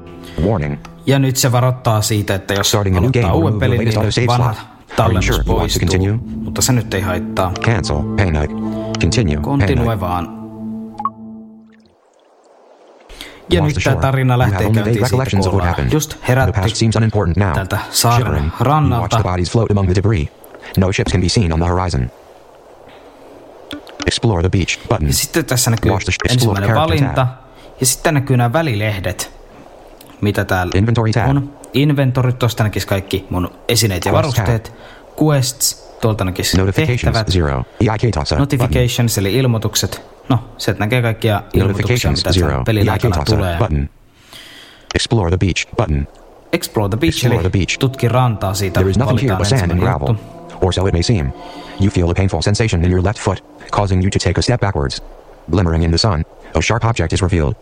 Warning. 0.47 0.77
Ja 1.07 1.19
nyt 1.19 1.37
se 1.37 1.53
varoittaa 1.53 2.03
siitä, 2.03 2.35
että 2.35 2.55
jos 2.55 2.69
Starting 2.69 2.97
a 2.97 3.01
new 3.01 3.11
game 3.11 3.25
aloittaa 3.25 3.39
or 3.39 3.45
uuden 3.45 3.59
pelin, 3.61 3.79
niin 3.79 3.99
auto 3.99 4.11
save 4.11 4.27
vanha 4.27 4.53
slot. 4.53 4.59
Are 4.59 4.69
you 4.81 4.97
tallennus 4.97 5.27
sure 5.27 5.45
poistuu. 5.45 5.81
continue? 5.81 6.19
Mutta 6.45 6.63
se 6.63 6.73
nyt 6.73 6.95
ei 6.95 7.01
haittaa. 7.01 7.53
Cancel, 7.61 7.97
Pay 7.97 8.31
Night. 8.31 8.53
Continue, 9.01 9.37
Continue 9.37 10.01
vaan. 10.01 10.45
Ja 13.51 13.63
nyt 13.63 13.77
tämä 13.85 13.97
tarina 13.97 14.39
lähtee 14.39 14.71
käyntiin 14.71 15.09
siitä, 15.09 15.25
kun 15.31 15.49
ollaan 15.49 15.75
just 15.93 16.17
herätty 16.29 16.69
seems 16.69 16.97
unimportant 16.97 17.37
now. 17.37 17.53
tältä 17.53 17.79
saaren 17.91 18.53
rannalta. 18.61 19.23
No 20.79 20.93
ships 20.93 21.13
can 21.13 21.21
be 21.21 21.29
seen 21.29 21.53
on 21.53 21.61
the 21.61 21.69
horizon. 21.69 22.11
Explore 24.07 24.43
the 24.43 24.49
beach 24.49 24.89
button. 24.89 25.13
Sitten 25.13 25.45
tässä 25.45 25.71
näkyy 25.71 25.93
ensimmäinen 26.29 26.71
character 26.71 26.99
valinta. 27.01 27.15
tab. 27.15 27.29
Ja 27.81 27.87
sitten 27.87 28.15
näkyy 28.15 28.37
nämä 28.37 28.53
välilehdet, 28.53 29.31
mitä 30.21 30.45
täällä 30.45 30.73
Inventory 30.75 31.13
tab. 31.13 31.29
on. 31.29 31.51
Inventory, 31.73 32.33
tuosta 32.33 32.63
näkisi 32.65 32.87
kaikki 32.87 33.27
mun 33.31 33.51
esineet 33.69 34.05
ja 34.05 34.13
Quest 34.13 34.17
varusteet. 34.23 34.73
Quests, 35.23 35.89
tuolta 36.01 36.25
näkisi 36.25 36.57
tehtävät. 36.75 37.29
zero. 37.31 37.65
Tasa. 38.15 38.37
Notifications, 38.37 39.19
eli 39.19 39.35
ilmoitukset. 39.35 40.03
No, 40.29 40.39
sieltä 40.59 40.81
näkee 40.81 41.03
kaikkia 41.03 41.43
ilmoituksia, 41.55 41.67
Notifications 41.67 42.19
mitä 42.21 42.33
zero. 42.33 42.65
pelin 42.65 42.81
EIK 42.83 42.93
aikana 42.93 43.25
tulee. 43.25 43.59
Button. 43.59 43.89
Explore 44.95 45.31
the 45.31 45.37
beach 45.37 45.67
button. 45.77 46.09
Explore 46.53 46.89
the 46.89 46.97
beach, 46.97 47.17
Explore 47.17 47.35
eli 47.35 47.51
the 47.51 47.59
beach. 47.59 47.79
tutki 47.79 48.09
rantaa 48.09 48.55
siitä. 48.55 48.81
There 48.81 48.91
is 48.91 48.99
nothing 48.99 49.23
here 49.23 49.37
but 49.37 49.47
sand 49.47 49.71
and 49.71 49.81
gravel. 49.81 50.09
juttu. 50.09 50.25
Or 50.65 50.73
so 50.73 50.87
it 50.87 50.95
may 50.95 51.03
seem. 51.03 51.33
You 51.79 51.91
feel 51.91 52.11
a 52.11 52.15
painful 52.15 52.41
sensation 52.41 52.83
in 52.85 52.91
your 52.91 53.03
left 53.03 53.19
foot, 53.19 53.43
causing 53.71 54.01
you 54.01 54.09
to 54.09 54.19
take 54.19 54.39
a 54.39 54.43
step 54.43 54.61
backwards. 54.61 55.01
Glimmering 55.51 55.83
in 55.83 55.91
the 55.91 55.99
sun, 55.99 56.25
a 56.55 56.63
sharp 56.63 56.85
object 56.87 57.13
is 57.13 57.21
revealed. 57.21 57.55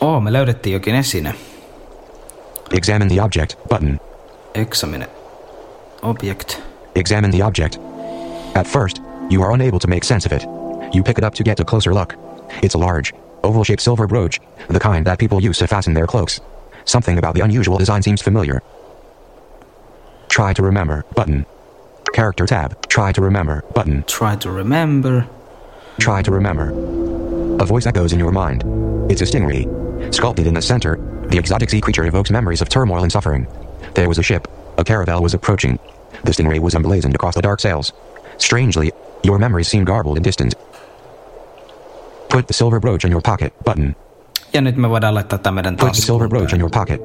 Oo, 0.00 0.20
me 0.20 0.30
löydettiin 0.30 0.72
jokin 0.72 0.94
esine. 0.94 1.34
Examine 2.70 3.08
the 3.08 3.18
object 3.18 3.56
button. 3.68 3.98
Examine. 4.54 5.06
Object. 6.02 6.62
Examine 6.94 7.32
the 7.32 7.42
object. 7.42 7.78
At 8.54 8.66
first, 8.66 9.00
you 9.30 9.42
are 9.42 9.52
unable 9.52 9.80
to 9.80 9.88
make 9.88 10.04
sense 10.04 10.24
of 10.24 10.32
it. 10.32 10.46
You 10.94 11.02
pick 11.02 11.18
it 11.18 11.24
up 11.24 11.34
to 11.34 11.42
get 11.42 11.60
a 11.60 11.64
closer 11.64 11.92
look. 11.92 12.14
It's 12.62 12.74
a 12.74 12.78
large, 12.78 13.12
oval 13.42 13.64
shaped 13.64 13.82
silver 13.82 14.06
brooch, 14.06 14.40
the 14.68 14.78
kind 14.80 15.04
that 15.06 15.18
people 15.18 15.42
use 15.42 15.58
to 15.58 15.66
fasten 15.66 15.94
their 15.94 16.06
cloaks. 16.06 16.40
Something 16.84 17.18
about 17.18 17.34
the 17.34 17.42
unusual 17.42 17.78
design 17.78 18.02
seems 18.02 18.22
familiar. 18.22 18.62
Try 20.28 20.52
to 20.52 20.62
remember 20.62 21.04
button. 21.16 21.44
Character 22.12 22.46
tab. 22.46 22.88
Try 22.88 23.12
to 23.12 23.20
remember 23.20 23.64
button. 23.74 24.02
Try 24.04 24.36
to 24.36 24.50
remember. 24.50 25.26
Try 25.98 26.22
to 26.22 26.30
remember. 26.30 26.70
A 27.62 27.66
voice 27.66 27.86
echoes 27.86 28.12
in 28.12 28.18
your 28.18 28.32
mind. 28.32 28.64
It's 29.10 29.20
a 29.20 29.24
stingray. 29.24 29.66
Sculpted 30.14 30.46
in 30.46 30.54
the 30.54 30.62
center, 30.62 30.96
the 31.28 31.38
exotic 31.38 31.70
sea 31.70 31.80
creature 31.80 32.04
evokes 32.06 32.30
memories 32.30 32.60
of 32.60 32.68
turmoil 32.68 33.02
and 33.02 33.12
suffering. 33.12 33.46
There 33.94 34.08
was 34.08 34.18
a 34.18 34.22
ship. 34.22 34.48
A 34.78 34.84
caravel 34.84 35.22
was 35.22 35.34
approaching. 35.34 35.78
The 36.24 36.32
stingray 36.32 36.60
was 36.60 36.74
emblazoned 36.74 37.14
across 37.14 37.34
the 37.34 37.42
dark 37.42 37.60
sails. 37.60 37.92
Strangely, 38.38 38.92
your 39.22 39.38
memories 39.38 39.68
seem 39.68 39.84
garbled 39.84 40.16
and 40.16 40.24
distant. 40.24 40.54
Put 42.28 42.46
the 42.46 42.54
silver 42.54 42.80
brooch 42.80 43.04
in 43.04 43.10
your 43.10 43.22
pocket 43.22 43.52
button. 43.64 43.94
Ja 44.52 44.60
nyt 44.60 44.76
me 44.76 44.88
voidaan 44.88 45.14
laittaa 45.14 45.38
tämä 45.38 45.54
meidän 45.54 45.76
Put 45.76 45.92
the 45.92 46.02
silver 46.02 46.28
brooch 46.28 46.52
in 46.52 46.60
your 46.60 46.70
pocket. 46.70 47.00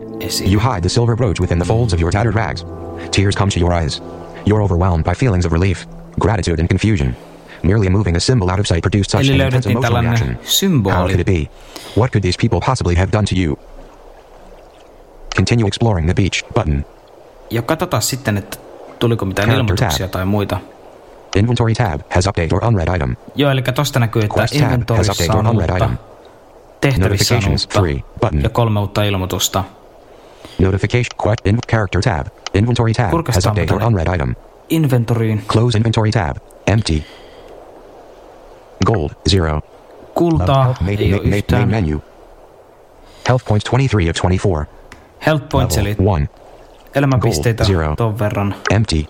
You 0.46 0.60
hide 0.60 0.82
the 0.82 0.90
silver 0.90 1.16
brooch 1.16 1.40
within 1.42 1.60
the 1.60 1.66
folds 1.66 1.94
of 1.94 2.00
your 2.00 2.12
tattered 2.12 2.36
rags. 2.36 2.66
Tears 3.12 3.36
come 3.36 3.52
to 3.52 3.60
your 3.60 3.74
eyes. 3.74 4.02
You're 4.46 4.62
overwhelmed 4.62 5.04
by 5.04 5.14
feelings 5.14 5.46
of 5.46 5.52
relief, 5.52 5.88
gratitude, 6.20 6.60
and 6.60 6.70
confusion. 6.70 7.16
Merely 7.64 7.90
moving 7.90 8.16
a 8.16 8.20
symbol 8.20 8.50
out 8.50 8.60
of 8.60 8.68
sight 8.68 8.82
produced 8.82 9.12
such 9.12 9.24
Eli 9.26 9.44
an 9.44 9.46
intense 9.46 9.70
emotional 9.70 10.02
reaction. 10.02 10.38
How 10.92 11.08
could 11.08 11.20
it 11.20 11.26
be? 11.26 11.50
What 11.96 12.12
could 12.12 12.22
these 12.24 12.38
people 12.38 12.60
possibly 12.60 12.96
have 12.96 13.12
done 13.12 13.26
to 13.26 13.36
you? 13.36 13.58
Continue 15.36 15.68
exploring 15.68 16.06
the 16.08 16.14
beach 16.14 16.44
button. 16.54 16.86
Ja 17.50 17.62
katsotaan 17.62 18.02
sitten, 18.02 18.38
että 18.38 18.58
tuliko 19.00 19.26
mitään 19.26 19.50
Character 19.50 19.76
ilmoituksia 19.76 20.08
tai 20.08 20.26
muita. 20.26 20.60
Inventory 21.36 21.74
tab 21.74 22.02
has 22.16 22.28
update 22.28 22.56
or 22.56 22.66
unread 22.66 22.96
item. 22.96 23.16
Joo, 23.36 23.52
eli 23.52 23.62
tosta 23.62 24.00
näkyy, 24.00 24.22
että 24.22 24.40
Quest 24.40 24.54
tab 24.54 24.62
has 24.62 24.72
inventorissa 24.72 25.34
on 25.34 25.48
uutta, 25.48 25.76
item. 25.76 25.98
tehtävissä 26.82 27.36
on 27.36 27.42
Notifications 27.42 27.64
uutta 27.66 27.80
free 27.80 28.04
button. 28.22 28.44
ja 28.44 28.50
kolme 28.50 28.80
uutta 28.80 29.04
ilmoitusta. 29.04 29.64
Notification 30.60 31.18
quest 31.24 31.48
in 31.48 31.58
character 31.72 32.02
tab. 32.02 32.28
Inventory 32.54 32.94
tab 32.94 33.12
has 33.34 33.46
update 33.46 33.72
or 33.72 33.82
unread 33.88 34.08
item. 34.16 34.36
Inventoryin 34.70 35.42
Close 35.48 35.78
inventory 35.78 36.12
tab. 36.12 36.38
Empty. 36.68 37.04
Gold 38.86 39.12
zero. 39.30 39.62
kultaa 40.16 40.76
Main, 40.82 41.00
ei 41.00 41.14
ole 41.14 41.22
main, 41.22 41.30
main, 41.30 41.44
main 41.52 41.70
menu. 41.70 42.02
Health 43.30 43.46
points 43.46 43.66
23 43.70 44.10
of 44.10 44.16
24. 44.22 44.66
Health 45.26 45.50
points 45.50 45.78
eli 45.78 45.96
1. 46.00 46.30
elämänpisteitä 46.96 47.64
Gold, 47.64 47.74
zero. 47.74 47.96
ton 47.96 48.20
verran. 48.20 48.56
Empty. 48.72 49.06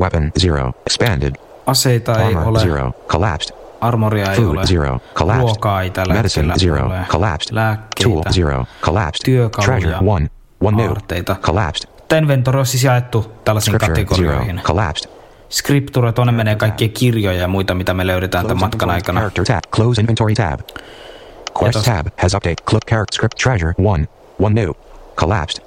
Weapon 0.00 0.32
zero. 0.40 0.72
Expanded. 0.86 1.34
Aseita 1.66 2.18
ei 2.20 2.26
Armor 2.34 2.48
ole, 2.48 2.60
zero. 2.60 2.92
Collapsed. 3.08 3.56
armoria 3.80 4.30
ei 4.30 4.36
Food 4.36 4.56
ole, 4.56 4.66
zero. 4.66 5.00
Collapsed. 5.14 5.42
ruokaa 5.42 5.82
ei 5.82 5.90
tällä 5.90 6.14
Medicine 6.14 6.54
zero. 6.58 6.86
ole, 6.86 7.00
Collapsed. 7.08 7.56
Tool 8.02 8.22
zero. 8.32 8.64
Collapsed. 8.82 9.24
Työkaluja. 9.24 9.66
Treasure 9.80 9.96
one. 10.12 10.28
Aarteita. 10.74 11.36
Collapsed. 11.42 11.90
Tämä 12.08 12.18
inventori 12.18 12.58
on 12.58 12.66
siis 12.66 12.84
jaettu 12.84 13.32
tällaisiin 13.44 13.78
kategorioihin. 13.78 14.60
Collapsed. 14.64 15.10
Scripture, 15.50 16.12
tuonne 16.12 16.32
menee 16.32 16.56
kaikkia 16.56 16.88
kirjoja 16.88 17.38
ja 17.40 17.48
muita, 17.48 17.74
mitä 17.74 17.94
me 17.94 18.06
löydetään 18.06 18.46
tämän 18.46 18.58
Close 18.58 18.66
matkan 18.66 18.88
inventory 18.88 19.44
aikana. 19.44 19.60
Tab. 19.60 19.72
Close 19.72 20.00
inventory 20.00 20.34
tab. 20.34 20.60
Quest 21.62 21.84
tab 21.84 22.06
has 22.16 22.34
update. 22.34 22.62
Click 22.70 22.88
character 22.88 23.14
script 23.14 23.38
treasure 23.42 23.74
one. 23.78 24.08
One 24.40 24.60
new. 24.60 24.72
Collapsed. 25.16 25.64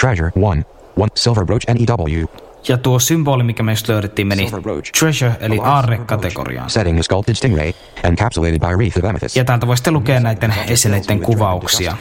Treasure 0.00 0.30
one. 0.36 0.64
One 0.96 1.08
silver 1.14 1.44
brooch 1.44 1.64
NEW. 1.68 2.26
Ja 2.68 2.78
tuo 2.78 2.98
symboli, 2.98 3.42
mikä 3.42 3.62
me 3.62 3.72
just 3.72 3.88
löydettiin, 3.88 4.26
meni 4.26 4.50
treasure, 4.98 5.32
eli 5.40 5.58
aarre-kategoriaan. 5.62 6.70
Setting 6.70 7.02
sculpted 7.02 7.34
stingray, 7.34 7.72
encapsulated 8.02 8.58
by 8.58 8.66
a 8.66 8.76
wreath 8.76 8.98
of 8.98 9.04
amethyst. 9.04 9.36
Ja 9.36 9.44
täältä 9.44 9.66
voi 9.66 9.76
sitten 9.76 9.94
lukea 9.94 10.20
näiden 10.20 10.54
esineiden 10.68 11.20
kuvauksia, 11.20 11.96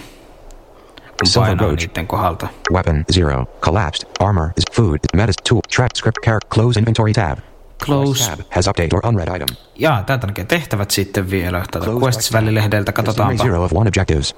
Silver 1.25 1.55
brooch. 1.55 1.87
niiden 1.87 2.07
kohdalta. 2.07 2.47
Weapon 2.73 3.05
zero. 3.13 3.45
Collapsed. 3.61 4.09
Armor 4.19 4.49
is 4.57 4.63
food. 4.75 4.99
Medicine 5.13 5.43
tool. 5.49 5.61
Track 5.75 5.95
script 5.95 6.17
character. 6.25 6.49
Close 6.53 6.79
inventory 6.79 7.13
tab. 7.13 7.39
Close. 7.85 8.29
Tab 8.29 8.39
has 8.49 8.67
update 8.67 8.89
or 8.93 9.01
unread 9.05 9.35
item. 9.35 9.47
Ja 9.75 10.03
täältä 10.05 10.27
näkee 10.27 10.45
tehtävät 10.45 10.91
sitten 10.91 11.29
vielä. 11.29 11.63
Täältä 11.71 11.89
Quests-välilehdeltä 11.89 12.91
The 12.91 13.01
stingray 13.01 13.05
katsotaanpa. 13.05 13.43
zero 13.43 13.63
of 13.63 13.71
one 13.73 13.87
objectives. 13.87 14.35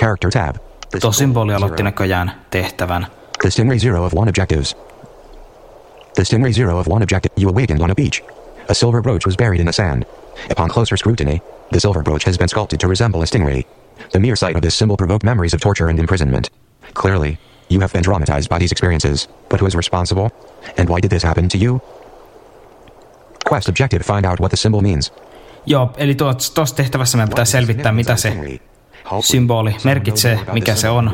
Character 0.00 0.30
tab. 0.30 0.56
Tuo 1.00 1.12
symboli 1.12 1.54
aloitti 1.54 1.82
näköjään 1.82 2.32
tehtävän. 2.50 3.06
The 3.42 3.50
Stingray 3.50 3.78
Zero 3.78 4.04
of 4.04 4.12
One 4.14 4.28
objectives. 4.30 4.76
The 6.14 6.24
Stingray 6.24 6.52
Zero 6.52 6.78
of 6.78 6.88
One 6.88 7.02
objective. 7.02 7.34
You 7.40 7.50
awakened 7.50 7.80
on 7.80 7.90
a 7.90 7.94
beach. 7.94 8.22
A 8.68 8.74
silver 8.74 9.02
brooch 9.02 9.26
was 9.26 9.36
buried 9.36 9.60
in 9.60 9.66
the 9.66 9.72
sand. 9.72 10.04
Upon 10.50 10.68
closer 10.68 10.96
scrutiny, 10.96 11.40
the 11.72 11.80
silver 11.80 12.02
brooch 12.02 12.26
has 12.26 12.38
been 12.38 12.48
sculpted 12.48 12.80
to 12.80 12.88
resemble 12.88 13.22
a 13.22 13.26
stingray. 13.26 13.64
The 14.12 14.18
mere 14.18 14.36
sight 14.36 14.56
of 14.56 14.62
this 14.62 14.74
symbol 14.74 14.96
provoked 14.96 15.24
memories 15.24 15.54
of 15.54 15.60
torture 15.60 15.88
and 15.90 15.98
imprisonment. 15.98 16.48
Clearly, 17.02 17.38
you 17.70 17.80
have 17.80 17.92
been 17.92 18.04
traumatized 18.04 18.48
by 18.48 18.58
these 18.58 18.72
experiences. 18.72 19.28
But 19.48 19.60
who 19.60 19.66
is 19.66 19.74
responsible? 19.74 20.30
And 20.78 20.88
why 20.88 21.00
did 21.02 21.10
this 21.10 21.22
happen 21.22 21.48
to 21.48 21.58
you? 21.58 21.80
Quest 23.48 23.68
objective 23.68 24.02
find 24.02 24.26
out 24.26 24.40
what 24.40 24.50
the 24.50 24.56
symbol 24.56 24.80
means. 24.80 25.12
Joo, 25.66 25.90
eli 25.96 26.14
tuossa 26.14 26.76
tehtävässä 26.76 27.16
meidän 27.16 27.28
pitää 27.28 27.44
selvittää, 27.44 27.92
mitä 27.92 28.16
se 28.16 28.60
symboli 29.20 29.76
merkitsee, 29.84 30.40
mikä 30.52 30.74
se 30.74 30.88
on. 30.88 31.10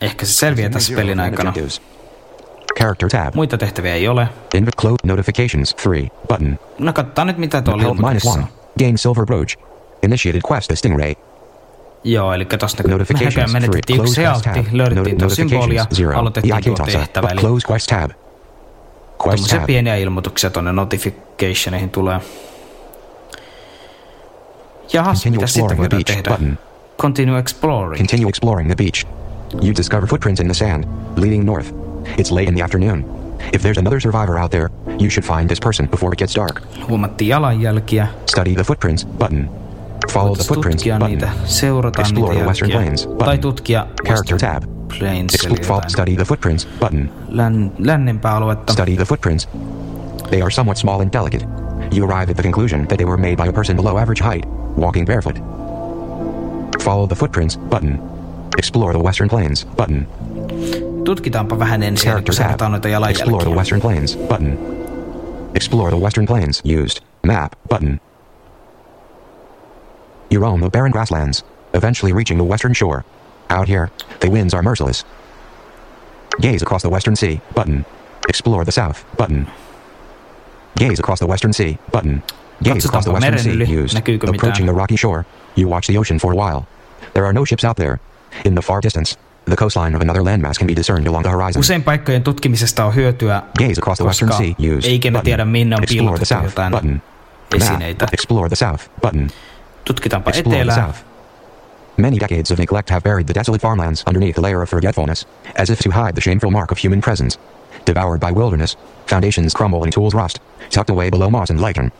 Ehkä 0.00 0.26
se 0.26 0.32
selviää 0.32 0.70
tässä 0.70 0.94
pelin 0.94 1.20
aikana. 1.20 1.52
Character 2.78 3.08
tab. 3.08 3.34
Muita 3.34 3.58
tehtäviä 3.58 3.94
ei 3.94 4.08
ole. 4.08 4.28
Inv 4.54 4.68
close 4.80 4.96
notifications 5.06 5.74
3 5.84 6.08
button. 6.28 6.58
No 6.78 6.92
katsotaan 6.92 7.26
nyt, 7.26 7.38
mitä 7.38 7.62
tuolla 7.62 7.82
ilmoituksessa 7.82 8.38
on. 8.38 8.46
Gain 8.78 8.98
silver 8.98 9.26
brooch. 9.26 9.56
Initiated 10.02 10.40
quest 10.52 10.68
the 10.68 10.76
stingray. 10.76 11.14
Joo, 12.04 12.32
eli 12.32 12.44
kun 12.44 12.58
Notifications 12.88 13.36
mehän 13.36 13.52
menetettiin 13.52 14.00
yksi 14.00 14.22
tab. 14.22 14.66
löydettiin 14.72 15.18
tuo 15.18 15.28
Noti- 15.28 15.34
symboli 15.34 15.74
ja 15.74 15.82
notifications 15.82 15.96
zero. 15.96 16.18
aloitettiin 16.18 16.64
tuo 16.64 16.86
tehtävä. 16.86 17.28
Eli 17.28 17.40
Close 17.40 17.72
quest 17.72 17.86
tab. 17.90 18.10
Quest 18.10 18.18
tuommoisia 19.18 19.60
pieniä 19.66 19.96
ilmoituksia 19.96 20.50
tuonne 20.50 20.72
notificationeihin 20.72 21.90
tulee. 21.90 22.20
Continue 24.92 25.30
mitä 25.30 25.46
sitten 25.46 25.64
exploring 25.64 25.80
the 25.80 25.96
voidaan 25.96 26.04
tehdä? 26.04 26.30
button. 26.30 26.58
Continue 26.98 27.38
exploring. 27.38 27.96
Continue 28.06 28.28
exploring 28.28 28.68
the 28.68 28.76
beach. 28.76 29.06
You 29.54 29.74
discover 29.76 30.06
footprints 30.08 30.40
in 30.40 30.46
the 30.46 30.54
sand, 30.54 30.84
leading 31.16 31.44
north. 31.44 31.68
It's 32.18 32.30
late 32.34 32.42
in 32.48 32.54
the 32.54 32.62
afternoon. 32.64 33.04
If 33.52 33.62
there's 33.62 33.78
another 33.78 34.00
survivor 34.00 34.38
out 34.38 34.50
there, 34.50 34.68
you 34.86 35.10
should 35.10 35.24
find 35.36 35.46
this 35.48 35.60
person 35.60 35.88
before 35.88 36.12
it 36.12 36.18
gets 36.18 36.36
dark. 36.36 36.62
Huomattiin 36.88 37.28
jalanjälkiä. 37.28 38.08
Study 38.30 38.54
the 38.54 38.64
footprints 38.64 39.06
button. 39.06 39.50
Follow 40.12 40.34
the 40.36 40.44
footprints 40.44 40.84
button. 40.84 41.10
niitä, 41.10 41.28
seurata 41.44 42.00
Explore 42.02 42.34
niitä 42.34 42.42
the 42.44 42.48
Western. 42.48 42.70
Plains 42.70 43.06
Tai 43.06 43.14
button. 43.16 43.38
tutkia 43.40 43.86
Character 44.06 44.38
tab. 44.38 44.62
Plains, 44.98 45.34
Expl- 45.34 45.88
study 45.88 46.16
the 46.16 46.24
footprints 46.24 46.68
button. 46.80 47.10
län, 47.28 47.72
lännempää 47.78 48.36
aluetta. 48.36 48.72
Study 48.72 48.96
the 48.96 49.04
footprints. 49.04 49.48
They 50.30 50.42
are 50.42 50.50
somewhat 50.50 50.76
small 50.76 51.00
and 51.00 51.12
delicate. 51.12 51.46
You 51.92 52.10
arrive 52.10 52.30
at 52.30 52.36
the 52.36 52.42
conclusion 52.42 52.86
that 52.86 52.96
they 52.96 53.06
were 53.06 53.16
made 53.16 53.36
by 53.36 53.48
a 53.48 53.52
person 53.52 53.76
below 53.76 53.98
average 53.98 54.24
height, 54.24 54.46
walking 54.76 55.06
barefoot. 55.06 55.38
Follow 56.84 57.06
the 57.06 57.14
footprints 57.14 57.58
button. 57.58 57.98
Explore 58.58 58.92
the 58.92 59.02
Western 59.02 59.28
Plains 59.28 59.66
button. 59.76 60.06
Tutkitaanpa 61.04 61.58
vähän 61.58 61.82
ensin, 61.82 62.08
Character 62.10 62.34
noita 62.68 62.88
tab. 62.88 63.10
Explore 63.10 63.44
the. 63.44 63.50
Western 63.50 63.80
Plains 63.80 64.16
button. 64.16 64.58
Explore 65.54 65.90
the 65.90 66.00
Western 66.00 66.26
Plains 66.26 66.62
used. 66.64 67.00
Map 67.26 67.52
button. 67.68 68.00
You 70.34 70.40
roam 70.40 70.60
the 70.60 70.68
barren 70.68 70.90
grasslands, 70.90 71.44
eventually 71.74 72.12
reaching 72.12 72.38
the 72.38 72.42
western 72.42 72.74
shore. 72.74 73.04
Out 73.50 73.68
here, 73.68 73.92
the 74.18 74.28
winds 74.28 74.52
are 74.52 74.64
merciless. 74.64 75.04
Gaze 76.40 76.60
across 76.60 76.82
the 76.82 76.88
western 76.88 77.14
sea 77.14 77.40
button. 77.54 77.84
Explore 78.28 78.64
the 78.64 78.72
south 78.72 79.04
button. 79.16 79.46
Gaze 80.76 80.98
across 80.98 81.20
the 81.20 81.28
western 81.28 81.52
sea 81.52 81.78
button. 81.92 82.20
Gaze 82.64 82.84
across 82.84 83.04
the 83.04 83.12
western 83.12 83.38
sea 83.38 83.64
used. 83.64 83.96
Approaching 83.96 84.66
the 84.66 84.72
rocky 84.72 84.96
shore, 84.96 85.24
you 85.54 85.68
watch 85.68 85.86
the 85.86 85.96
ocean 85.98 86.18
for 86.18 86.32
a 86.32 86.36
while. 86.36 86.66
There 87.12 87.24
are 87.24 87.32
no 87.32 87.44
ships 87.44 87.64
out 87.64 87.76
there. 87.76 88.00
In 88.44 88.56
the 88.56 88.62
far 88.62 88.80
distance, 88.82 89.16
the 89.44 89.54
coastline 89.54 89.94
of 89.94 90.02
another 90.02 90.22
landmass 90.22 90.58
can 90.58 90.66
be 90.66 90.74
discerned 90.74 91.06
along 91.06 91.22
the 91.22 91.30
horizon. 91.30 91.60
Usein 91.60 91.82
paikkojen 91.82 92.22
tutkimisesta 92.22 92.84
on 92.84 92.94
hyötyä, 92.94 93.42
Gaze 93.58 93.78
across 93.78 93.98
the 94.00 94.06
western 94.06 94.32
sea 94.32 94.76
used. 94.76 94.90
ei 94.90 94.94
ikinä 94.94 95.22
tiedä 95.22 95.44
minne 95.44 95.76
on 95.76 95.82
Explore 95.82 96.18
the 96.18 96.26
piilotettu 96.26 96.34
south 96.34 96.44
jotain 96.44 96.72
button. 96.72 97.02
esineitä. 97.54 98.04
Map. 98.04 98.14
Explore 98.14 98.48
the 98.48 98.56
south 98.56 98.90
button. 99.00 99.30
Tutkitaanpa 99.84 100.30
Explore 100.30 100.60
etelää. 100.60 100.74
south. 100.74 100.98
Many 101.96 102.18
decades 102.20 102.50
of 102.50 102.58
neglect 102.58 102.90
have 102.90 103.00
buried 103.04 103.26
the 103.26 103.34
desolate 103.34 103.62
farmlands 103.62 104.02
underneath 104.06 104.38
a 104.38 104.42
layer 104.42 104.62
of 104.62 104.68
forgetfulness, 104.68 105.26
as 105.54 105.70
if 105.70 105.78
to 105.78 105.90
hide 105.90 106.14
the 106.14 106.20
shameful 106.20 106.50
mark 106.50 106.72
of 106.72 106.78
human 106.84 107.00
presence. 107.00 107.38
Devoured 107.86 108.20
by 108.20 108.32
wilderness, 108.32 108.76
foundations 109.06 109.54
crumble 109.54 109.82
and 109.84 109.92
tools 109.92 110.14
rust, 110.14 110.40
tucked 110.70 110.90
away 110.90 111.10
below 111.10 111.30
moss 111.30 111.50
and 111.50 111.60
lichen. 111.60 111.92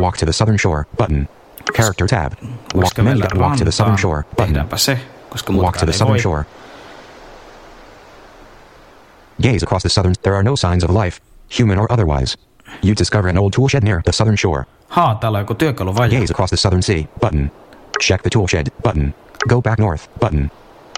Walk 0.00 0.16
to 0.16 0.26
the 0.26 0.32
southern 0.32 0.56
shore 0.58 0.86
button. 0.96 1.28
Character 1.74 2.06
tab. 2.06 2.36
Walk, 2.74 2.98
many, 2.98 3.20
walk 3.34 3.56
to 3.58 3.64
the 3.64 3.72
southern 3.72 3.96
shore 3.96 4.24
button. 4.36 4.78
Se, 4.78 4.98
Walk 5.48 5.76
to 5.78 5.86
the 5.86 5.92
southern 5.92 6.18
shore. 6.18 6.46
Gaze 9.40 9.62
across 9.62 9.82
the 9.82 9.90
southern. 9.90 10.14
There 10.22 10.34
are 10.34 10.42
no 10.42 10.56
signs 10.56 10.82
of 10.82 10.90
life, 10.90 11.20
human 11.48 11.78
or 11.78 11.90
otherwise. 11.92 12.36
You 12.82 12.94
discover 12.98 13.30
an 13.30 13.38
old 13.38 13.52
tool 13.52 13.68
shed 13.68 13.84
near 13.84 14.02
the 14.02 14.12
southern 14.12 14.36
shore. 14.36 14.64
Haa, 14.88 15.14
täällä 15.14 15.38
on 15.38 15.42
joku 15.42 15.54
työkaluvaje. 15.54 16.20
Gaze 16.20 16.32
across 16.32 16.50
the 16.50 16.56
southern 16.56 16.82
sea 16.82 17.04
button. 17.20 17.50
Check 18.00 18.22
the 18.22 18.30
tool 18.30 18.46
shed 18.46 18.66
button. 18.82 19.14
Go 19.48 19.62
back 19.62 19.78
north 19.78 20.08
button. 20.20 20.50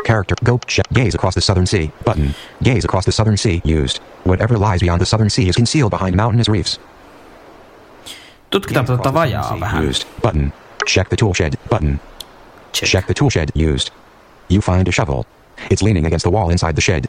Character 0.07 0.37
go 0.45 0.59
check 0.59 0.87
gaze 0.95 1.15
across 1.15 1.35
the 1.35 1.41
southern 1.41 1.67
sea 1.67 1.91
button. 2.05 2.35
Gaze 2.65 2.85
across 2.85 3.05
the 3.05 3.13
southern 3.13 3.37
sea 3.37 3.61
used. 3.65 4.03
Whatever 4.27 4.59
lies 4.59 4.81
beyond 4.81 4.99
the 4.99 5.07
southern 5.07 5.31
sea 5.31 5.49
is 5.49 5.57
concealed 5.57 5.91
behind 5.91 6.17
mountainous 6.17 6.49
reefs. 6.49 6.81
Tutkitaanpa 8.51 8.87
tuota 8.87 9.15
vajaa 9.15 9.57
vähän. 9.61 9.89
Used 9.89 10.09
button. 10.23 10.53
Check 10.87 11.09
the 11.09 11.17
tool 11.17 11.35
shed 11.35 11.53
button. 11.69 12.01
Check 12.73 13.07
the 13.07 13.15
tool 13.15 13.31
shed 13.31 13.49
used. 13.55 13.89
You 14.51 14.61
find 14.61 14.89
a 14.89 14.93
shovel. 14.93 15.23
It's 15.71 15.83
leaning 15.83 16.07
against 16.07 16.25
the 16.25 16.31
wall 16.31 16.51
inside 16.51 16.73
the 16.73 16.81
shed. 16.81 17.05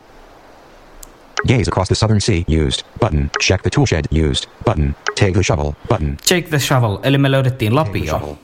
Gaze 1.47 1.67
across 1.67 1.87
the 1.87 1.95
southern 1.95 2.21
sea 2.21 2.43
used 2.47 2.83
button. 2.99 3.29
Check 3.41 3.61
the 3.61 3.69
tool 3.69 3.85
shed 3.85 4.05
used 4.11 4.45
button. 4.65 4.95
Take 5.19 5.31
the 5.31 5.43
shovel 5.43 5.73
button. 5.87 6.17
Take 6.29 6.49
the 6.49 6.59
shovel, 6.59 6.97
eli 7.03 7.17
me 7.17 7.31
löydettiin 7.31 7.75
lapio. 7.75 8.37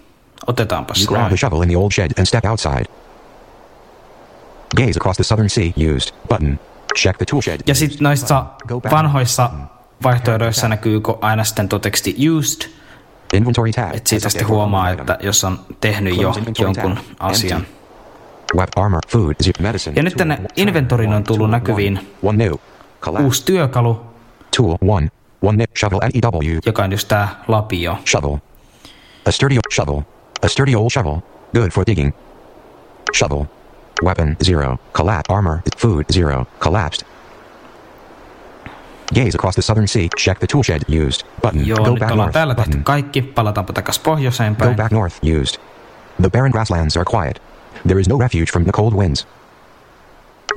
Otetaanpa 0.48 0.94
You 1.00 1.08
grab 1.08 1.28
the 1.28 1.38
shovel 1.38 1.62
in 1.62 1.70
the 1.70 1.78
old 1.78 1.92
shed 1.92 2.12
and 2.18 2.26
step 2.26 2.46
outside. 2.46 2.86
Gaze 4.76 4.98
across 4.98 5.18
the 5.18 5.24
southern 5.24 5.50
sea 5.50 5.72
used 5.78 6.12
button. 6.30 6.60
Check 6.98 7.18
the 7.18 7.26
tool 7.26 7.42
shed. 7.42 7.60
Ja 7.68 7.76
sitten 7.76 8.04
noissa 8.04 8.46
vanhoissa 8.92 9.50
vaihtoehdoissa 10.04 10.68
näkyykö 10.68 11.14
aina 11.22 11.44
sitten 11.44 11.70
tuo 11.70 11.80
teksti 11.80 12.16
used. 12.30 12.70
Inventory 13.34 13.72
tab. 13.72 13.96
Et 13.96 14.08
siitä 14.08 14.30
sitten 14.30 14.48
huomaa, 14.48 14.90
että 14.90 15.18
jos 15.22 15.44
on 15.44 15.60
tehnyt 15.82 16.22
jo 16.22 16.34
jonkun 16.60 17.00
asian. 17.20 17.66
Web 18.56 18.70
armor, 18.76 19.02
food, 19.08 19.36
medicine. 19.60 19.96
Ja 19.96 20.04
nyt 20.04 20.16
tänne 20.18 20.38
inventorin 20.56 21.14
on 21.14 21.24
tullut 21.24 21.50
näkyviin 21.50 22.00
One 22.24 22.46
new. 22.46 22.54
Uusi 23.10 23.46
työkalu, 23.46 24.02
Tool 24.58 24.76
one. 24.88 25.08
One 25.42 25.58
nip 25.58 25.72
shovel 25.78 26.00
N 26.00 26.12
E 26.14 26.20
W. 26.22 26.60
joka 26.66 26.84
on 26.84 26.92
just 26.92 27.08
tää 27.08 27.28
lapio. 27.48 27.98
Shovel. 28.06 28.38
A 29.28 29.32
sturdy 29.32 29.56
old 29.56 29.74
shovel. 29.74 30.02
A 30.42 30.48
sturdy 30.48 30.76
old 30.76 30.90
shovel. 30.92 31.16
Good 31.56 31.72
for 31.72 31.84
digging. 31.88 32.14
Shovel. 33.18 33.46
Weapon 34.04 34.36
zero. 34.44 34.78
Collapse 34.94 35.34
armor. 35.34 35.58
Food 35.78 36.06
zero. 36.14 36.46
Collapsed. 36.60 37.08
Gaze 39.16 39.36
across 39.36 39.56
the 39.56 39.62
southern 39.62 39.88
sea. 39.88 40.08
Check 40.18 40.40
the 40.40 40.48
tool 40.48 40.64
shed 40.64 40.82
used. 40.90 41.22
Button. 41.42 41.68
Joo, 41.68 41.78
Go 41.78 41.92
nyt 41.92 42.00
back 42.00 42.16
north. 42.16 42.32
täällä 42.34 42.56
tehty 42.56 42.70
Button. 42.70 42.84
kaikki. 42.84 43.22
Palataanpa 43.22 43.74
takas 43.74 44.00
pohjoiseen 44.00 44.56
Go 44.60 44.74
back 44.74 44.92
north. 44.92 45.16
Used. 45.24 45.62
The 46.22 46.30
barren 46.30 46.52
grasslands 46.52 46.98
are 46.98 47.06
quiet. 47.06 47.42
There 47.88 48.00
is 48.02 48.10
no 48.10 48.18
refuge 48.20 48.52
from 48.52 48.64
the 48.64 48.72
cold 48.72 48.94
winds. 48.94 49.28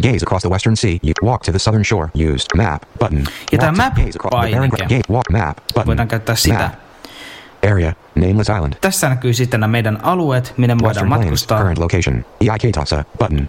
Gaze 0.03 0.23
across 0.23 0.43
the 0.43 0.49
western 0.49 0.77
sea. 0.77 0.99
You 1.03 1.13
walk 1.23 1.43
to 1.43 1.53
the 1.53 1.59
southern 1.59 1.85
shore. 1.85 2.09
Used. 2.15 2.47
Map. 2.57 2.83
Button. 2.99 3.25
Ja 3.53 3.59
Walk 3.59 3.77
map 3.77 3.95
gaze 3.95 4.17
across 4.17 4.47
the 4.47 4.53
barren 4.53 4.71
painike. 4.71 5.01
Walk 5.11 5.31
map. 5.31 5.57
Button. 5.57 5.87
Voidaan 5.87 6.09
käyttää 6.09 6.37
sitä. 6.37 6.59
Map. 6.59 6.73
Area. 7.73 7.93
Nameless 8.15 8.49
island. 8.49 8.73
Tässä 8.81 9.09
näkyy 9.09 9.33
sitten 9.33 9.61
nämä 9.61 9.71
meidän 9.71 9.99
alueet, 10.03 10.55
minne 10.57 10.75
me 10.75 10.81
voidaan 10.83 11.09
matkustaa. 11.09 11.59
Current 11.59 11.79
location. 11.79 12.25
EIK 12.41 12.75
Tasa. 12.75 13.05
Button. 13.19 13.49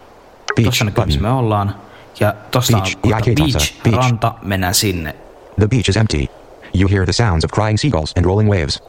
Beach. 0.56 0.64
Tuossa 0.64 0.86
näkyy, 0.86 1.06
missä 1.06 1.22
me 1.22 1.32
ollaan. 1.32 1.76
Ja 2.20 2.34
tossa 2.52 2.78
Beach. 2.78 2.98
EIK 3.04 3.36
beach, 3.36 3.84
Beach. 3.84 3.98
ranta, 3.98 4.34
mennään 4.42 4.74
sinne. 4.74 5.16
The 5.60 5.68
beach 5.68 5.90
is 5.90 5.98
empty. 5.98 6.28
You 6.74 6.90
hear 6.90 7.06
the 7.06 7.14
sounds 7.14 7.46
of 7.46 7.52
crying 7.52 7.78
seagulls 7.78 8.14
and 8.18 8.26
rolling 8.26 8.50
waves. 8.50 8.84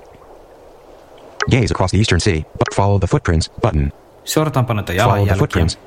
Gaze 1.50 1.74
across 1.74 1.90
the 1.90 1.98
eastern 1.98 2.20
sea, 2.20 2.42
but 2.42 2.74
follow 2.74 2.98
the 2.98 3.06
footprints. 3.06 3.50
Button. 3.60 3.92
Seurataanpa 4.24 4.74
noita 4.74 4.92
Follow 5.04 5.26
the 5.26 5.34
footprints. 5.34 5.78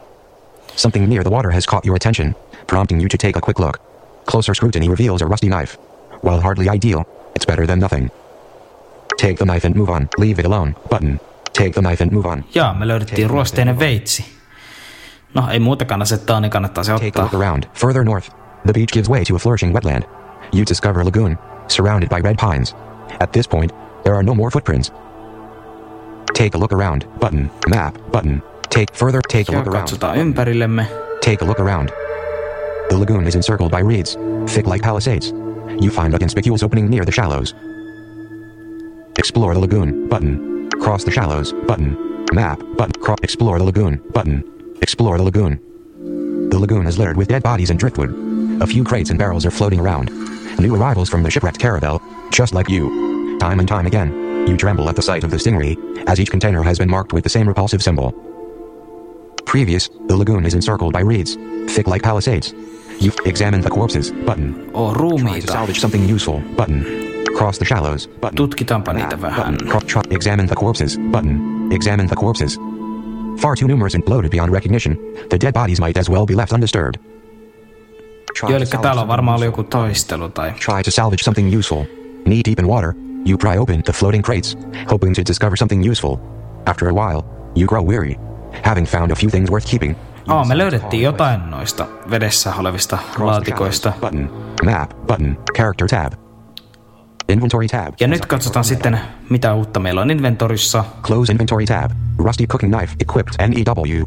Something 0.76 1.08
near 1.08 1.24
the 1.24 1.30
water 1.30 1.52
has 1.52 1.66
caught 1.66 1.86
your 1.86 1.96
attention, 1.96 2.36
prompting 2.68 3.00
you 3.00 3.08
to 3.08 3.18
take 3.18 3.38
a 3.38 3.42
quick 3.42 3.60
look. 3.60 3.80
Closer 4.26 4.54
scrutiny 4.54 4.90
reveals 4.90 5.22
a 5.22 5.26
rusty 5.26 5.50
knife. 5.50 5.78
While 6.22 6.42
hardly 6.42 6.70
ideal, 6.70 7.06
it's 7.36 7.46
better 7.46 7.66
than 7.68 7.80
nothing. 7.80 8.12
Take 9.18 9.38
the 9.38 9.46
knife 9.46 9.66
and 9.66 9.76
move 9.76 9.90
on. 9.90 10.10
Leave 10.18 10.40
it 10.40 10.46
alone. 10.46 10.76
Button. 10.90 11.20
Take 11.54 11.74
the 11.74 11.82
knife 11.82 12.02
and 12.02 12.12
move 12.12 12.26
on. 12.26 12.44
Jaa, 12.56 12.74
me 12.74 12.86
löydettiin 12.86 13.30
ruosteinen 13.30 13.80
veitsi. 13.80 14.26
No, 15.34 15.50
ei 15.50 15.60
muutakaan 15.60 16.02
asettaa, 16.02 16.40
niin 16.40 16.50
kannattaa 16.52 16.84
se 16.84 16.94
Take 16.94 17.20
a 17.20 17.24
look 17.24 17.34
around. 17.34 17.64
Further 17.74 18.04
north, 18.04 18.30
the 18.66 18.74
beach 18.74 18.94
gives 18.94 19.10
way 19.10 19.24
to 19.24 19.36
a 19.36 19.40
flourishing 19.40 19.74
wetland. 19.74 20.04
You 20.54 20.66
discover 20.70 21.02
a 21.02 21.06
lagoon, 21.06 21.38
surrounded 21.68 22.10
by 22.10 22.22
red 22.22 22.36
pines. 22.38 22.76
At 23.20 23.32
this 23.32 23.48
point, 23.48 23.72
there 24.04 24.16
are 24.16 24.24
no 24.24 24.36
more 24.36 24.52
footprints. 24.52 24.92
Take 26.34 26.58
a 26.58 26.58
look 26.58 26.74
around. 26.74 27.06
Button. 27.20 27.50
Map. 27.68 27.98
Button. 28.12 28.42
Take 28.70 28.94
further. 28.96 29.22
Take 29.22 29.50
a 29.50 29.52
look 29.52 29.68
around. 29.68 29.88
ympärillemme. 29.88 30.86
Take 31.22 31.42
a 31.42 31.46
look 31.46 31.60
around. 31.60 31.92
The 32.90 32.98
lagoon 32.98 33.26
is 33.26 33.36
encircled 33.36 33.72
by 33.72 33.80
reeds, 33.80 34.16
thick 34.48 34.68
like 34.68 34.82
palisades. 34.82 35.32
You 35.80 35.90
find 35.90 36.14
a 36.14 36.20
conspicuous 36.20 36.64
opening 36.64 36.90
near 36.90 37.04
the 37.04 37.12
shallows. 37.12 37.54
Explore 39.18 39.54
the 39.54 39.60
lagoon. 39.60 40.08
Button. 40.08 40.70
Cross 40.82 41.04
the 41.06 41.12
shallows. 41.12 41.52
Button. 41.68 42.26
Map. 42.34 42.62
Button. 42.78 43.02
Cro- 43.02 43.16
explore 43.24 43.58
the 43.58 43.64
lagoon. 43.66 44.02
Button. 44.14 44.44
Explore 44.82 45.18
the 45.18 45.24
lagoon. 45.24 45.60
The 46.50 46.60
lagoon 46.60 46.86
is 46.86 46.98
littered 46.98 47.18
with 47.18 47.28
dead 47.30 47.44
bodies 47.44 47.70
and 47.70 47.80
driftwood. 47.80 48.62
A 48.62 48.68
few 48.68 48.84
crates 48.84 49.10
and 49.10 49.18
barrels 49.20 49.46
are 49.46 49.52
floating 49.52 49.80
around. 49.80 50.10
New 50.60 50.76
arrivals 50.76 51.10
from 51.10 51.24
the 51.24 51.32
shipwrecked 51.32 51.60
caravel, 51.60 52.02
just 52.32 52.54
like 52.54 52.70
you. 52.70 53.38
Time 53.40 53.60
and 53.60 53.68
time 53.68 53.86
again, 53.88 54.48
you 54.48 54.56
tremble 54.56 54.88
at 54.88 54.96
the 54.96 55.02
sight 55.02 55.24
of 55.24 55.32
the 55.32 55.38
stingray, 55.38 55.76
as 56.08 56.20
each 56.20 56.30
container 56.32 56.64
has 56.64 56.78
been 56.78 56.90
marked 56.90 57.12
with 57.12 57.24
the 57.24 57.30
same 57.30 57.48
repulsive 57.48 57.82
symbol. 57.84 58.14
Previous, 59.46 59.90
the 60.08 60.16
lagoon 60.18 60.46
is 60.46 60.54
encircled 60.54 60.94
by 60.94 61.02
reeds, 61.02 61.38
thick 61.68 61.88
like 61.88 62.04
palisades. 62.04 62.54
You 63.00 63.12
examine 63.26 63.62
the 63.62 63.70
corpses, 63.70 64.12
button. 64.26 64.54
To 64.54 64.94
ruumiita. 64.94 65.52
salvage 65.52 65.80
something 65.80 66.08
useful, 66.14 66.42
button. 66.56 66.84
Cross 67.38 67.58
the 67.60 67.66
shallows, 67.66 68.08
button. 68.08 68.36
Tutkitaanpa 68.38 68.94
Map, 68.94 69.04
niitä 69.04 69.22
vähän. 69.22 69.58
button. 69.58 70.02
Examine 70.12 70.48
the 70.48 70.56
corpses, 70.56 70.98
button. 71.12 71.72
Examine 71.72 72.08
the 72.08 72.16
corpses. 72.16 72.60
Far 73.42 73.56
too 73.56 73.68
numerous 73.68 73.96
and 73.96 74.04
bloated 74.04 74.32
beyond 74.32 74.52
recognition, 74.52 74.98
the 75.30 75.38
dead 75.38 75.54
bodies 75.54 75.80
might 75.80 75.98
as 75.98 76.10
well 76.10 76.26
be 76.26 76.36
left 76.36 76.54
undisturbed. 76.54 76.96
Eli 78.50 78.66
täällä 78.82 79.02
on 79.02 79.08
varmaan 79.08 79.36
ollut 79.36 79.46
joku 79.46 79.64
taistelu 79.64 80.30
tai... 80.30 80.52
Try 80.52 80.84
to 80.84 80.92
salvage 80.92 81.24
something 81.24 81.58
useful. 81.58 81.84
Knee 82.24 82.42
deep 82.46 82.60
in 82.60 82.68
water, 82.68 82.94
you 83.26 83.38
pry 83.38 83.58
open 83.58 83.84
the 83.84 83.94
floating 83.94 84.24
crates, 84.24 84.58
hoping 84.92 85.16
to 85.16 85.22
discover 85.28 85.58
something 85.58 85.92
useful. 85.92 86.18
After 86.66 86.90
a 86.90 86.94
while, 86.94 87.22
you 87.56 87.68
grow 87.68 87.84
weary. 87.84 88.16
Having 88.64 88.88
found 88.88 89.12
a 89.12 89.16
few 89.16 89.30
things 89.30 89.52
worth 89.52 89.68
keeping, 89.72 89.96
Aa, 90.28 90.46
me 90.46 90.58
löydettiin 90.58 91.04
jotain 91.04 91.50
noista 91.50 91.86
vedessä 92.10 92.54
olevista 92.56 92.98
laatikoista. 93.20 93.94
Button. 94.02 94.54
Map. 94.66 94.90
Button. 95.08 95.38
Character 95.58 95.88
tab. 95.88 96.14
Inventory 97.30 97.68
tab. 97.68 97.94
Ja 98.00 98.08
nyt 98.08 98.26
katsotaan 98.26 98.66
sitten, 98.66 99.00
mitä 99.30 99.54
uutta 99.54 99.80
meillä 99.80 100.02
on 100.02 100.12
inventorissa. 100.12 100.86
Close 101.04 101.32
inventory 101.32 101.66
tab. 101.66 101.92
Rusty 102.18 102.48
cooking 102.48 102.78
knife 102.78 102.96
equipped 103.00 103.48
NEW. 103.48 104.04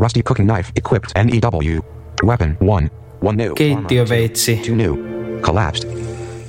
Rusty 0.00 0.22
cooking 0.22 0.52
knife 0.52 0.70
equipped 0.76 1.24
NEW. 1.24 1.80
Weapon 2.24 2.56
1. 2.82 2.92
One 3.22 3.44
new. 3.44 3.52
Keittiöveitsi. 3.54 4.56
Two 4.66 4.74
new. 4.76 4.94
Collapsed. 5.40 5.90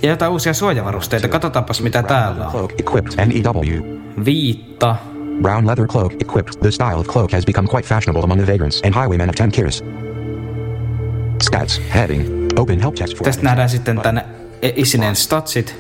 Ja 0.02 0.10
jotain 0.10 0.32
uusia 0.32 0.54
suojavarusteita. 0.54 1.28
Katsotaanpas 1.28 1.82
mitä 1.82 2.04
täällä 2.04 2.48
on. 2.48 2.70
Equipped 2.80 3.26
NEW. 3.26 3.98
Viitta. 4.26 4.96
Brown 5.42 5.66
leather 5.68 5.88
cloak 5.88 6.14
equipped. 6.22 6.60
The 6.62 6.72
style 6.72 7.00
of 7.00 7.08
cloak 7.08 7.32
has 7.32 7.46
become 7.46 7.68
quite 7.68 7.86
fashionable 7.88 8.24
among 8.24 8.40
the 8.44 8.52
vagrants 8.54 8.82
and 8.86 8.96
highwaymen 8.96 9.30
of 9.30 9.36
Tankiers. 9.36 9.84
Stats. 11.44 11.82
Heading. 11.94 12.52
Open 12.60 12.80
help 12.80 12.96
text 12.96 13.18
for 13.18 13.24
Tästä 13.24 13.44
nähdään 13.44 13.70
sitten 13.70 14.00
tänne 14.02 14.26
e- 14.62 14.72
isineen 14.76 15.16
statsit. 15.16 15.76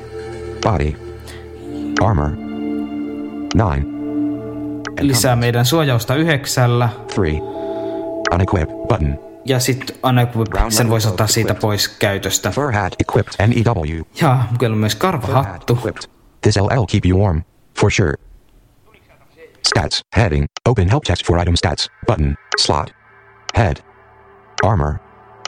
body. 0.64 0.94
Armor. 2.02 2.30
9. 3.56 3.86
Lisää 5.00 5.36
meidän 5.36 5.66
suojausta 5.66 6.16
yhdeksällä. 6.16 6.90
3. 7.16 7.32
Unequip 8.34 8.70
button. 8.88 9.20
Ja 9.46 9.60
sitten 9.60 9.96
unequip, 10.10 10.48
sen 10.70 10.90
voisi 10.90 11.08
ottaa 11.08 11.28
siitä 11.28 11.56
pois 11.56 11.88
käytöstä. 11.88 12.52
Fur 12.52 12.72
hat 12.74 12.96
equipped 13.00 13.48
NEW. 13.48 14.02
Ja 14.22 14.44
kyllä 14.60 14.76
myös 14.76 14.96
karvahattu. 14.96 15.80
This 16.42 16.58
LL 16.58 16.86
keep 16.92 17.06
you 17.06 17.22
warm. 17.24 17.42
For 17.80 17.92
sure. 17.92 18.14
Stats. 19.68 20.02
Heading. 20.16 20.46
Open 20.70 20.90
help 20.90 21.04
text 21.04 21.28
for 21.28 21.42
item 21.42 21.56
stats. 21.56 21.88
Button. 22.08 22.36
Slot. 22.58 22.92
Head. 23.58 23.78
Armor. 24.64 24.94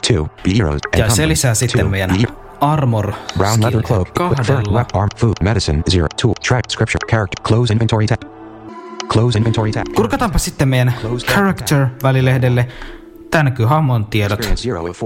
2. 0.08 0.14
Be 0.44 0.50
heroes. 0.58 0.80
Ja 0.96 1.08
se 1.10 1.28
lisää 1.28 1.54
sitten 1.54 1.90
meidän 1.90 2.10
armor 2.60 3.12
Brown 3.38 3.62
leather 3.62 3.82
cloak. 3.82 4.14
kahdella. 4.14 4.78
Web 4.78 4.88
arm. 4.94 5.08
Food. 5.16 5.34
Medicine. 5.42 5.82
0. 5.96 6.08
Tool. 6.22 6.34
Track. 6.48 6.70
Scripture. 6.70 6.98
Character. 7.10 7.42
Close 7.42 7.72
inventory 7.72 8.06
tab. 8.06 8.22
Close 9.12 9.38
inventory 9.38 9.72
tab. 9.72 9.84
Kurkataanpa 9.94 10.38
sitten 10.38 10.68
meidän 10.68 10.94
character-välilehdelle. 11.26 12.68
Tää 13.30 13.42
näkyy 13.42 13.66
hahmon 13.66 14.06
tiedot. 14.06 14.40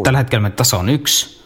Tällä 0.05 0.19
hetkellä 0.19 0.43
meidän 0.43 0.57
taso 0.57 0.79
on 0.79 0.89
yksi. 0.89 1.45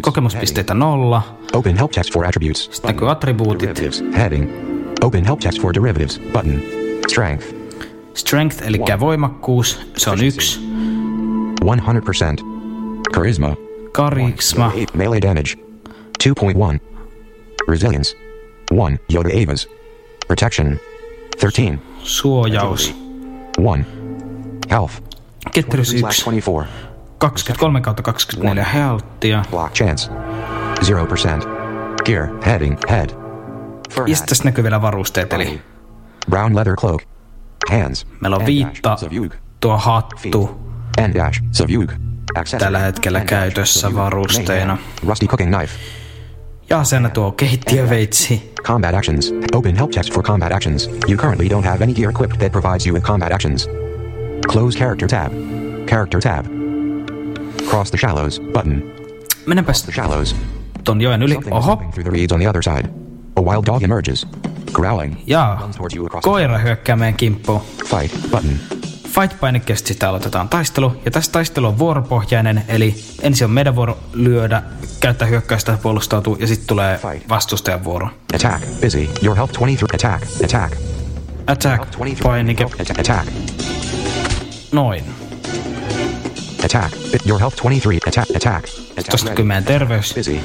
Kokemuspisteitä 0.00 0.74
nolla. 0.74 1.38
Open 1.52 1.76
help 1.76 1.90
text 1.90 2.12
for 2.12 2.26
attributes. 2.26 2.64
Sitten 2.64 2.88
näkyy 2.88 3.10
attribuutit. 3.10 3.78
Heading. 4.16 4.50
Open 5.02 5.24
help 5.24 5.40
text 5.40 5.62
for 5.62 5.74
derivatives. 5.74 6.20
Button. 6.32 6.87
Strength. 7.08 7.54
Strength, 8.14 8.62
eli 8.66 8.78
voimakkuus, 9.00 9.80
se 9.96 10.10
on 10.10 10.24
yksi. 10.24 10.60
100%. 11.60 12.58
Charisma. 13.14 13.56
Karisma. 13.92 14.70
8 14.70 14.86
melee 14.94 15.20
damage. 15.22 15.54
2.1. 16.24 16.80
Resilience. 17.68 18.16
1 18.72 18.98
Yoda 19.12 19.28
Avas. 19.28 19.68
Protection. 20.26 20.80
13. 21.40 21.78
Suojaus. 22.02 22.94
1. 23.58 23.86
Health. 24.70 24.94
Ketteryys 25.52 25.94
23 25.94 26.38
1. 26.38 26.42
24. 26.42 26.66
23 27.18 27.80
kautta 27.80 28.02
24 28.02 28.64
healthia. 28.64 29.44
Block 29.50 29.72
chance. 29.72 30.10
0%. 30.10 31.48
Gear. 32.04 32.28
Heading. 32.46 32.76
Head. 32.90 33.10
Ja 34.06 34.16
sitten 34.16 34.38
näkyy 34.44 34.64
vielä 34.64 34.82
varusteet, 34.82 35.32
eli 35.32 35.60
Brown 36.30 36.56
leather 36.56 36.76
cloak. 36.76 37.02
Hands. 37.70 38.06
meillä 38.20 38.36
on 38.36 38.46
viitta, 38.46 38.96
tuo 39.60 39.76
hattu 39.78 40.60
N 41.00 41.14
dash. 41.14 41.42
Accessory. 42.36 42.64
tällä 42.64 42.78
hetkellä 42.78 43.20
käytössä 43.20 43.94
varusteena. 43.94 44.78
Rusty 45.06 45.26
cooking 45.26 45.56
knife. 45.56 45.78
Ja 46.70 46.84
sen 46.84 47.10
tuo 47.14 47.32
keittiöveitsi. 47.32 48.52
Combat 48.62 48.94
actions. 48.94 49.32
Open 49.54 49.76
help 49.76 49.90
text 49.90 50.14
for 50.14 50.22
combat 50.22 50.52
actions. 50.52 50.86
You 51.08 51.16
currently 51.16 51.48
don't 51.48 51.64
have 51.64 51.84
any 51.84 51.94
gear 51.94 52.10
equipped 52.10 52.38
that 52.38 52.52
provides 52.52 52.86
you 52.86 52.94
with 52.94 53.06
combat 53.06 53.32
actions. 53.32 53.68
Close 54.48 54.78
character 54.78 55.08
tab. 55.08 55.32
Character 55.86 56.20
tab. 56.20 56.46
Cross 57.70 57.90
the 57.90 57.98
shallows 57.98 58.40
button. 58.52 58.82
Mennäpäs 59.46 59.82
The 59.82 59.92
shallows. 59.92 60.36
ton 60.84 61.00
joen 61.00 61.22
yli. 61.22 61.38
Oho, 61.50 61.76
through 61.76 62.04
the 62.04 62.10
reeds 62.10 62.32
on 62.32 62.40
the 62.40 62.48
other 62.48 62.62
side. 62.62 63.07
A 63.38 63.40
wild 63.40 63.66
dog 63.66 63.82
emerges. 63.82 64.26
Growling. 64.72 65.16
jaa. 65.26 65.70
You 65.96 66.08
the 66.08 66.20
Koira 66.22 66.58
hyökkää 66.58 66.96
meidän 66.96 67.14
kimppuun. 67.14 67.60
fight 67.84 68.30
button. 68.30 68.58
Fight-painikkeesta 69.08 69.88
sitten 69.88 70.08
aloitetaan 70.08 70.48
taistelu, 70.48 70.92
ja 71.04 71.10
tässä 71.10 71.32
taistelu 71.32 71.66
on 71.66 71.78
vuoropohjainen, 71.78 72.62
eli 72.68 72.94
ensin 73.22 73.44
on 73.44 73.50
meidän 73.50 73.76
vuoro 73.76 73.98
lyödä, 74.12 74.62
käyttää 75.00 75.28
hyökkäystä, 75.28 75.78
puolustautua, 75.82 76.36
ja 76.40 76.46
sitten 76.46 76.66
tulee 76.66 77.00
vastustajan 77.28 77.84
vuoro. 77.84 78.08
Attack. 78.34 78.64
Busy. 78.80 79.08
Your 79.22 79.36
health 79.36 79.52
23. 79.52 79.94
Attack. 79.94 80.44
Attack. 80.44 80.72
Attack, 81.46 81.76
23. 81.76 82.14
painike, 82.22 82.64
Atta- 82.64 83.00
Attack. 83.00 83.32
noin. 84.72 85.04
Attack. 86.64 86.94
Your 87.26 87.40
health 87.40 87.56
23. 87.56 87.98
Attack. 88.06 88.36
Attack. 88.36 88.64
Attack. 88.90 89.08
Tosta 89.10 89.24
ready. 89.24 89.30
näkyy 89.30 89.44
meidän 89.44 89.64
terveys. 89.64 90.14
Busy. 90.14 90.40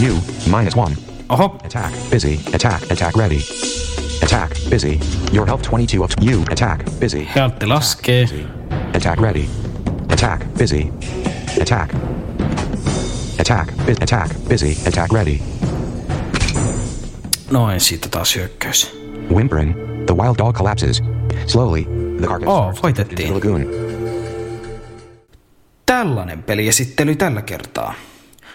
New. 0.00 0.14
Minus 0.56 0.76
one. 0.76 1.07
Oho, 1.30 1.56
Attack. 1.64 1.92
Busy. 2.10 2.40
Attack. 2.54 2.82
Attack 2.90 3.16
ready. 3.16 3.40
Attack. 4.22 4.50
Busy. 4.70 4.98
Your 5.32 5.46
health 5.46 5.62
22 5.70 6.02
of 6.04 6.10
you. 6.22 6.42
Attack. 6.50 6.84
Busy. 7.00 7.24
health 7.34 7.62
laskee. 7.66 8.46
Attack 8.94 9.20
ready. 9.20 9.48
Attack. 10.10 10.44
Busy. 10.58 10.90
Attack. 11.60 11.90
Attack. 13.40 13.72
Bi- 13.86 13.94
attack. 14.02 14.30
Busy. 14.48 14.76
Attack 14.88 15.12
ready. 15.12 15.38
Noin, 17.50 17.80
siitä 17.80 18.08
taas 18.08 18.36
hyökkäys. 18.36 18.96
Whimpering. 19.34 19.74
The 20.06 20.14
wild 20.16 20.38
dog 20.38 20.56
collapses. 20.56 21.02
Slowly. 21.46 21.84
The 22.20 22.26
carcass 22.26 22.48
Oh, 22.48 22.82
voitettiin. 22.82 23.34
lagoon. 23.34 23.66
Tällainen 25.86 26.42
peliesittely 26.42 27.16
tällä 27.16 27.42
kertaa. 27.42 27.94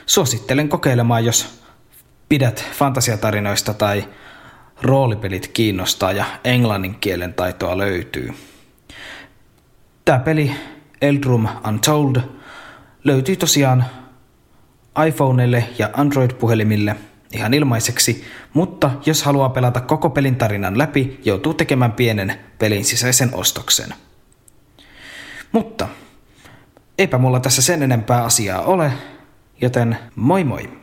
Suosittelen 0.06 0.70
kokeilemaan, 0.70 1.26
jos 1.26 1.63
pidät 2.34 2.66
fantasiatarinoista 2.72 3.74
tai 3.74 4.06
roolipelit 4.82 5.48
kiinnostaa 5.48 6.12
ja 6.12 6.26
englannin 6.44 6.96
kielen 6.96 7.34
taitoa 7.34 7.78
löytyy. 7.78 8.34
Tämä 10.06 10.20
peli 10.20 10.52
Eldrum 11.02 11.48
Untold 11.68 12.16
löytyy 13.04 13.36
tosiaan 13.36 13.86
iPhoneille 15.08 15.70
ja 15.78 15.90
Android-puhelimille 15.94 16.96
ihan 17.34 17.54
ilmaiseksi, 17.54 18.26
mutta 18.54 18.92
jos 19.06 19.24
haluaa 19.24 19.50
pelata 19.50 19.82
koko 19.82 20.10
pelin 20.10 20.36
tarinan 20.36 20.78
läpi, 20.78 21.20
joutuu 21.26 21.54
tekemään 21.54 21.92
pienen 21.92 22.40
pelin 22.60 22.86
sisäisen 22.86 23.30
ostoksen. 23.34 23.94
Mutta 25.52 25.88
eipä 26.98 27.18
mulla 27.18 27.40
tässä 27.40 27.62
sen 27.62 27.84
enempää 27.84 28.24
asiaa 28.24 28.62
ole, 28.62 28.92
joten 29.62 29.98
moi 30.16 30.44
moi! 30.44 30.83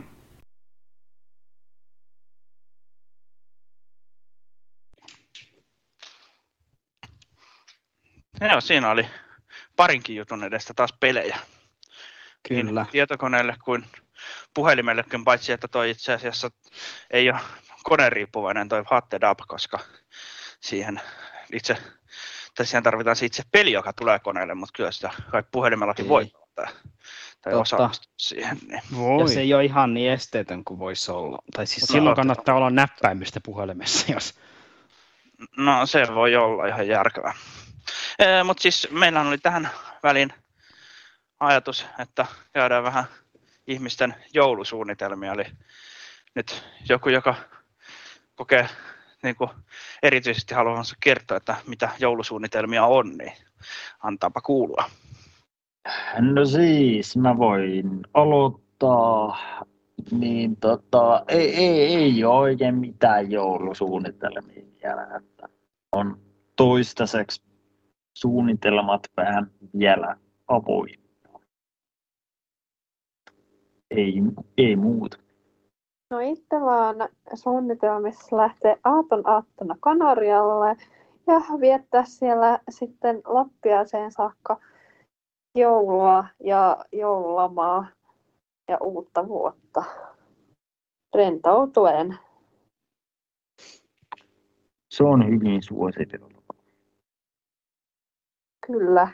Joo, 8.49 8.61
siinä 8.61 8.91
oli 8.91 9.07
parinkin 9.75 10.15
jutun 10.15 10.43
edestä 10.43 10.73
taas 10.73 10.93
pelejä. 10.99 11.37
Kyllä. 12.47 12.81
Niin 12.81 12.91
tietokoneelle 12.91 13.55
kuin 13.65 13.85
puhelimellekin, 14.53 15.23
paitsi 15.23 15.51
että 15.51 15.67
toi 15.67 15.89
itse 15.89 16.13
asiassa 16.13 16.51
ei 17.11 17.29
ole 17.29 17.39
koneriippuvainen 17.83 18.69
toi 18.69 18.83
Hatted 18.85 19.21
Up, 19.31 19.39
koska 19.47 19.79
siihen 20.59 21.01
itse, 21.53 21.77
tai 22.55 22.65
siihen 22.65 22.83
tarvitaan 22.83 23.15
se 23.15 23.25
itse 23.25 23.43
peli, 23.51 23.71
joka 23.71 23.93
tulee 23.93 24.19
koneelle, 24.19 24.53
mutta 24.53 24.77
kyllä 24.77 24.91
sitä 24.91 25.09
kai 25.31 25.43
puhelimellakin 25.51 26.07
voi 26.07 26.23
Ei. 26.23 26.31
tai, 26.55 26.65
tai 27.41 27.53
Totta. 27.53 27.59
osallistua 27.59 28.13
siihen. 28.17 28.57
Niin. 28.67 28.81
Voi. 28.95 29.21
Ja 29.21 29.27
se 29.27 29.39
ei 29.39 29.53
ole 29.53 29.65
ihan 29.65 29.93
niin 29.93 30.11
esteetön 30.11 30.63
kuin 30.63 30.79
voisi 30.79 31.11
olla. 31.11 31.37
Tai 31.55 31.67
siis 31.67 31.81
Mut 31.81 31.89
silloin 31.89 32.15
kannattaa 32.15 32.55
olla 32.55 32.69
näppäimistä 32.69 33.39
puhelimessa, 33.45 34.11
jos 34.11 34.35
No 35.57 35.85
se 35.85 36.07
voi 36.15 36.35
olla 36.35 36.65
ihan 36.65 36.87
järkevää. 36.87 37.33
Mutta 38.43 38.61
siis 38.61 38.87
meillä 38.91 39.21
oli 39.21 39.37
tähän 39.37 39.69
väliin 40.03 40.33
ajatus, 41.39 41.85
että 41.99 42.25
käydään 42.53 42.83
vähän 42.83 43.05
ihmisten 43.67 44.15
joulusuunnitelmia. 44.33 45.33
Eli 45.33 45.45
nyt 46.35 46.63
joku, 46.89 47.09
joka 47.09 47.35
kokee 48.35 48.69
niin 49.23 49.35
kuin 49.35 49.49
erityisesti 50.03 50.55
haluavansa 50.55 50.95
kertoa, 50.99 51.37
että 51.37 51.55
mitä 51.67 51.89
joulusuunnitelmia 51.99 52.85
on, 52.85 53.17
niin 53.17 53.33
antaapa 54.03 54.41
kuulua. 54.41 54.83
No 56.19 56.45
siis, 56.45 57.17
mä 57.17 57.37
voin 57.37 57.99
aloittaa. 58.13 59.37
Niin 60.11 60.57
tota, 60.57 61.23
ei, 61.27 61.55
ei, 61.55 61.95
ei 61.95 62.23
ole 62.23 62.39
oikein 62.39 62.75
mitään 62.75 63.31
joulusuunnitelmia 63.31 64.63
vielä. 64.83 65.03
Että 65.03 65.49
on 65.91 66.19
toistaiseksi 66.55 67.41
suunnitelmat 68.13 69.01
vähän 69.17 69.51
vielä 69.79 70.17
avoimia. 70.47 71.01
Ei, 73.91 74.13
ei 74.57 74.75
muuta. 74.75 75.17
No 76.11 76.19
itsellä 76.19 76.71
on 76.71 76.95
suunnitelmissa 77.33 78.37
lähteä 78.37 78.77
aaton 78.83 79.29
aattona 79.29 79.75
Kanarialle 79.79 80.75
ja 81.27 81.59
viettää 81.59 82.03
siellä 82.05 82.59
sitten 82.69 83.21
loppiaiseen 83.25 84.11
saakka 84.11 84.59
joulua 85.55 86.25
ja 86.43 86.85
joululomaa 86.91 87.87
ja 88.67 88.77
uutta 88.81 89.27
vuotta 89.27 89.83
rentoutuen. 91.15 92.17
Se 94.89 95.03
on 95.03 95.27
hyvin 95.27 95.63
suositeltu. 95.63 96.30
Kyllä. 98.67 99.07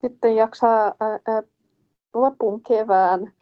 Sitten 0.00 0.36
jaksaa 0.36 0.94
ää, 1.00 1.18
ää, 1.26 1.42
lopun 2.14 2.62
kevään, 2.62 3.32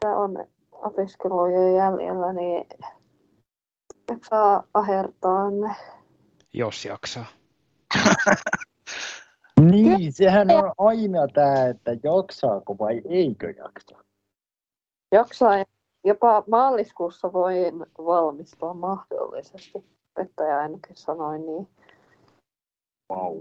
tämä 0.00 0.16
on 0.16 0.46
opiskeluja 0.72 1.72
jäljellä, 1.72 2.32
niin 2.32 2.66
jaksaa 4.10 4.64
ahertaa 4.74 5.50
ne. 5.50 5.74
Jos 6.52 6.84
jaksaa. 6.84 7.26
Niin, 9.60 10.12
sehän 10.12 10.50
on 10.50 10.72
aina 10.78 11.28
tämä, 11.34 11.66
että 11.66 11.96
jaksaako 12.02 12.78
vai 12.78 13.02
eikö 13.08 13.50
jaksa. 13.50 14.04
Jaksaa. 15.12 15.64
Jopa 16.04 16.44
maaliskuussa 16.50 17.32
voin 17.32 17.86
valmistua 17.98 18.74
mahdollisesti. 18.74 19.84
Opettaja 20.16 20.58
ainakin 20.58 20.96
sanoi 20.96 21.38
niin. 21.38 21.68
Wow. 23.12 23.40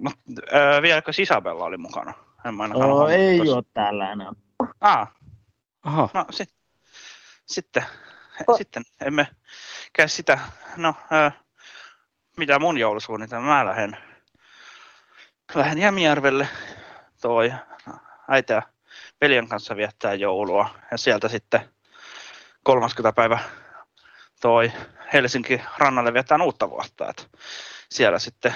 No, 0.00 0.10
öö, 0.52 0.82
vieläkö 0.82 1.12
Isabella 1.18 1.64
oli 1.64 1.76
mukana? 1.76 2.14
En 2.44 2.54
mä 2.54 2.64
Oh, 2.74 3.10
ei 3.10 3.40
ole 3.40 3.62
täällä 3.74 4.12
enää. 4.12 4.32
Ah, 4.80 5.12
Aha. 5.82 6.08
no 6.14 6.26
sit, 6.30 6.54
sitten, 7.46 7.84
sitten 8.56 8.82
emme 9.00 9.26
käy 9.92 10.08
sitä. 10.08 10.38
No, 10.76 10.94
öö, 11.12 11.30
mitä 12.36 12.58
mun 12.58 12.78
joulusuunnitelma? 12.78 13.46
Mä 13.46 13.66
lähden, 13.66 13.96
lähden 15.54 15.78
Jämijärvelle 15.78 16.48
toi 17.20 17.52
äiti 18.28 18.52
ja 18.52 18.62
veljen 19.20 19.48
kanssa 19.48 19.76
viettää 19.76 20.14
joulua. 20.14 20.70
Ja 20.90 20.98
sieltä 20.98 21.28
sitten 21.28 21.60
30. 22.62 23.12
päivä 23.12 23.38
toi 24.40 24.72
Helsinki 25.12 25.62
rannalle 25.78 26.12
viettää 26.12 26.38
uutta 26.42 26.70
vuotta. 26.70 27.08
Et 27.10 27.30
siellä 27.90 28.18
sitten 28.18 28.54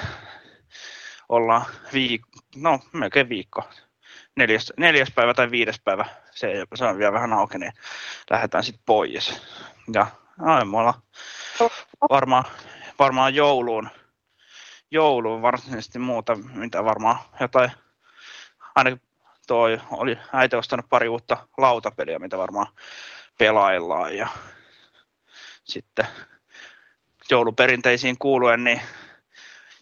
ollaan 1.29 1.64
viik- 1.93 2.43
no, 2.57 2.81
melkein 2.93 3.29
viikko. 3.29 3.68
Neljäs, 4.37 4.72
neljäs 4.77 5.11
päivä 5.14 5.35
tai 5.35 5.51
viides 5.51 5.81
päivä, 5.85 6.05
se, 6.31 6.47
ei- 6.47 6.64
se 6.74 6.85
on 6.85 6.99
vielä 6.99 7.12
vähän 7.12 7.33
auki, 7.33 7.59
niin 7.59 7.72
lähdetään 8.31 8.64
sitten 8.64 8.83
pois. 8.87 9.43
Ja 9.93 10.07
aamulla 10.47 10.95
varmaan, 12.11 12.45
varmaan 12.99 13.35
jouluun, 13.35 13.89
jouluun 14.91 15.43
varsinaisesti 15.43 15.99
muuta, 15.99 16.35
mitä 16.35 16.85
varmaan 16.85 17.18
jotain, 17.41 17.70
ainakin 18.74 19.01
toi 19.47 19.81
oli 19.91 20.18
äiti 20.33 20.57
ostanut 20.57 20.89
pari 20.89 21.09
uutta 21.09 21.49
lautapeliä, 21.59 22.18
mitä 22.18 22.39
varmaan 22.39 22.66
pelaillaan 23.39 24.16
ja 24.16 24.29
sitten 25.64 26.07
jouluperinteisiin 27.31 28.18
kuuluen, 28.18 28.64
niin 28.64 28.81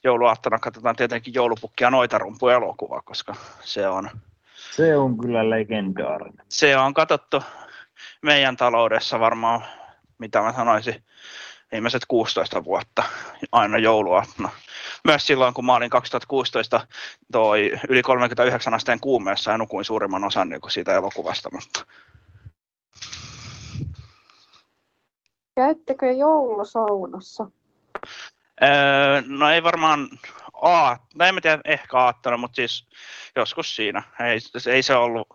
jouluaattona 0.04 0.58
katsotaan 0.58 0.96
tietenkin 0.96 1.34
joulupukkia 1.34 1.90
noita 1.90 2.18
elokuva, 2.56 3.02
koska 3.02 3.34
se 3.60 3.88
on, 3.88 4.10
Se 4.70 4.96
on 4.96 5.18
kyllä 5.18 5.50
legendaarinen. 5.50 6.46
se 6.48 6.76
on 6.76 6.94
katsottu 6.94 7.42
meidän 8.22 8.56
taloudessa 8.56 9.20
varmaan, 9.20 9.64
mitä 10.18 10.40
mä 10.40 10.52
sanoisin, 10.52 11.04
viimeiset 11.72 12.02
16 12.08 12.64
vuotta 12.64 13.02
aina 13.52 13.78
jouluaattona. 13.78 14.48
Myös 15.04 15.26
silloin, 15.26 15.54
kun 15.54 15.66
mä 15.66 15.74
olin 15.74 15.90
2016 15.90 16.86
toi 17.32 17.72
yli 17.88 18.02
39 18.02 18.74
asteen 18.74 19.00
kuumeessa 19.00 19.50
ja 19.50 19.58
nukuin 19.58 19.84
suurimman 19.84 20.24
osan 20.24 20.48
niin 20.48 20.60
kuin 20.60 20.70
siitä 20.70 20.94
elokuvasta, 20.94 21.48
mutta 21.52 21.84
Käyttekö 25.56 26.12
joulusaunassa? 26.12 27.50
Öö, 28.62 29.22
no 29.26 29.50
ei 29.50 29.62
varmaan 29.62 30.08
A, 30.62 30.96
no 31.14 31.24
en 31.24 31.34
mä 31.34 31.40
tiedä, 31.40 31.60
ehkä 31.64 31.98
aattona, 31.98 32.36
mutta 32.36 32.56
siis 32.56 32.88
joskus 33.36 33.76
siinä. 33.76 34.02
Ei, 34.20 34.38
ei 34.72 34.82
se 34.82 34.94
ollut, 34.94 35.28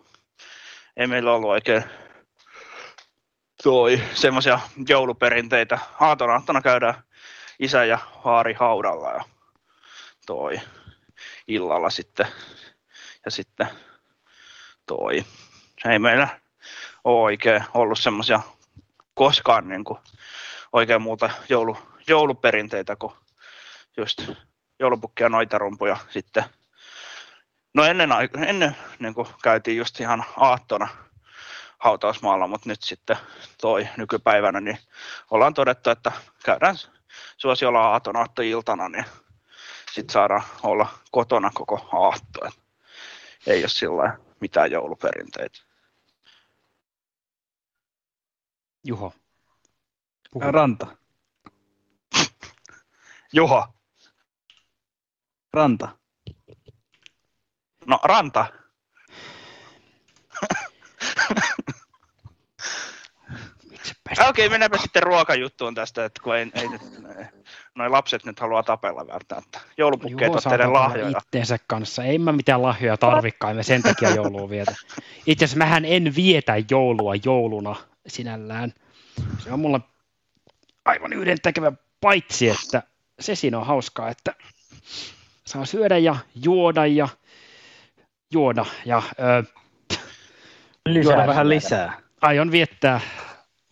ei 0.96 1.06
meillä 1.06 1.32
ollut 1.32 1.50
oikein 1.50 1.84
toi 3.62 4.02
semmoisia 4.14 4.60
jouluperinteitä. 4.88 5.78
Aaton 6.00 6.30
aattona 6.30 6.62
käydään 6.62 6.94
isä 7.58 7.84
ja 7.84 7.98
vaari 8.24 8.54
haudalla 8.54 9.10
ja 9.10 9.24
toi 10.26 10.60
illalla 11.48 11.90
sitten. 11.90 12.26
Ja 13.24 13.30
sitten 13.30 13.66
toi, 14.86 15.24
ei 15.84 15.98
meillä 15.98 16.28
ole 17.04 17.22
oikein 17.22 17.64
ollut 17.74 17.98
semmoisia 17.98 18.40
koskaan 19.14 19.68
niin 19.68 19.84
kuin, 19.84 19.98
oikein 20.72 21.02
muuta 21.02 21.30
joulu, 21.48 21.78
jouluperinteitä 22.10 22.96
kuin 22.96 23.12
just 23.96 24.30
joulupukkia, 24.78 25.28
noitarumpuja 25.28 25.96
sitten. 26.08 26.44
No 27.74 27.84
ennen, 27.84 28.10
ennen 28.46 28.76
niin 28.98 29.14
kuin 29.14 29.28
käytiin 29.42 29.76
just 29.76 30.00
ihan 30.00 30.24
aattona 30.36 30.88
hautausmaalla, 31.78 32.46
mutta 32.46 32.68
nyt 32.68 32.82
sitten 32.82 33.16
toi 33.60 33.88
nykypäivänä, 33.96 34.60
niin 34.60 34.78
ollaan 35.30 35.54
todettu, 35.54 35.90
että 35.90 36.12
käydään 36.44 36.76
suosiolla 37.36 37.80
aaton 37.80 38.16
aattoiltana, 38.16 38.88
niin 38.88 39.04
sitten 39.92 40.12
saadaan 40.12 40.42
olla 40.62 40.88
kotona 41.10 41.50
koko 41.54 41.88
aatto. 41.92 42.46
Et 42.46 42.54
ei 43.46 43.62
ole 43.62 43.68
sillä 43.68 44.18
mitään 44.40 44.70
jouluperinteitä. 44.70 45.58
Juho. 48.84 49.12
Ranta. 50.40 50.99
Juho. 53.32 53.66
Ranta. 55.52 55.88
No, 57.86 57.98
ranta. 58.04 58.46
Okei, 64.10 64.28
okay, 64.28 64.48
mennäänpä 64.48 64.78
sitten 64.78 65.02
ruokajuttuun 65.02 65.74
tästä, 65.74 66.04
että 66.04 66.22
kun 66.22 66.36
ei, 66.36 66.50
ei 66.54 66.68
nyt, 66.68 66.82
noi 67.74 67.90
lapset 67.90 68.24
nyt 68.24 68.40
halua 68.40 68.62
tapella 68.62 69.06
välttämättä. 69.06 69.60
Joulupukkeet 69.76 70.34
on 70.34 70.42
tapella 70.42 70.72
lahjoja. 70.72 71.18
Itteensä 71.18 71.58
kanssa. 71.66 72.04
Ei 72.04 72.18
mä 72.18 72.32
mitään 72.32 72.62
lahjoja 72.62 72.96
tarvikaan, 72.96 73.56
me 73.56 73.62
sen 73.62 73.82
takia 73.82 74.10
joulua 74.10 74.50
vietä. 74.50 74.74
Itse 75.26 75.44
asiassa 75.44 75.58
mähän 75.58 75.84
en 75.84 76.16
vietä 76.16 76.54
joulua 76.70 77.14
jouluna 77.24 77.76
sinällään. 78.06 78.74
Se 79.38 79.52
on 79.52 79.60
mulle 79.60 79.80
aivan 80.84 81.12
yhdentekevä, 81.12 81.72
paitsi 82.00 82.48
että 82.48 82.82
se 83.20 83.34
siinä 83.34 83.58
on 83.58 83.66
hauskaa, 83.66 84.08
että 84.08 84.34
saa 85.46 85.64
syödä 85.64 85.98
ja 85.98 86.16
juoda 86.44 86.86
ja 86.86 87.08
juoda 88.32 88.66
ja 88.84 89.02
ö, 89.20 89.44
Juoda 91.02 91.26
vähän 91.26 91.48
lisää. 91.48 92.00
aion 92.20 92.50
viettää 92.50 93.00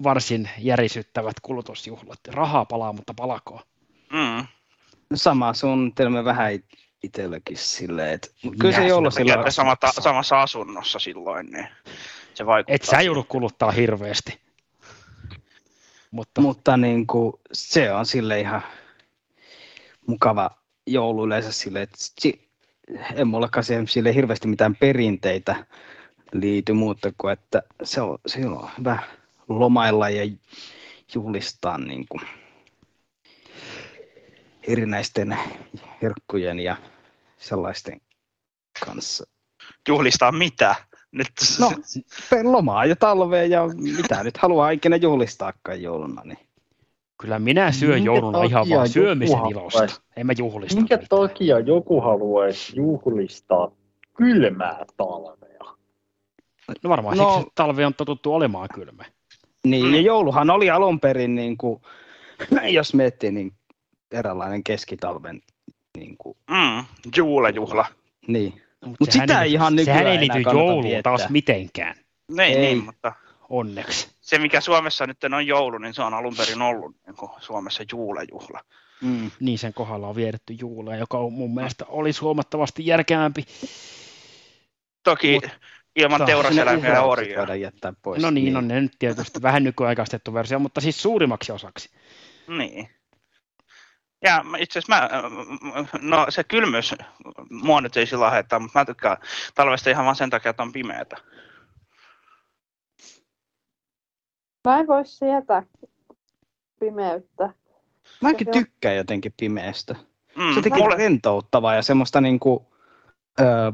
varsin 0.03 0.51
järisyttävät 0.59 1.41
kulutusjuhlat. 1.43 2.21
Rahaa 2.29 2.65
palaa, 2.65 2.93
mutta 2.93 3.15
palakoo. 3.15 3.63
Mm. 4.13 4.47
Sama 5.15 5.55
suunnitelma 5.55 6.25
vähän 6.25 6.53
it- 6.53 6.65
itselläkin 7.03 7.57
silleen, 7.57 8.13
että 8.15 8.29
kyllä 8.61 8.75
se 8.75 8.83
silloin... 8.83 9.27
käytte 9.27 9.51
samata, 9.51 9.93
samassa 10.01 10.43
asunnossa 10.43 10.99
silloin, 10.99 11.47
niin 11.47 11.69
se 12.35 12.47
vaikuttaa. 12.47 12.75
Et 12.75 12.83
sä 12.83 13.01
joudu 13.01 13.25
kuluttaa 13.29 13.71
hirveästi. 13.71 14.41
Mutta, 16.11 16.41
Mutta 16.41 16.77
niin 16.77 17.07
kuin, 17.07 17.33
se 17.53 17.93
on 17.93 18.07
sille 18.07 18.41
ihan 18.41 18.63
mukava 20.09 20.51
joulu 20.87 21.27
yleensä 21.27 21.53
sille, 21.53 21.83
että 21.83 21.97
en 23.15 23.29
mullakaan 23.29 23.65
siihen 23.65 23.89
sille 23.89 24.15
hirveästi 24.15 24.49
mitään 24.49 24.77
perinteitä 24.77 25.67
liity 26.33 26.73
muuta 26.73 27.13
kuin, 27.19 27.33
että 27.33 27.63
se 27.83 28.01
on 28.01 28.19
silloin 28.27 28.71
hyvä 28.79 28.99
lomailla 29.49 30.11
ja 30.11 30.33
juhlistaa 31.15 31.79
niin 31.79 32.07
kuin 32.09 32.23
erinäisten 34.63 35.39
herkkujen 36.03 36.61
ja 36.61 36.77
sellaisten 37.37 38.01
kanssa. 38.87 39.27
Juhlistaa 39.89 40.33
mitä? 40.33 40.75
Nyt... 41.13 41.33
No, 41.61 41.73
lomaa 42.43 42.85
ja 42.85 42.97
talvea 42.97 43.45
ja 43.45 43.69
mitä 43.75 44.25
nyt 44.25 44.37
haluaa 44.37 44.71
ikinä 44.71 44.97
juhlistaakaan 44.97 45.83
jouluna. 45.83 46.23
Niin. 46.25 46.48
Kyllä 47.21 47.39
minä 47.39 47.73
syön 47.73 47.95
Minkä 47.95 48.07
jouluna 48.07 48.43
ihan 48.43 48.67
vaan 48.71 48.89
syömisen 48.89 49.39
ilosta. 49.51 49.79
haluaisi- 49.79 50.01
En 50.17 50.27
mä 50.27 50.33
juhlista. 50.39 50.77
Minkä 50.77 50.99
takia 51.09 51.59
joku 51.59 52.01
haluaisi 52.01 52.77
juhlistaa 52.77 53.71
kylmää 54.17 54.85
talvea? 54.97 55.75
No 56.85 56.91
varmaan 56.91 57.17
No- 57.17 57.25
siksi, 57.25 57.41
että 57.41 57.53
talvi 57.55 57.85
on 57.85 57.95
totuttu 57.95 58.35
olemaan 58.35 58.69
kylmä. 58.75 59.05
Niin, 59.65 59.95
ja 59.95 60.01
jouluhan 60.01 60.51
oli 60.51 60.71
alun 60.71 61.01
perin, 61.01 61.35
niin 61.35 61.57
kuin, 61.59 61.81
jos 62.73 62.95
miettii, 62.95 63.33
niin 63.33 63.53
eräänlainen 64.13 64.65
keskitalven 64.65 65.41
niin 65.97 66.15
kuin, 66.19 66.37
Mm, 66.51 66.85
juulejuhla. 67.17 67.87
Niin. 68.27 68.63
Mut 68.87 68.97
Mut 69.01 69.13
sehän 69.13 69.29
sitä 69.29 69.43
ei- 69.43 69.47
ei 69.49 69.53
ihan 69.53 69.77
nykyään 69.77 69.99
Sehän 69.99 70.13
ei 70.13 70.25
enää 70.25 70.37
liity 70.37 70.51
jouluun 70.57 70.85
taas 71.03 71.29
mitenkään, 71.31 71.95
Niin, 72.29 72.41
Ei. 72.41 72.61
niin, 72.61 72.85
mutta 72.85 73.13
onneksi. 73.49 74.09
Se 74.29 74.39
mikä 74.39 74.61
Suomessa 74.61 75.07
nyt 75.07 75.25
on 75.25 75.47
joulu, 75.47 75.79
niin 75.79 75.95
se 75.95 76.03
on 76.03 76.15
alun 76.15 76.37
perin 76.37 76.63
ollut 76.63 76.97
niin 77.07 77.17
kuin 77.17 77.31
Suomessa 77.41 77.83
juulejuhla. 77.93 78.61
Mm. 79.03 79.31
Niin 79.41 79.59
sen 79.59 79.75
kohdalla 79.75 80.09
on 80.09 80.17
vietetty 80.17 80.53
juhlaa, 80.53 80.97
joka 80.97 81.19
on 81.19 81.33
mun 81.33 81.55
mielestä 81.55 81.85
olisi 81.89 82.21
huomattavasti 82.21 82.87
järkevämpi. 82.87 83.45
Toki 85.05 85.41
ilman 85.97 86.21
Mutta 86.21 86.27
teuraseläimiä 86.27 86.91
ja 86.91 87.03
orjia. 87.03 87.39
voidaan 87.39 87.61
jättää 87.61 87.93
pois. 88.03 88.23
No 88.23 88.31
niin, 88.31 88.57
on 88.57 88.69
ne 88.69 88.81
nyt 88.81 88.93
tietysti 88.99 89.43
vähän 89.43 89.65
nykyaikaistettu 89.65 90.35
versio, 90.35 90.59
mutta 90.59 90.81
siis 90.81 91.03
suurimmaksi 91.03 91.53
osaksi. 91.53 91.91
Niin. 92.49 92.89
Ja 94.23 94.45
itse 94.59 94.79
asiassa 94.79 94.95
mä, 94.95 95.11
no 96.01 96.27
se 96.29 96.45
kylmyys 96.45 96.95
mua 97.51 97.81
nyt 97.81 97.97
ei 97.97 98.07
sillä 98.07 98.31
haittaa, 98.31 98.59
mutta 98.59 98.79
mä 98.79 98.85
tykkään 98.85 99.17
talvesta 99.55 99.91
ihan 99.91 100.05
vaan 100.05 100.17
sen 100.17 100.31
takia, 100.31 100.51
että 100.51 100.63
on 100.63 100.73
pimeätä. 100.73 101.17
Mä 104.65 104.79
en 104.79 104.87
voi 104.87 105.07
sietää 105.07 105.63
pimeyttä. 106.81 107.51
Mäkin 108.23 108.47
Se 108.47 108.51
on- 108.59 108.65
tykkään 108.65 108.97
jotenkin 108.97 109.35
pimeästä. 109.37 109.95
Mm, 110.37 110.55
Se 110.55 110.63
teki 110.63 110.77
mulle, 110.77 110.97
rentouttavaa 110.97 111.75
ja 111.75 111.83
semmoista 111.83 112.21
niinku, 112.21 112.73
öö, 113.41 113.73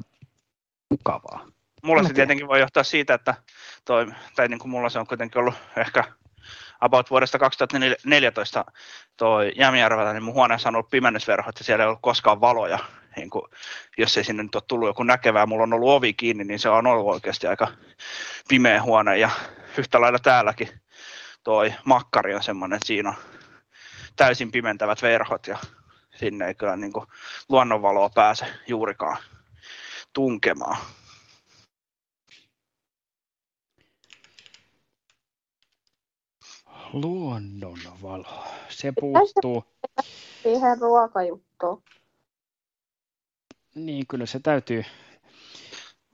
mukavaa. 0.90 1.46
mulle 1.82 2.02
mä 2.02 2.08
se 2.08 2.14
tietenkin 2.14 2.48
voi 2.48 2.60
johtaa 2.60 2.82
siitä, 2.82 3.14
että 3.14 3.34
toi, 3.84 4.06
tai 4.36 4.48
niin 4.48 4.58
kuin 4.58 4.70
mulla 4.70 4.88
se 4.88 4.98
on 4.98 5.06
kuitenkin 5.06 5.38
ollut 5.38 5.54
ehkä 5.76 6.04
about 6.80 7.10
vuodesta 7.10 7.38
2014 7.38 8.64
toi 9.16 9.52
Jämijärvellä, 9.56 10.12
niin 10.12 10.22
mun 10.22 10.34
huoneessa 10.34 10.68
on 10.68 10.74
ollut 10.76 10.90
pimennysverhot 10.90 11.58
ja 11.58 11.64
siellä 11.64 11.84
ei 11.84 11.88
ollut 11.88 12.02
koskaan 12.02 12.40
valoja. 12.40 12.78
Niin 13.16 13.30
kuin, 13.30 13.42
jos 13.98 14.16
ei 14.16 14.24
sinne 14.24 14.42
nyt 14.42 14.54
ole 14.54 14.62
tullut 14.68 14.88
joku 14.88 15.02
näkevää, 15.02 15.46
mulla 15.46 15.62
on 15.62 15.72
ollut 15.72 15.88
ovi 15.90 16.12
kiinni, 16.14 16.44
niin 16.44 16.58
se 16.58 16.68
on 16.68 16.86
ollut 16.86 17.06
oikeasti 17.06 17.46
aika 17.46 17.68
pimeä 18.48 18.82
huone. 18.82 19.18
Ja 19.18 19.30
yhtä 19.78 20.00
lailla 20.00 20.18
täälläkin 20.18 20.68
toi 21.44 21.74
makkari 21.84 22.34
on 22.34 22.42
semmoinen, 22.42 22.76
että 22.76 22.86
siinä 22.86 23.08
on 23.08 23.16
täysin 24.16 24.50
pimentävät 24.50 25.02
verhot 25.02 25.46
ja 25.46 25.58
sinne 26.16 26.46
ei 26.46 26.54
kyllä 26.54 26.76
niin 26.76 26.92
kuin 26.92 27.06
luonnonvaloa 27.48 28.10
pääse 28.10 28.46
juurikaan 28.66 29.16
tunkemaan. 30.12 30.76
Luonnonvalo. 36.92 38.44
Se 38.68 38.92
puuttuu. 39.00 39.64
Siihen 40.42 40.80
ruokajuttuun. 40.80 41.82
Niin 43.74 44.06
kyllä 44.06 44.26
se 44.26 44.40
täytyy. 44.40 44.84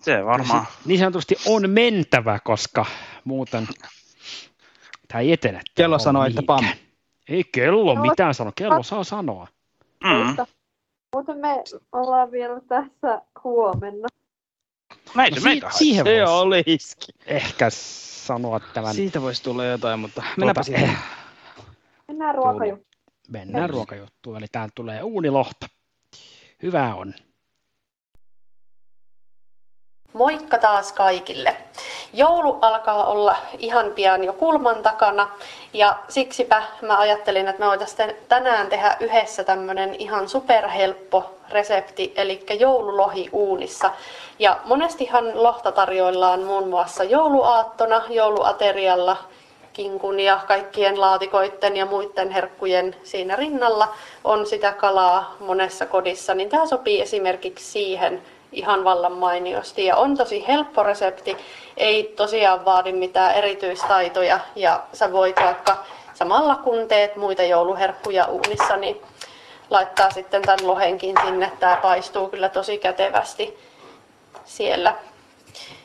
Se 0.00 0.24
varmaan. 0.24 0.66
Se, 0.66 0.72
niin 0.84 0.98
sanotusti 0.98 1.36
on 1.46 1.70
mentävä, 1.70 2.38
koska 2.44 2.86
muuten 3.24 3.68
tämä 5.08 5.20
ei 5.20 5.32
etene. 5.32 5.60
Kello 5.74 5.94
homma 5.94 6.04
sanoo, 6.04 6.24
että 6.24 6.42
pam. 6.46 6.64
Ei 7.28 7.44
kello 7.44 7.94
Kello- 7.94 8.02
mitään 8.10 8.34
sano. 8.34 8.52
Kello 8.56 8.82
saa 8.82 9.04
sanoa. 9.04 9.46
Mm. 10.04 10.26
Mutta, 10.26 10.46
mutta 11.16 11.34
me 11.34 11.62
ollaan 11.92 12.30
vielä 12.30 12.60
tässä 12.68 13.22
huomenna. 13.44 14.08
Näin 15.14 15.34
No 15.34 15.40
meitä 15.44 15.70
siihen 15.70 16.04
Se 16.06 16.10
voisi 16.10 16.32
olisikin. 16.32 17.14
ehkä 17.26 17.66
sanoa 17.70 18.60
tämän. 18.60 18.94
Siitä 18.94 19.22
voisi 19.22 19.42
tulla 19.42 19.64
jotain, 19.64 20.00
mutta 20.00 20.22
mennäpä 20.36 20.60
Tuota, 20.64 20.78
siihen. 20.78 20.98
Mennään 22.08 22.34
ruokajuttuun. 22.34 22.86
Mennään 23.28 23.70
ruokajuttuun, 23.70 24.36
eli 24.36 24.46
tähän 24.52 24.70
tulee 24.74 25.02
uunilohta. 25.02 25.66
Hyvä 26.62 26.94
on. 26.94 27.14
Moikka 30.12 30.58
taas 30.58 30.92
kaikille. 30.92 31.56
Joulu 32.12 32.58
alkaa 32.60 33.04
olla 33.06 33.36
ihan 33.58 33.90
pian 33.94 34.24
jo 34.24 34.32
kulman 34.32 34.82
takana 34.82 35.28
ja 35.72 35.96
siksipä 36.08 36.62
mä 36.82 36.98
ajattelin, 36.98 37.48
että 37.48 37.60
me 37.60 37.66
voitaisiin 37.66 38.16
tänään 38.28 38.66
tehdä 38.66 38.96
yhdessä 39.00 39.44
tämmönen 39.44 39.94
ihan 39.94 40.28
superhelppo 40.28 41.30
resepti, 41.50 42.12
eli 42.16 42.46
joululohi 42.58 43.28
uunissa. 43.32 43.90
Ja 44.38 44.56
monestihan 44.64 45.42
lohta 45.42 45.72
tarjoillaan 45.72 46.40
muun 46.40 46.68
muassa 46.68 47.04
jouluaattona, 47.04 48.02
jouluaterialla, 48.08 49.16
kinkun 49.72 50.20
ja 50.20 50.40
kaikkien 50.48 51.00
laatikoitten 51.00 51.76
ja 51.76 51.86
muiden 51.86 52.30
herkkujen 52.30 52.96
siinä 53.02 53.36
rinnalla 53.36 53.88
on 54.24 54.46
sitä 54.46 54.72
kalaa 54.72 55.34
monessa 55.40 55.86
kodissa, 55.86 56.34
niin 56.34 56.48
tämä 56.48 56.66
sopii 56.66 57.00
esimerkiksi 57.00 57.64
siihen 57.64 58.22
ihan 58.52 58.84
vallan 58.84 59.12
mainiosti. 59.12 59.84
Ja 59.84 59.96
on 59.96 60.16
tosi 60.16 60.48
helppo 60.48 60.82
resepti, 60.82 61.36
ei 61.76 62.12
tosiaan 62.16 62.64
vaadi 62.64 62.92
mitään 62.92 63.34
erityistaitoja. 63.34 64.40
Ja 64.56 64.82
sä 64.92 65.12
voit 65.12 65.36
vaikka 65.36 65.84
samalla 66.14 66.54
kun 66.54 66.88
teet 66.88 67.16
muita 67.16 67.42
jouluherkkuja 67.42 68.26
uunissa, 68.26 68.76
niin 68.76 69.02
laittaa 69.70 70.10
sitten 70.10 70.42
tämän 70.42 70.66
lohenkin 70.66 71.14
sinne. 71.24 71.52
Tämä 71.60 71.76
paistuu 71.76 72.28
kyllä 72.28 72.48
tosi 72.48 72.78
kätevästi 72.78 73.58
siellä, 74.44 74.94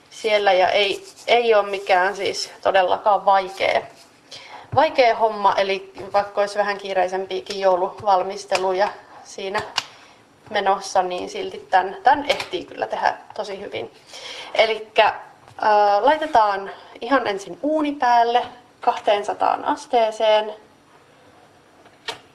siellä 0.10 0.54
ja 0.54 0.70
ei, 0.70 1.06
ei 1.28 1.56
ole 1.56 1.70
mikään 1.70 2.16
siis 2.16 2.52
todellakaan 2.62 3.26
vaikea, 3.26 3.82
vaikea 4.76 5.16
homma, 5.16 5.56
eli 5.58 5.94
vaikka 6.14 6.42
olisi 6.42 6.60
vähän 6.60 6.78
kiireisempiäkin 6.78 7.60
jouluvalmisteluja 7.60 8.88
siinä 9.24 9.62
menossa, 10.50 11.04
niin 11.04 11.30
silti 11.30 11.68
tämän, 11.70 11.98
tämän 12.04 12.26
ehtii 12.30 12.66
kyllä 12.66 12.88
tehdä 12.88 13.18
tosi 13.34 13.62
hyvin. 13.62 13.92
Eli 14.54 14.88
äh, 15.00 15.14
laitetaan 16.00 16.72
ihan 17.02 17.28
ensin 17.28 17.60
uuni 17.62 17.92
päälle 17.92 18.46
200 18.82 19.60
asteeseen 19.64 20.54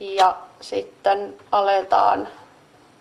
ja 0.00 0.36
sitten 0.60 1.34
aletaan 1.52 2.28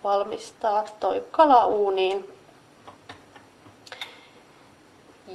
valmistaa 0.04 0.84
toi 1.00 1.24
kala 1.30 1.66
uuniin. 1.66 2.39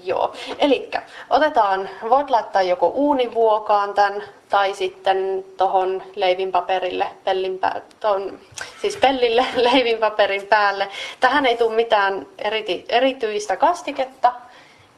Joo, 0.03 0.33
eli 0.59 0.91
otetaan, 1.29 1.89
voit 2.09 2.29
laittaa 2.29 2.61
joko 2.61 2.87
uunivuokaan 2.87 3.93
tämän 3.93 4.23
tai 4.49 4.73
sitten 4.73 5.45
tuohon 5.57 6.03
leivinpaperille, 6.15 7.07
pellin 7.23 7.59
pää, 7.59 7.81
ton, 7.99 8.39
siis 8.81 8.97
pellille 8.97 9.45
leivinpaperin 9.71 10.47
päälle. 10.47 10.87
Tähän 11.19 11.45
ei 11.45 11.57
tule 11.57 11.75
mitään 11.75 12.27
eriti, 12.37 12.85
erityistä 12.89 13.57
kastiketta, 13.57 14.33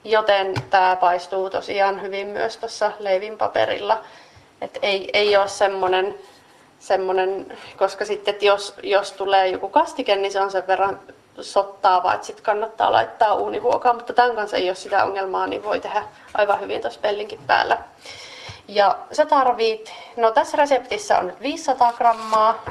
joten 0.04 0.54
tämä 0.70 0.96
paistuu 0.96 1.50
tosiaan 1.50 2.02
hyvin 2.02 2.28
myös 2.28 2.58
tuossa 2.58 2.92
leivinpaperilla. 3.00 4.04
Et 4.62 4.80
ei, 4.82 5.10
ei 5.14 5.38
ole 5.38 5.48
semmoinen, 5.48 6.16
semmoinen, 6.80 7.58
koska 7.78 8.06
sitten 8.06 8.36
jos, 8.42 8.76
jos 8.84 9.12
tulee 9.12 9.48
joku 9.48 9.70
kastike, 9.70 10.16
niin 10.16 10.32
se 10.32 10.42
on 10.42 10.52
sen 10.52 10.68
verran 10.68 11.00
sottaava, 11.42 12.14
että 12.14 12.28
sitten 12.28 12.46
kannattaa 12.46 12.92
laittaa 12.92 13.34
uunivuokaa, 13.34 13.94
mutta 13.94 14.14
tämän 14.14 14.36
kanssa 14.36 14.58
ei 14.58 14.70
ole 14.70 14.76
sitä 14.76 15.04
ongelmaa, 15.04 15.48
niin 15.48 15.64
voi 15.64 15.80
tehdä 15.80 16.04
aivan 16.34 16.60
hyvin 16.60 16.82
tuossa 16.82 17.00
pellinkin 17.00 17.40
päällä. 17.48 17.78
Ja 18.68 18.98
sä 19.12 19.26
tarvit, 19.26 19.94
no 20.16 20.32
tässä 20.32 20.58
reseptissä 20.58 21.18
on 21.18 21.28
nyt 21.28 21.42
500 21.42 21.94
grammaa 21.94 22.64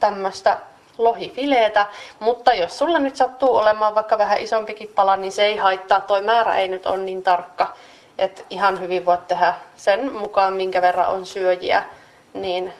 tämmöistä 0.00 0.58
lohifileetä, 0.98 1.86
mutta 2.18 2.54
jos 2.54 2.78
sulla 2.78 2.98
nyt 2.98 3.16
sattuu 3.16 3.56
olemaan 3.56 3.94
vaikka 3.94 4.18
vähän 4.18 4.38
isompikin 4.38 4.88
pala, 4.94 5.16
niin 5.16 5.32
se 5.32 5.44
ei 5.44 5.56
haittaa, 5.56 6.00
toi 6.00 6.22
määrä 6.22 6.54
ei 6.54 6.68
nyt 6.68 6.86
ole 6.86 6.96
niin 6.96 7.22
tarkka, 7.22 7.76
että 8.18 8.42
ihan 8.50 8.80
hyvin 8.80 9.06
voit 9.06 9.28
tehdä 9.28 9.54
sen 9.76 10.12
mukaan, 10.12 10.52
minkä 10.52 10.82
verran 10.82 11.08
on 11.08 11.26
syöjiä, 11.26 11.84
niin 12.34 12.72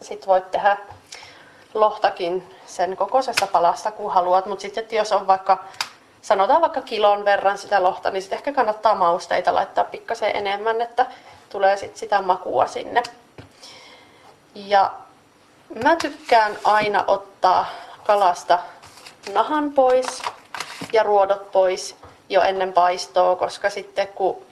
sit 0.00 0.26
voit 0.26 0.50
tehdä 0.50 0.76
lohtakin 1.74 2.55
sen 2.66 2.96
kokoisesta 2.96 3.46
palasta, 3.46 3.90
kun 3.90 4.12
haluat, 4.12 4.46
mutta 4.46 4.62
sitten 4.62 4.96
jos 4.96 5.12
on 5.12 5.26
vaikka, 5.26 5.64
sanotaan 6.22 6.60
vaikka 6.60 6.82
kilon 6.82 7.24
verran 7.24 7.58
sitä 7.58 7.82
lohta, 7.82 8.10
niin 8.10 8.22
sitten 8.22 8.36
ehkä 8.36 8.52
kannattaa 8.52 8.94
mausteita 8.94 9.54
laittaa 9.54 9.84
pikkasen 9.84 10.36
enemmän, 10.36 10.80
että 10.80 11.06
tulee 11.48 11.76
sitten 11.76 11.98
sitä 11.98 12.22
makua 12.22 12.66
sinne. 12.66 13.02
Ja 14.54 14.90
mä 15.82 15.96
tykkään 15.96 16.58
aina 16.64 17.04
ottaa 17.06 17.66
kalasta 18.04 18.58
nahan 19.32 19.72
pois 19.72 20.22
ja 20.92 21.02
ruodot 21.02 21.52
pois 21.52 21.96
jo 22.28 22.42
ennen 22.42 22.72
paistoa, 22.72 23.36
koska 23.36 23.70
sitten 23.70 24.08
kun 24.08 24.42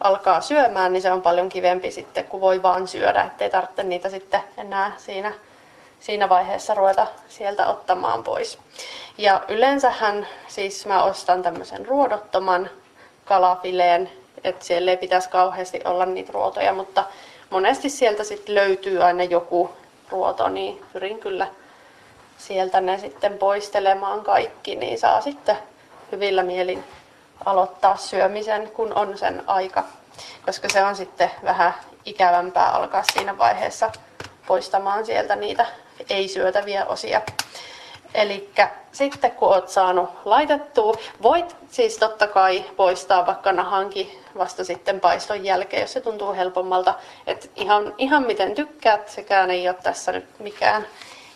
alkaa 0.00 0.40
syömään, 0.40 0.92
niin 0.92 1.02
se 1.02 1.12
on 1.12 1.22
paljon 1.22 1.48
kivempi 1.48 1.90
sitten, 1.90 2.24
kun 2.24 2.40
voi 2.40 2.62
vaan 2.62 2.88
syödä, 2.88 3.22
ettei 3.22 3.50
tarvitse 3.50 3.82
niitä 3.82 4.10
sitten 4.10 4.40
enää 4.56 4.92
siinä 4.96 5.32
siinä 6.00 6.28
vaiheessa 6.28 6.74
ruveta 6.74 7.06
sieltä 7.28 7.66
ottamaan 7.66 8.24
pois. 8.24 8.58
Ja 9.18 9.40
yleensähän 9.48 10.26
siis 10.48 10.86
mä 10.86 11.02
ostan 11.02 11.42
tämmöisen 11.42 11.86
ruodottoman 11.86 12.70
kalafileen, 13.24 14.10
että 14.44 14.64
siellä 14.64 14.90
ei 14.90 14.96
pitäisi 14.96 15.30
kauheasti 15.30 15.80
olla 15.84 16.06
niitä 16.06 16.32
ruotoja, 16.32 16.72
mutta 16.72 17.04
monesti 17.50 17.90
sieltä 17.90 18.24
sitten 18.24 18.54
löytyy 18.54 19.02
aina 19.02 19.24
joku 19.24 19.70
ruoto, 20.10 20.48
niin 20.48 20.84
pyrin 20.92 21.20
kyllä 21.20 21.46
sieltä 22.38 22.80
ne 22.80 22.98
sitten 22.98 23.38
poistelemaan 23.38 24.24
kaikki, 24.24 24.76
niin 24.76 24.98
saa 24.98 25.20
sitten 25.20 25.56
hyvillä 26.12 26.42
mielin 26.42 26.84
aloittaa 27.44 27.96
syömisen, 27.96 28.70
kun 28.70 28.94
on 28.94 29.18
sen 29.18 29.42
aika. 29.46 29.84
Koska 30.46 30.68
se 30.68 30.84
on 30.84 30.96
sitten 30.96 31.30
vähän 31.44 31.74
ikävämpää 32.04 32.70
alkaa 32.70 33.02
siinä 33.12 33.38
vaiheessa 33.38 33.90
poistamaan 34.46 35.06
sieltä 35.06 35.36
niitä 35.36 35.66
ei-syötäviä 36.10 36.86
osia. 36.86 37.22
Eli 38.14 38.50
sitten 38.92 39.30
kun 39.30 39.48
olet 39.48 39.68
saanut 39.68 40.10
laitettua, 40.24 40.94
voit 41.22 41.56
siis 41.70 41.98
totta 41.98 42.26
kai 42.26 42.64
poistaa 42.76 43.26
vaikka 43.26 43.52
nahankin 43.52 44.22
vasta 44.38 44.64
sitten 44.64 45.00
paiston 45.00 45.44
jälkeen, 45.44 45.80
jos 45.80 45.92
se 45.92 46.00
tuntuu 46.00 46.32
helpommalta. 46.32 46.94
Et 47.26 47.50
ihan, 47.56 47.94
ihan 47.98 48.22
miten 48.22 48.54
tykkäät, 48.54 49.08
sekään 49.08 49.50
ei 49.50 49.68
ole 49.68 49.76
tässä 49.82 50.12
nyt 50.12 50.26
mikään, 50.38 50.86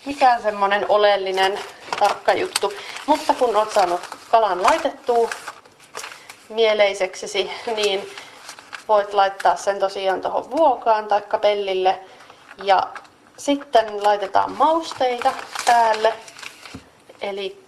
mikään 0.06 0.42
semmoinen 0.42 0.86
oleellinen 0.88 1.58
tarkka 1.98 2.32
juttu. 2.32 2.72
Mutta 3.06 3.34
kun 3.34 3.56
olet 3.56 3.72
saanut 3.72 4.00
kalan 4.30 4.62
laitettua 4.62 5.30
mieleiseksesi, 6.48 7.50
niin 7.76 8.10
voit 8.88 9.14
laittaa 9.14 9.56
sen 9.56 9.78
tosiaan 9.78 10.20
tuohon 10.20 10.50
vuokaan 10.50 11.08
tai 11.08 11.22
pellille. 11.40 12.00
Ja 12.62 12.82
sitten 13.36 14.04
laitetaan 14.04 14.52
mausteita 14.52 15.32
päälle. 15.66 16.14
Eli 17.20 17.64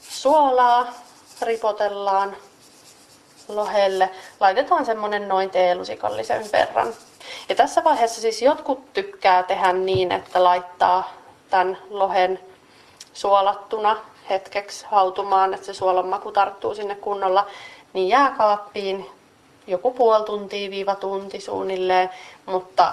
suolaa 0.00 0.86
ripotellaan 1.42 2.36
lohelle. 3.48 4.10
Laitetaan 4.40 4.86
semmonen 4.86 5.28
noin 5.28 5.50
teelusikallisen 5.50 6.52
verran. 6.52 6.94
Ja 7.48 7.54
tässä 7.54 7.84
vaiheessa 7.84 8.20
siis 8.20 8.42
jotkut 8.42 8.92
tykkää 8.92 9.42
tehdä 9.42 9.72
niin, 9.72 10.12
että 10.12 10.44
laittaa 10.44 11.12
tämän 11.50 11.78
lohen 11.90 12.40
suolattuna 13.12 13.96
hetkeksi 14.30 14.86
hautumaan, 14.90 15.54
että 15.54 15.66
se 15.66 15.74
suolan 15.74 16.06
maku 16.06 16.32
tarttuu 16.32 16.74
sinne 16.74 16.94
kunnolla, 16.94 17.46
niin 17.92 18.08
jääkaappiin 18.08 19.10
joku 19.66 19.90
puoli 19.90 20.24
tuntia 20.24 20.70
viiva 20.70 20.94
tunti 20.94 21.40
suunnilleen, 21.40 22.10
mutta 22.46 22.92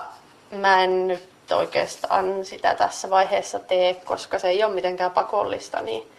mä 0.51 0.83
en 0.83 1.07
nyt 1.07 1.35
oikeastaan 1.51 2.45
sitä 2.45 2.76
tässä 2.76 3.09
vaiheessa 3.09 3.59
tee, 3.59 3.93
koska 3.93 4.39
se 4.39 4.47
ei 4.47 4.63
ole 4.63 4.73
mitenkään 4.73 5.11
pakollista, 5.11 5.81
niin 5.81 6.11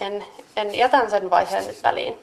en, 0.00 0.24
en 0.56 0.74
jätän 0.74 1.10
sen 1.10 1.30
vaiheen 1.30 1.66
nyt 1.66 1.82
väliin. 1.82 2.18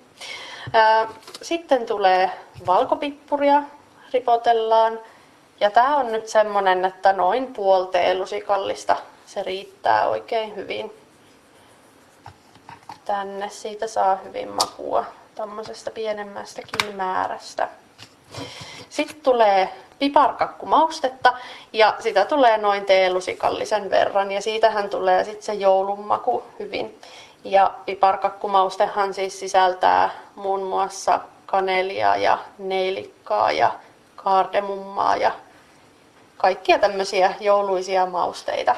Sitten 1.41 1.85
tulee 1.85 2.31
valkopippuria, 2.65 3.63
ripotellaan. 4.13 4.99
Ja 5.59 5.71
tämä 5.71 5.97
on 5.97 6.11
nyt 6.11 6.27
semmonen, 6.27 6.85
että 6.85 7.13
noin 7.13 7.53
puoli 7.53 8.17
lusikallista 8.17 8.95
se 9.25 9.43
riittää 9.43 10.07
oikein 10.07 10.55
hyvin. 10.55 10.93
Tänne 13.05 13.49
siitä 13.49 13.87
saa 13.87 14.15
hyvin 14.15 14.49
makua 14.49 15.05
tämmöisestä 15.35 15.91
pienemmästäkin 15.91 16.95
määrästä. 16.95 17.69
Sitten 18.95 19.21
tulee 19.23 19.69
piparkakkumaustetta 19.99 21.33
ja 21.73 21.95
sitä 21.99 22.25
tulee 22.25 22.57
noin 22.57 22.85
teelusikallisen 22.85 23.89
verran 23.89 24.31
ja 24.31 24.41
siitähän 24.41 24.89
tulee 24.89 25.23
sitten 25.23 25.43
se 25.43 25.53
joulunmaku 25.53 26.43
hyvin. 26.59 26.99
Ja 27.43 27.73
piparkakkumaustehan 27.85 29.13
siis 29.13 29.39
sisältää 29.39 30.09
muun 30.35 30.63
muassa 30.63 31.19
kanelia 31.45 32.15
ja 32.15 32.37
neilikkaa 32.57 33.51
ja 33.51 33.71
kaardemummaa 34.15 35.17
ja 35.17 35.31
kaikkia 36.37 36.79
tämmöisiä 36.79 37.33
jouluisia 37.39 38.05
mausteita. 38.05 38.75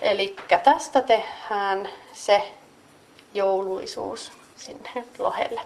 Eli 0.00 0.36
tästä 0.64 1.00
tehdään 1.00 1.88
se 2.12 2.52
jouluisuus 3.34 4.32
sinne 4.56 5.04
lohelle. 5.18 5.60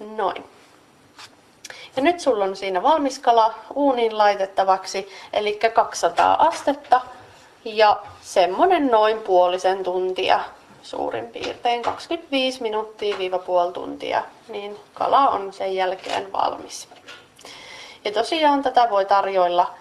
Noin. 0.00 0.55
Ja 1.96 2.02
nyt 2.02 2.20
sulla 2.20 2.44
on 2.44 2.56
siinä 2.56 2.82
valmis 2.82 3.18
kala 3.18 3.54
uuniin 3.74 4.18
laitettavaksi, 4.18 5.08
eli 5.32 5.58
200 5.74 6.34
astetta 6.34 7.00
ja 7.64 8.02
semmonen 8.20 8.86
noin 8.86 9.18
puolisen 9.18 9.84
tuntia 9.84 10.40
suurin 10.82 11.26
piirtein 11.26 11.82
25 11.82 12.62
minuuttia 12.62 13.18
viiva 13.18 13.38
puoli 13.38 13.72
tuntia, 13.72 14.22
niin 14.48 14.76
kala 14.94 15.28
on 15.28 15.52
sen 15.52 15.74
jälkeen 15.74 16.32
valmis. 16.32 16.88
Ja 18.04 18.12
tosiaan 18.12 18.62
tätä 18.62 18.90
voi 18.90 19.04
tarjoilla 19.04 19.74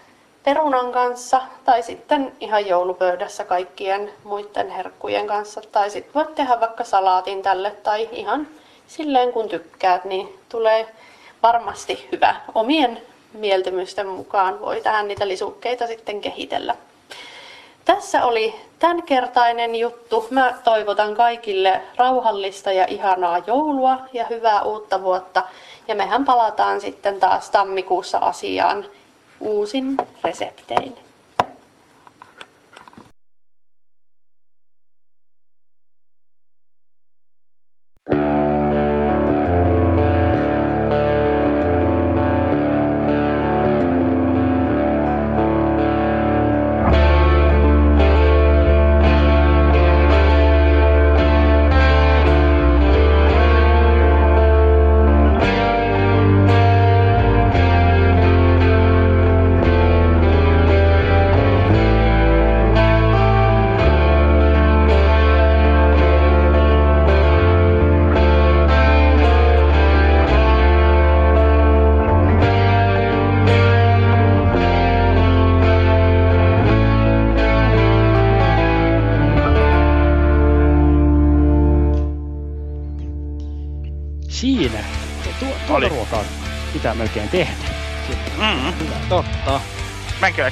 perunan 0.43 0.91
kanssa 0.91 1.41
tai 1.65 1.83
sitten 1.83 2.31
ihan 2.39 2.67
joulupöydässä 2.67 3.43
kaikkien 3.43 4.13
muiden 4.23 4.69
herkkujen 4.69 5.27
kanssa. 5.27 5.61
Tai 5.71 5.89
sitten 5.89 6.13
voit 6.13 6.35
tehdä 6.35 6.59
vaikka 6.59 6.83
salaatin 6.83 7.41
tälle 7.41 7.71
tai 7.71 8.09
ihan 8.11 8.47
silleen 8.87 9.33
kun 9.33 9.49
tykkäät, 9.49 10.05
niin 10.05 10.39
tulee 10.49 10.87
varmasti 11.45 12.07
hyvä. 12.11 12.35
Omien 12.55 13.01
mieltymysten 13.33 14.07
mukaan 14.07 14.61
voi 14.61 14.81
tähän 14.81 15.07
niitä 15.07 15.27
lisukkeita 15.27 15.87
sitten 15.87 16.21
kehitellä. 16.21 16.75
Tässä 17.85 18.25
oli 18.25 18.55
tämänkertainen 18.79 19.75
juttu. 19.75 20.27
Mä 20.29 20.53
toivotan 20.63 21.15
kaikille 21.15 21.81
rauhallista 21.95 22.71
ja 22.71 22.85
ihanaa 22.87 23.41
joulua 23.47 23.97
ja 24.13 24.25
hyvää 24.29 24.61
uutta 24.61 25.01
vuotta. 25.01 25.43
Ja 25.87 25.95
mehän 25.95 26.25
palataan 26.25 26.81
sitten 26.81 27.19
taas 27.19 27.49
tammikuussa 27.49 28.17
asiaan 28.17 28.85
uusin 29.39 29.97
reseptein. 30.23 31.04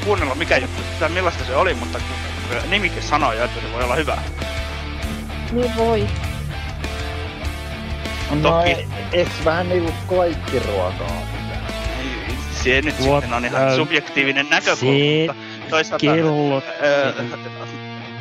Kuunnella 0.06 0.36
mikä 0.36 0.58
juttu, 0.58 0.82
tai 1.00 1.10
millaista 1.10 1.46
se 1.46 1.56
oli, 1.56 1.74
mutta 1.74 2.00
nimikin 2.70 3.04
sanoi 3.04 3.42
että 3.42 3.62
se 3.62 3.74
voi 3.74 3.84
olla 3.84 3.96
hyvä. 3.96 4.18
Niin 5.52 5.76
voi. 5.76 6.08
No, 8.42 8.50
Toki. 8.50 8.88
eks 9.12 9.46
vähän 9.46 9.70
niinku 9.70 9.94
kaikki 10.08 10.60
ruokaa 10.60 11.22
Se 12.64 12.82
nyt 12.82 12.96
What, 13.00 13.24
sitten 13.24 13.34
on 13.34 13.46
ihan 13.46 13.76
subjektiivinen 13.76 14.50
näkökulma, 14.50 15.36
toisaalta... 15.70 16.06
Kellot. 16.06 16.64
Äh, 16.64 17.40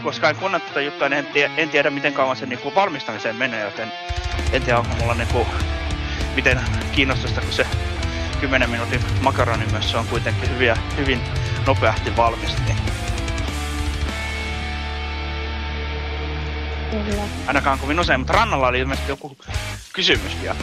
koska 0.03 0.29
en 0.31 0.37
kuunnella 0.37 0.67
tätä 0.67 0.81
juttua, 0.81 1.09
niin 1.09 1.19
en, 1.19 1.27
tiedä, 1.27 1.53
en 1.57 1.69
tiedä 1.69 1.91
miten 1.91 2.13
kauan 2.13 2.37
se 2.37 2.47
niinku 2.47 2.75
valmistamiseen 2.75 3.37
menee, 3.37 3.65
joten 3.65 3.93
en 4.53 4.63
tiedä 4.63 4.79
onko 4.79 4.95
mulla 5.01 5.15
niinku 5.15 5.47
miten 6.37 6.61
kiinnostusta, 6.93 7.41
kun 7.41 7.53
se 7.53 7.67
10 8.41 8.71
minuutin 8.71 9.01
makaroni 9.21 9.67
myös 9.73 9.91
se 9.91 9.97
on 9.97 10.07
kuitenkin 10.07 10.51
hyviä, 10.51 10.77
hyvin 10.97 11.21
nopeasti 11.67 12.17
valmis. 12.17 12.57
Niin 12.67 12.77
Kyllä. 16.91 17.23
Ainakaan 17.47 17.79
kovin 17.79 18.01
usein, 18.01 18.21
mutta 18.21 18.33
rannalla 18.33 18.69
oli 18.69 18.79
ilmeisesti 18.81 19.13
joku 19.13 19.37
kysymys 19.93 20.37
vielä. 20.43 20.57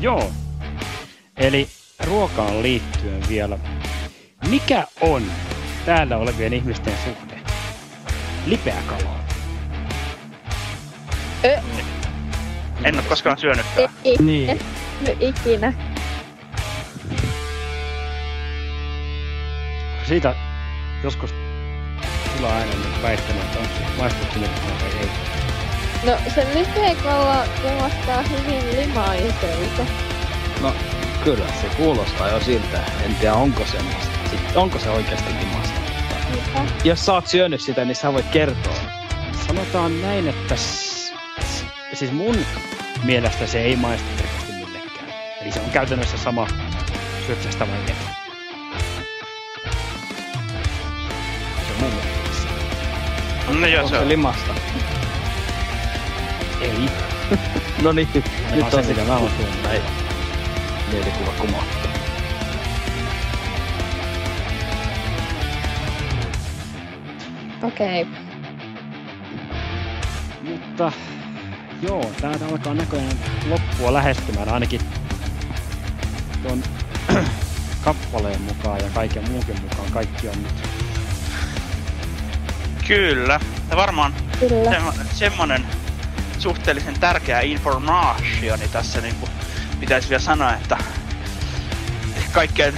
Joo. 0.00 0.30
Eli 1.36 1.68
ruokaan 2.04 2.62
liittyen 2.62 3.28
vielä. 3.28 3.58
Mikä 4.48 4.86
on 5.00 5.22
täällä 5.86 6.16
olevien 6.16 6.52
ihmisten 6.52 6.94
suhde 7.04 7.40
lipeäkalaan? 8.46 9.20
Ö- 11.44 11.60
En 12.84 12.94
ole 12.94 13.02
koskaan 13.02 13.38
syönytkään. 13.38 13.88
Ei, 14.04 14.16
Niin. 14.20 14.50
en 14.50 14.58
nyt 15.00 15.16
ikinä. 15.22 15.72
Siitä 20.08 20.34
joskus 21.02 21.34
tulee 22.36 22.52
aina 22.52 22.72
nyt 22.74 23.02
väittämään, 23.02 23.46
että 23.46 23.58
onko 23.96 24.16
se 24.32 24.38
nyt 24.38 24.50
vai 24.80 25.00
ei. 25.00 25.08
No 26.04 26.30
se 26.34 26.46
lipeäkolla 26.54 27.44
kuulostaa 27.62 28.22
hyvin 28.22 28.76
limaiselta. 28.80 29.82
No, 30.60 30.74
kyllä 31.24 31.46
se 31.60 31.68
kuulostaa 31.76 32.28
jo 32.28 32.40
siltä. 32.40 32.78
En 33.04 33.14
tiedä, 33.14 33.34
onko 33.34 33.64
semmoista. 33.66 34.08
Sitten, 34.30 34.56
onko 34.56 34.78
se 34.78 34.90
oikeasti 34.90 35.30
limasta? 35.40 35.80
Mitä? 36.30 36.72
Jos 36.84 37.06
sä 37.06 37.12
oot 37.12 37.26
syönyt 37.26 37.60
sitä, 37.60 37.84
niin 37.84 37.96
sä 37.96 38.12
voit 38.12 38.26
kertoa. 38.26 38.76
Sanotaan 39.46 40.02
näin, 40.02 40.28
että 40.28 40.56
s- 40.56 41.12
s- 41.40 41.64
siis 41.94 42.12
mun 42.12 42.36
mielestä 43.04 43.46
se 43.46 43.60
ei 43.62 43.76
maistu 43.76 44.08
millekään. 44.56 45.08
Eli 45.42 45.52
se 45.52 45.60
on 45.60 45.70
käytännössä 45.70 46.18
sama 46.18 46.46
syöksestä 47.26 47.66
vai 47.68 47.78
ei. 47.88 48.23
Se 51.90 51.96
mielestä. 51.96 53.60
No 53.60 53.66
joo, 53.66 53.82
onko 53.82 53.88
se 53.88 53.94
se 53.94 54.02
on. 54.02 54.08
limasta? 54.08 54.54
Ei. 56.60 56.90
No 57.82 57.92
niin, 57.92 58.08
nyt 58.14 58.70
se, 58.70 58.76
on 58.76 58.86
mitä 58.86 59.04
mä 59.04 59.16
oon 59.16 59.30
syönyt. 59.36 59.62
Näin. 59.62 59.82
Mielikuva 60.92 61.30
kumahtaa. 61.40 61.90
Okei. 67.62 68.02
Okay. 68.02 68.14
Mutta 70.42 70.92
joo, 71.82 72.10
täältä 72.20 72.46
alkaa 72.46 72.74
näköjään 72.74 73.16
loppua 73.48 73.92
lähestymään 73.92 74.48
ainakin 74.48 74.80
tuon 76.42 76.62
kappaleen 77.84 78.42
mukaan 78.42 78.80
ja 78.80 78.90
kaiken 78.94 79.30
muunkin 79.30 79.60
mukaan. 79.62 79.92
Kaikki 79.92 80.28
on 80.28 80.42
nyt 80.42 80.83
Kyllä. 82.88 83.40
Ja 83.70 83.76
varmaan 83.76 84.14
Kyllä. 84.40 84.70
semmo, 84.70 84.92
semmonen 85.12 85.66
suhteellisen 86.38 87.00
tärkeä 87.00 87.40
informaationi 87.40 88.68
tässä 88.68 89.00
niin 89.00 89.14
kuin 89.14 89.30
pitäisi 89.80 90.08
vielä 90.08 90.22
sanoa, 90.22 90.54
että 90.54 90.78
kaikkeen 92.32 92.74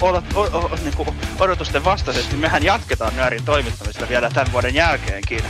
odot, 0.00 0.24
o, 0.34 0.40
o, 0.40 0.78
niin 0.82 0.96
kuin 0.96 1.08
odotusten 1.40 1.84
vastaisesti 1.84 2.36
mehän 2.36 2.62
jatketaan 2.62 3.16
nyörin 3.16 3.44
toimittamisella 3.44 4.08
vielä 4.08 4.30
tämän 4.30 4.52
vuoden 4.52 4.74
jälkeenkin. 4.74 5.40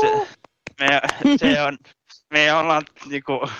Se, 0.00 0.26
me, 0.80 1.00
se 1.36 1.62
on, 1.62 1.78
me 2.30 2.54
ollaan 2.54 2.82
niinku, 3.06 3.50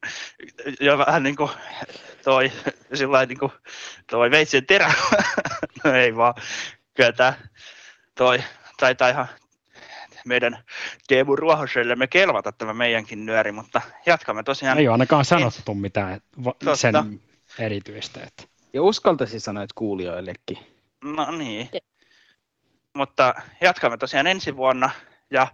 jo 0.80 0.98
vähän 0.98 1.22
niinku 1.22 1.50
toi, 2.24 2.52
sillä 2.94 3.26
niinku, 3.26 3.52
toi 4.10 4.30
veitsen 4.30 4.66
terä, 4.66 4.92
no 5.84 5.92
ei 5.92 6.16
vaan, 6.16 6.34
kyllä 6.94 7.12
tää, 7.12 7.34
toi, 8.14 8.42
taitaa 8.80 9.08
ihan 9.08 9.26
meidän 10.24 10.58
Teemu 11.08 11.36
Ruohoselle 11.36 11.96
me 11.96 12.06
kelvata 12.06 12.52
tämä 12.52 12.74
meidänkin 12.74 13.26
nyöri, 13.26 13.52
mutta 13.52 13.80
jatkamme 14.06 14.42
tosiaan. 14.42 14.78
Ei 14.78 14.88
ole 14.88 14.94
ainakaan 14.94 15.24
sanottu 15.24 15.74
mitään 15.74 16.20
va- 16.44 16.52
Totta. 16.52 16.76
sen 16.76 17.20
erityistä. 17.58 18.20
Että. 18.22 18.42
Ja 18.72 18.82
uskaltaisin 18.82 19.40
sanoa, 19.40 19.62
että 19.62 19.74
kuulijoillekin. 19.74 20.58
No 21.04 21.30
niin. 21.30 21.68
Mutta 22.94 23.34
jatkamme 23.60 23.96
tosiaan 23.96 24.26
ensi 24.26 24.56
vuonna 24.56 24.90
ja 25.30 25.46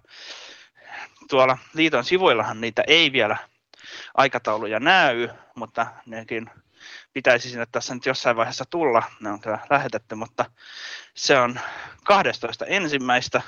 tuolla 1.30 1.58
liiton 1.74 2.04
sivuillahan 2.04 2.60
niitä 2.60 2.84
ei 2.86 3.12
vielä 3.12 3.36
aikatauluja 4.14 4.80
näy, 4.80 5.28
mutta 5.54 5.86
nekin 6.06 6.50
pitäisi 7.16 7.50
sinne 7.50 7.66
tässä 7.72 7.94
nyt 7.94 8.06
jossain 8.06 8.36
vaiheessa 8.36 8.64
tulla. 8.70 9.02
Ne 9.20 9.30
on 9.30 9.40
kyllä 9.40 9.58
lähetetty, 9.70 10.14
mutta 10.14 10.44
se 11.14 11.38
on 11.38 11.60
12 12.04 12.66
ensimmäistä 12.66 13.42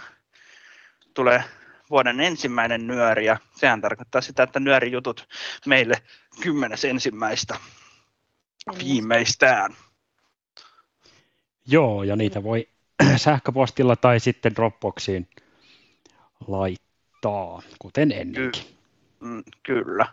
tulee 1.14 1.44
vuoden 1.90 2.20
ensimmäinen 2.20 2.86
nyöri 2.86 3.24
ja 3.24 3.36
sehän 3.54 3.80
tarkoittaa 3.80 4.20
sitä, 4.20 4.42
että 4.42 4.60
nyörijutut 4.60 5.28
meille 5.66 6.02
kymmenes 6.40 6.84
ensimmäistä 6.84 7.56
viimeistään. 8.78 9.76
Joo, 11.66 12.02
ja 12.02 12.16
niitä 12.16 12.42
voi 12.42 12.68
sähköpostilla 13.16 13.96
tai 13.96 14.20
sitten 14.20 14.54
Dropboxiin 14.54 15.28
laittaa, 16.46 17.62
kuten 17.78 18.12
ennenkin. 18.12 18.62
Mm, 19.20 19.42
kyllä. 19.62 20.06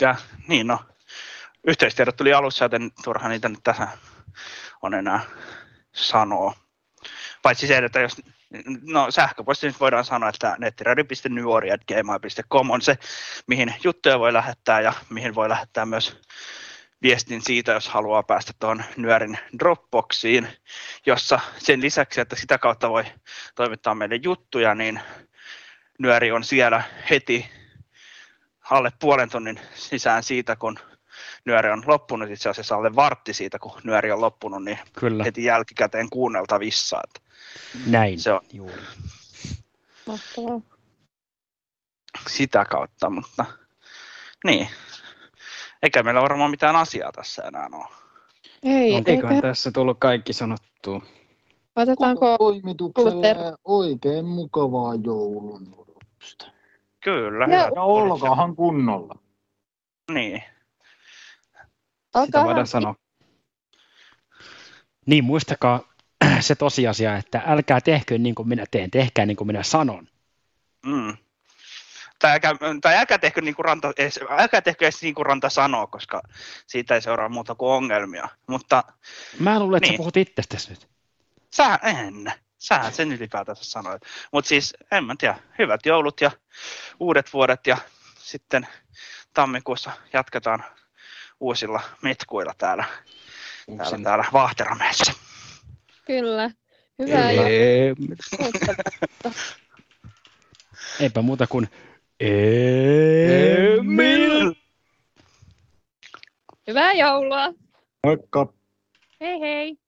Ja 0.00 0.14
niin 0.48 0.66
no, 0.66 0.78
yhteistiedot 1.66 2.16
tuli 2.16 2.32
alussa, 2.32 2.64
joten 2.64 2.90
turha 3.04 3.28
niitä 3.28 3.48
nyt 3.48 3.60
tässä 3.62 3.88
on 4.82 4.94
enää 4.94 5.20
sanoa. 5.92 6.54
Paitsi 7.42 7.66
se, 7.66 7.78
että 7.78 8.00
jos 8.00 8.16
no 8.82 9.10
sähköposti 9.10 9.66
nyt 9.66 9.80
voidaan 9.80 10.04
sanoa, 10.04 10.28
että 10.28 10.56
nettiradio.nyori.gmail.com 10.58 12.70
on 12.70 12.82
se, 12.82 12.98
mihin 13.46 13.74
juttuja 13.84 14.18
voi 14.18 14.32
lähettää 14.32 14.80
ja 14.80 14.92
mihin 15.10 15.34
voi 15.34 15.48
lähettää 15.48 15.86
myös 15.86 16.20
viestin 17.02 17.42
siitä, 17.42 17.72
jos 17.72 17.88
haluaa 17.88 18.22
päästä 18.22 18.52
tuohon 18.58 18.84
Nyörin 18.96 19.38
Dropboxiin, 19.58 20.48
jossa 21.06 21.40
sen 21.58 21.80
lisäksi, 21.80 22.20
että 22.20 22.36
sitä 22.36 22.58
kautta 22.58 22.90
voi 22.90 23.04
toimittaa 23.54 23.94
meille 23.94 24.20
juttuja, 24.22 24.74
niin 24.74 25.00
Nyöri 25.98 26.32
on 26.32 26.44
siellä 26.44 26.82
heti 27.10 27.61
alle 28.72 28.92
puolen 29.00 29.30
tunnin 29.30 29.60
sisään 29.74 30.22
siitä, 30.22 30.56
kun 30.56 30.78
Nyöri 31.44 31.70
on 31.70 31.82
loppunut, 31.86 32.30
itse 32.30 32.48
asiassa 32.48 32.76
alle 32.76 32.96
vartti 32.96 33.34
siitä, 33.34 33.58
kun 33.58 33.80
Nyöri 33.84 34.12
on 34.12 34.20
loppunut, 34.20 34.64
niin 34.64 34.78
Kyllä. 34.92 35.24
heti 35.24 35.44
jälkikäteen 35.44 36.10
kuunneltavissa. 36.10 37.00
Että 37.04 37.20
Näin 37.86 38.20
se 38.20 38.32
on 38.32 38.40
juuri. 38.52 38.82
Mahtavaa. 40.06 40.60
sitä 42.28 42.64
kautta, 42.64 43.10
mutta 43.10 43.44
niin. 44.44 44.68
Eikä 45.82 46.02
meillä 46.02 46.22
varmaan 46.22 46.50
mitään 46.50 46.76
asiaa 46.76 47.12
tässä 47.12 47.42
enää 47.42 47.68
ole. 47.72 47.86
Ei, 48.62 48.94
Eiköhän 48.94 49.34
eikä. 49.36 49.48
tässä 49.48 49.70
tullut 49.70 49.96
kaikki 50.00 50.32
sanottua. 50.32 51.02
Otetaanko 51.76 52.38
Toimitukselle 52.38 53.36
oikein 53.64 54.24
mukavaa 54.24 54.94
joulun 54.94 55.74
odotusta. 55.78 56.46
Kyllä. 57.04 57.44
Ja- 57.44 57.58
hyvä. 57.64 57.70
Ja 57.74 57.82
olkaahan 57.82 58.56
kunnolla. 58.56 59.14
Niin. 60.10 60.42
Sitä 62.06 62.18
Olkaahan 62.20 62.46
voidaan 62.46 62.66
sanoa. 62.66 62.94
Niin, 65.06 65.24
muistakaa 65.24 65.80
se 66.40 66.54
tosiasia, 66.54 67.16
että 67.16 67.42
älkää 67.46 67.80
tehkö 67.80 68.18
niin 68.18 68.34
kuin 68.34 68.48
minä 68.48 68.64
teen, 68.70 68.90
tehkää 68.90 69.26
niin 69.26 69.36
kuin 69.36 69.46
minä 69.46 69.62
sanon. 69.62 70.08
Mm. 70.86 71.16
Tai 72.18 72.32
älkää, 72.32 72.52
tai 72.80 72.96
älkää 72.96 73.18
tehkö 73.18 73.40
niin 73.40 73.54
kuin 73.54 73.64
ranta, 73.64 73.92
edes, 73.98 74.20
älkää 74.30 74.60
tehkö 74.62 74.84
edes 74.84 75.02
niin 75.02 75.14
kuin 75.14 75.26
ranta 75.26 75.48
sanoo, 75.50 75.86
koska 75.86 76.22
siitä 76.66 76.94
ei 76.94 77.02
seuraa 77.02 77.28
muuta 77.28 77.54
kuin 77.54 77.72
ongelmia. 77.72 78.28
Mutta 78.48 78.84
Mä 79.38 79.60
luulen, 79.60 79.76
että 79.76 79.86
Niin. 79.88 79.94
sä 79.94 79.96
puhut 79.96 80.16
itsestäsi 80.16 80.70
nyt. 80.70 80.88
sä 81.54 81.78
en. 81.82 82.32
Sähän 82.62 82.92
sen 82.92 83.12
ylipäätänsä 83.12 83.64
sanoit. 83.64 84.02
Mutta 84.32 84.48
siis, 84.48 84.74
en 84.90 85.04
mä 85.04 85.14
tiedä, 85.18 85.38
hyvät 85.58 85.86
joulut 85.86 86.20
ja 86.20 86.30
uudet 87.00 87.32
vuodet 87.32 87.66
ja 87.66 87.76
sitten 88.18 88.66
tammikuussa 89.34 89.90
jatketaan 90.12 90.64
uusilla 91.40 91.80
metkuilla 92.02 92.54
täällä, 92.58 92.84
täällä, 93.76 93.98
täällä 94.02 94.24
Vahteramäessä. 94.32 95.12
Kyllä. 96.06 96.50
Hyvää 96.98 97.30
Eee, 97.30 97.94
Eipä 101.00 101.22
muuta 101.22 101.46
kuin 101.46 101.68
Emil. 103.80 104.54
hyvää 106.66 106.92
joulua. 106.92 107.52
Moikka! 108.06 108.52
Hei 109.20 109.40
hei. 109.40 109.81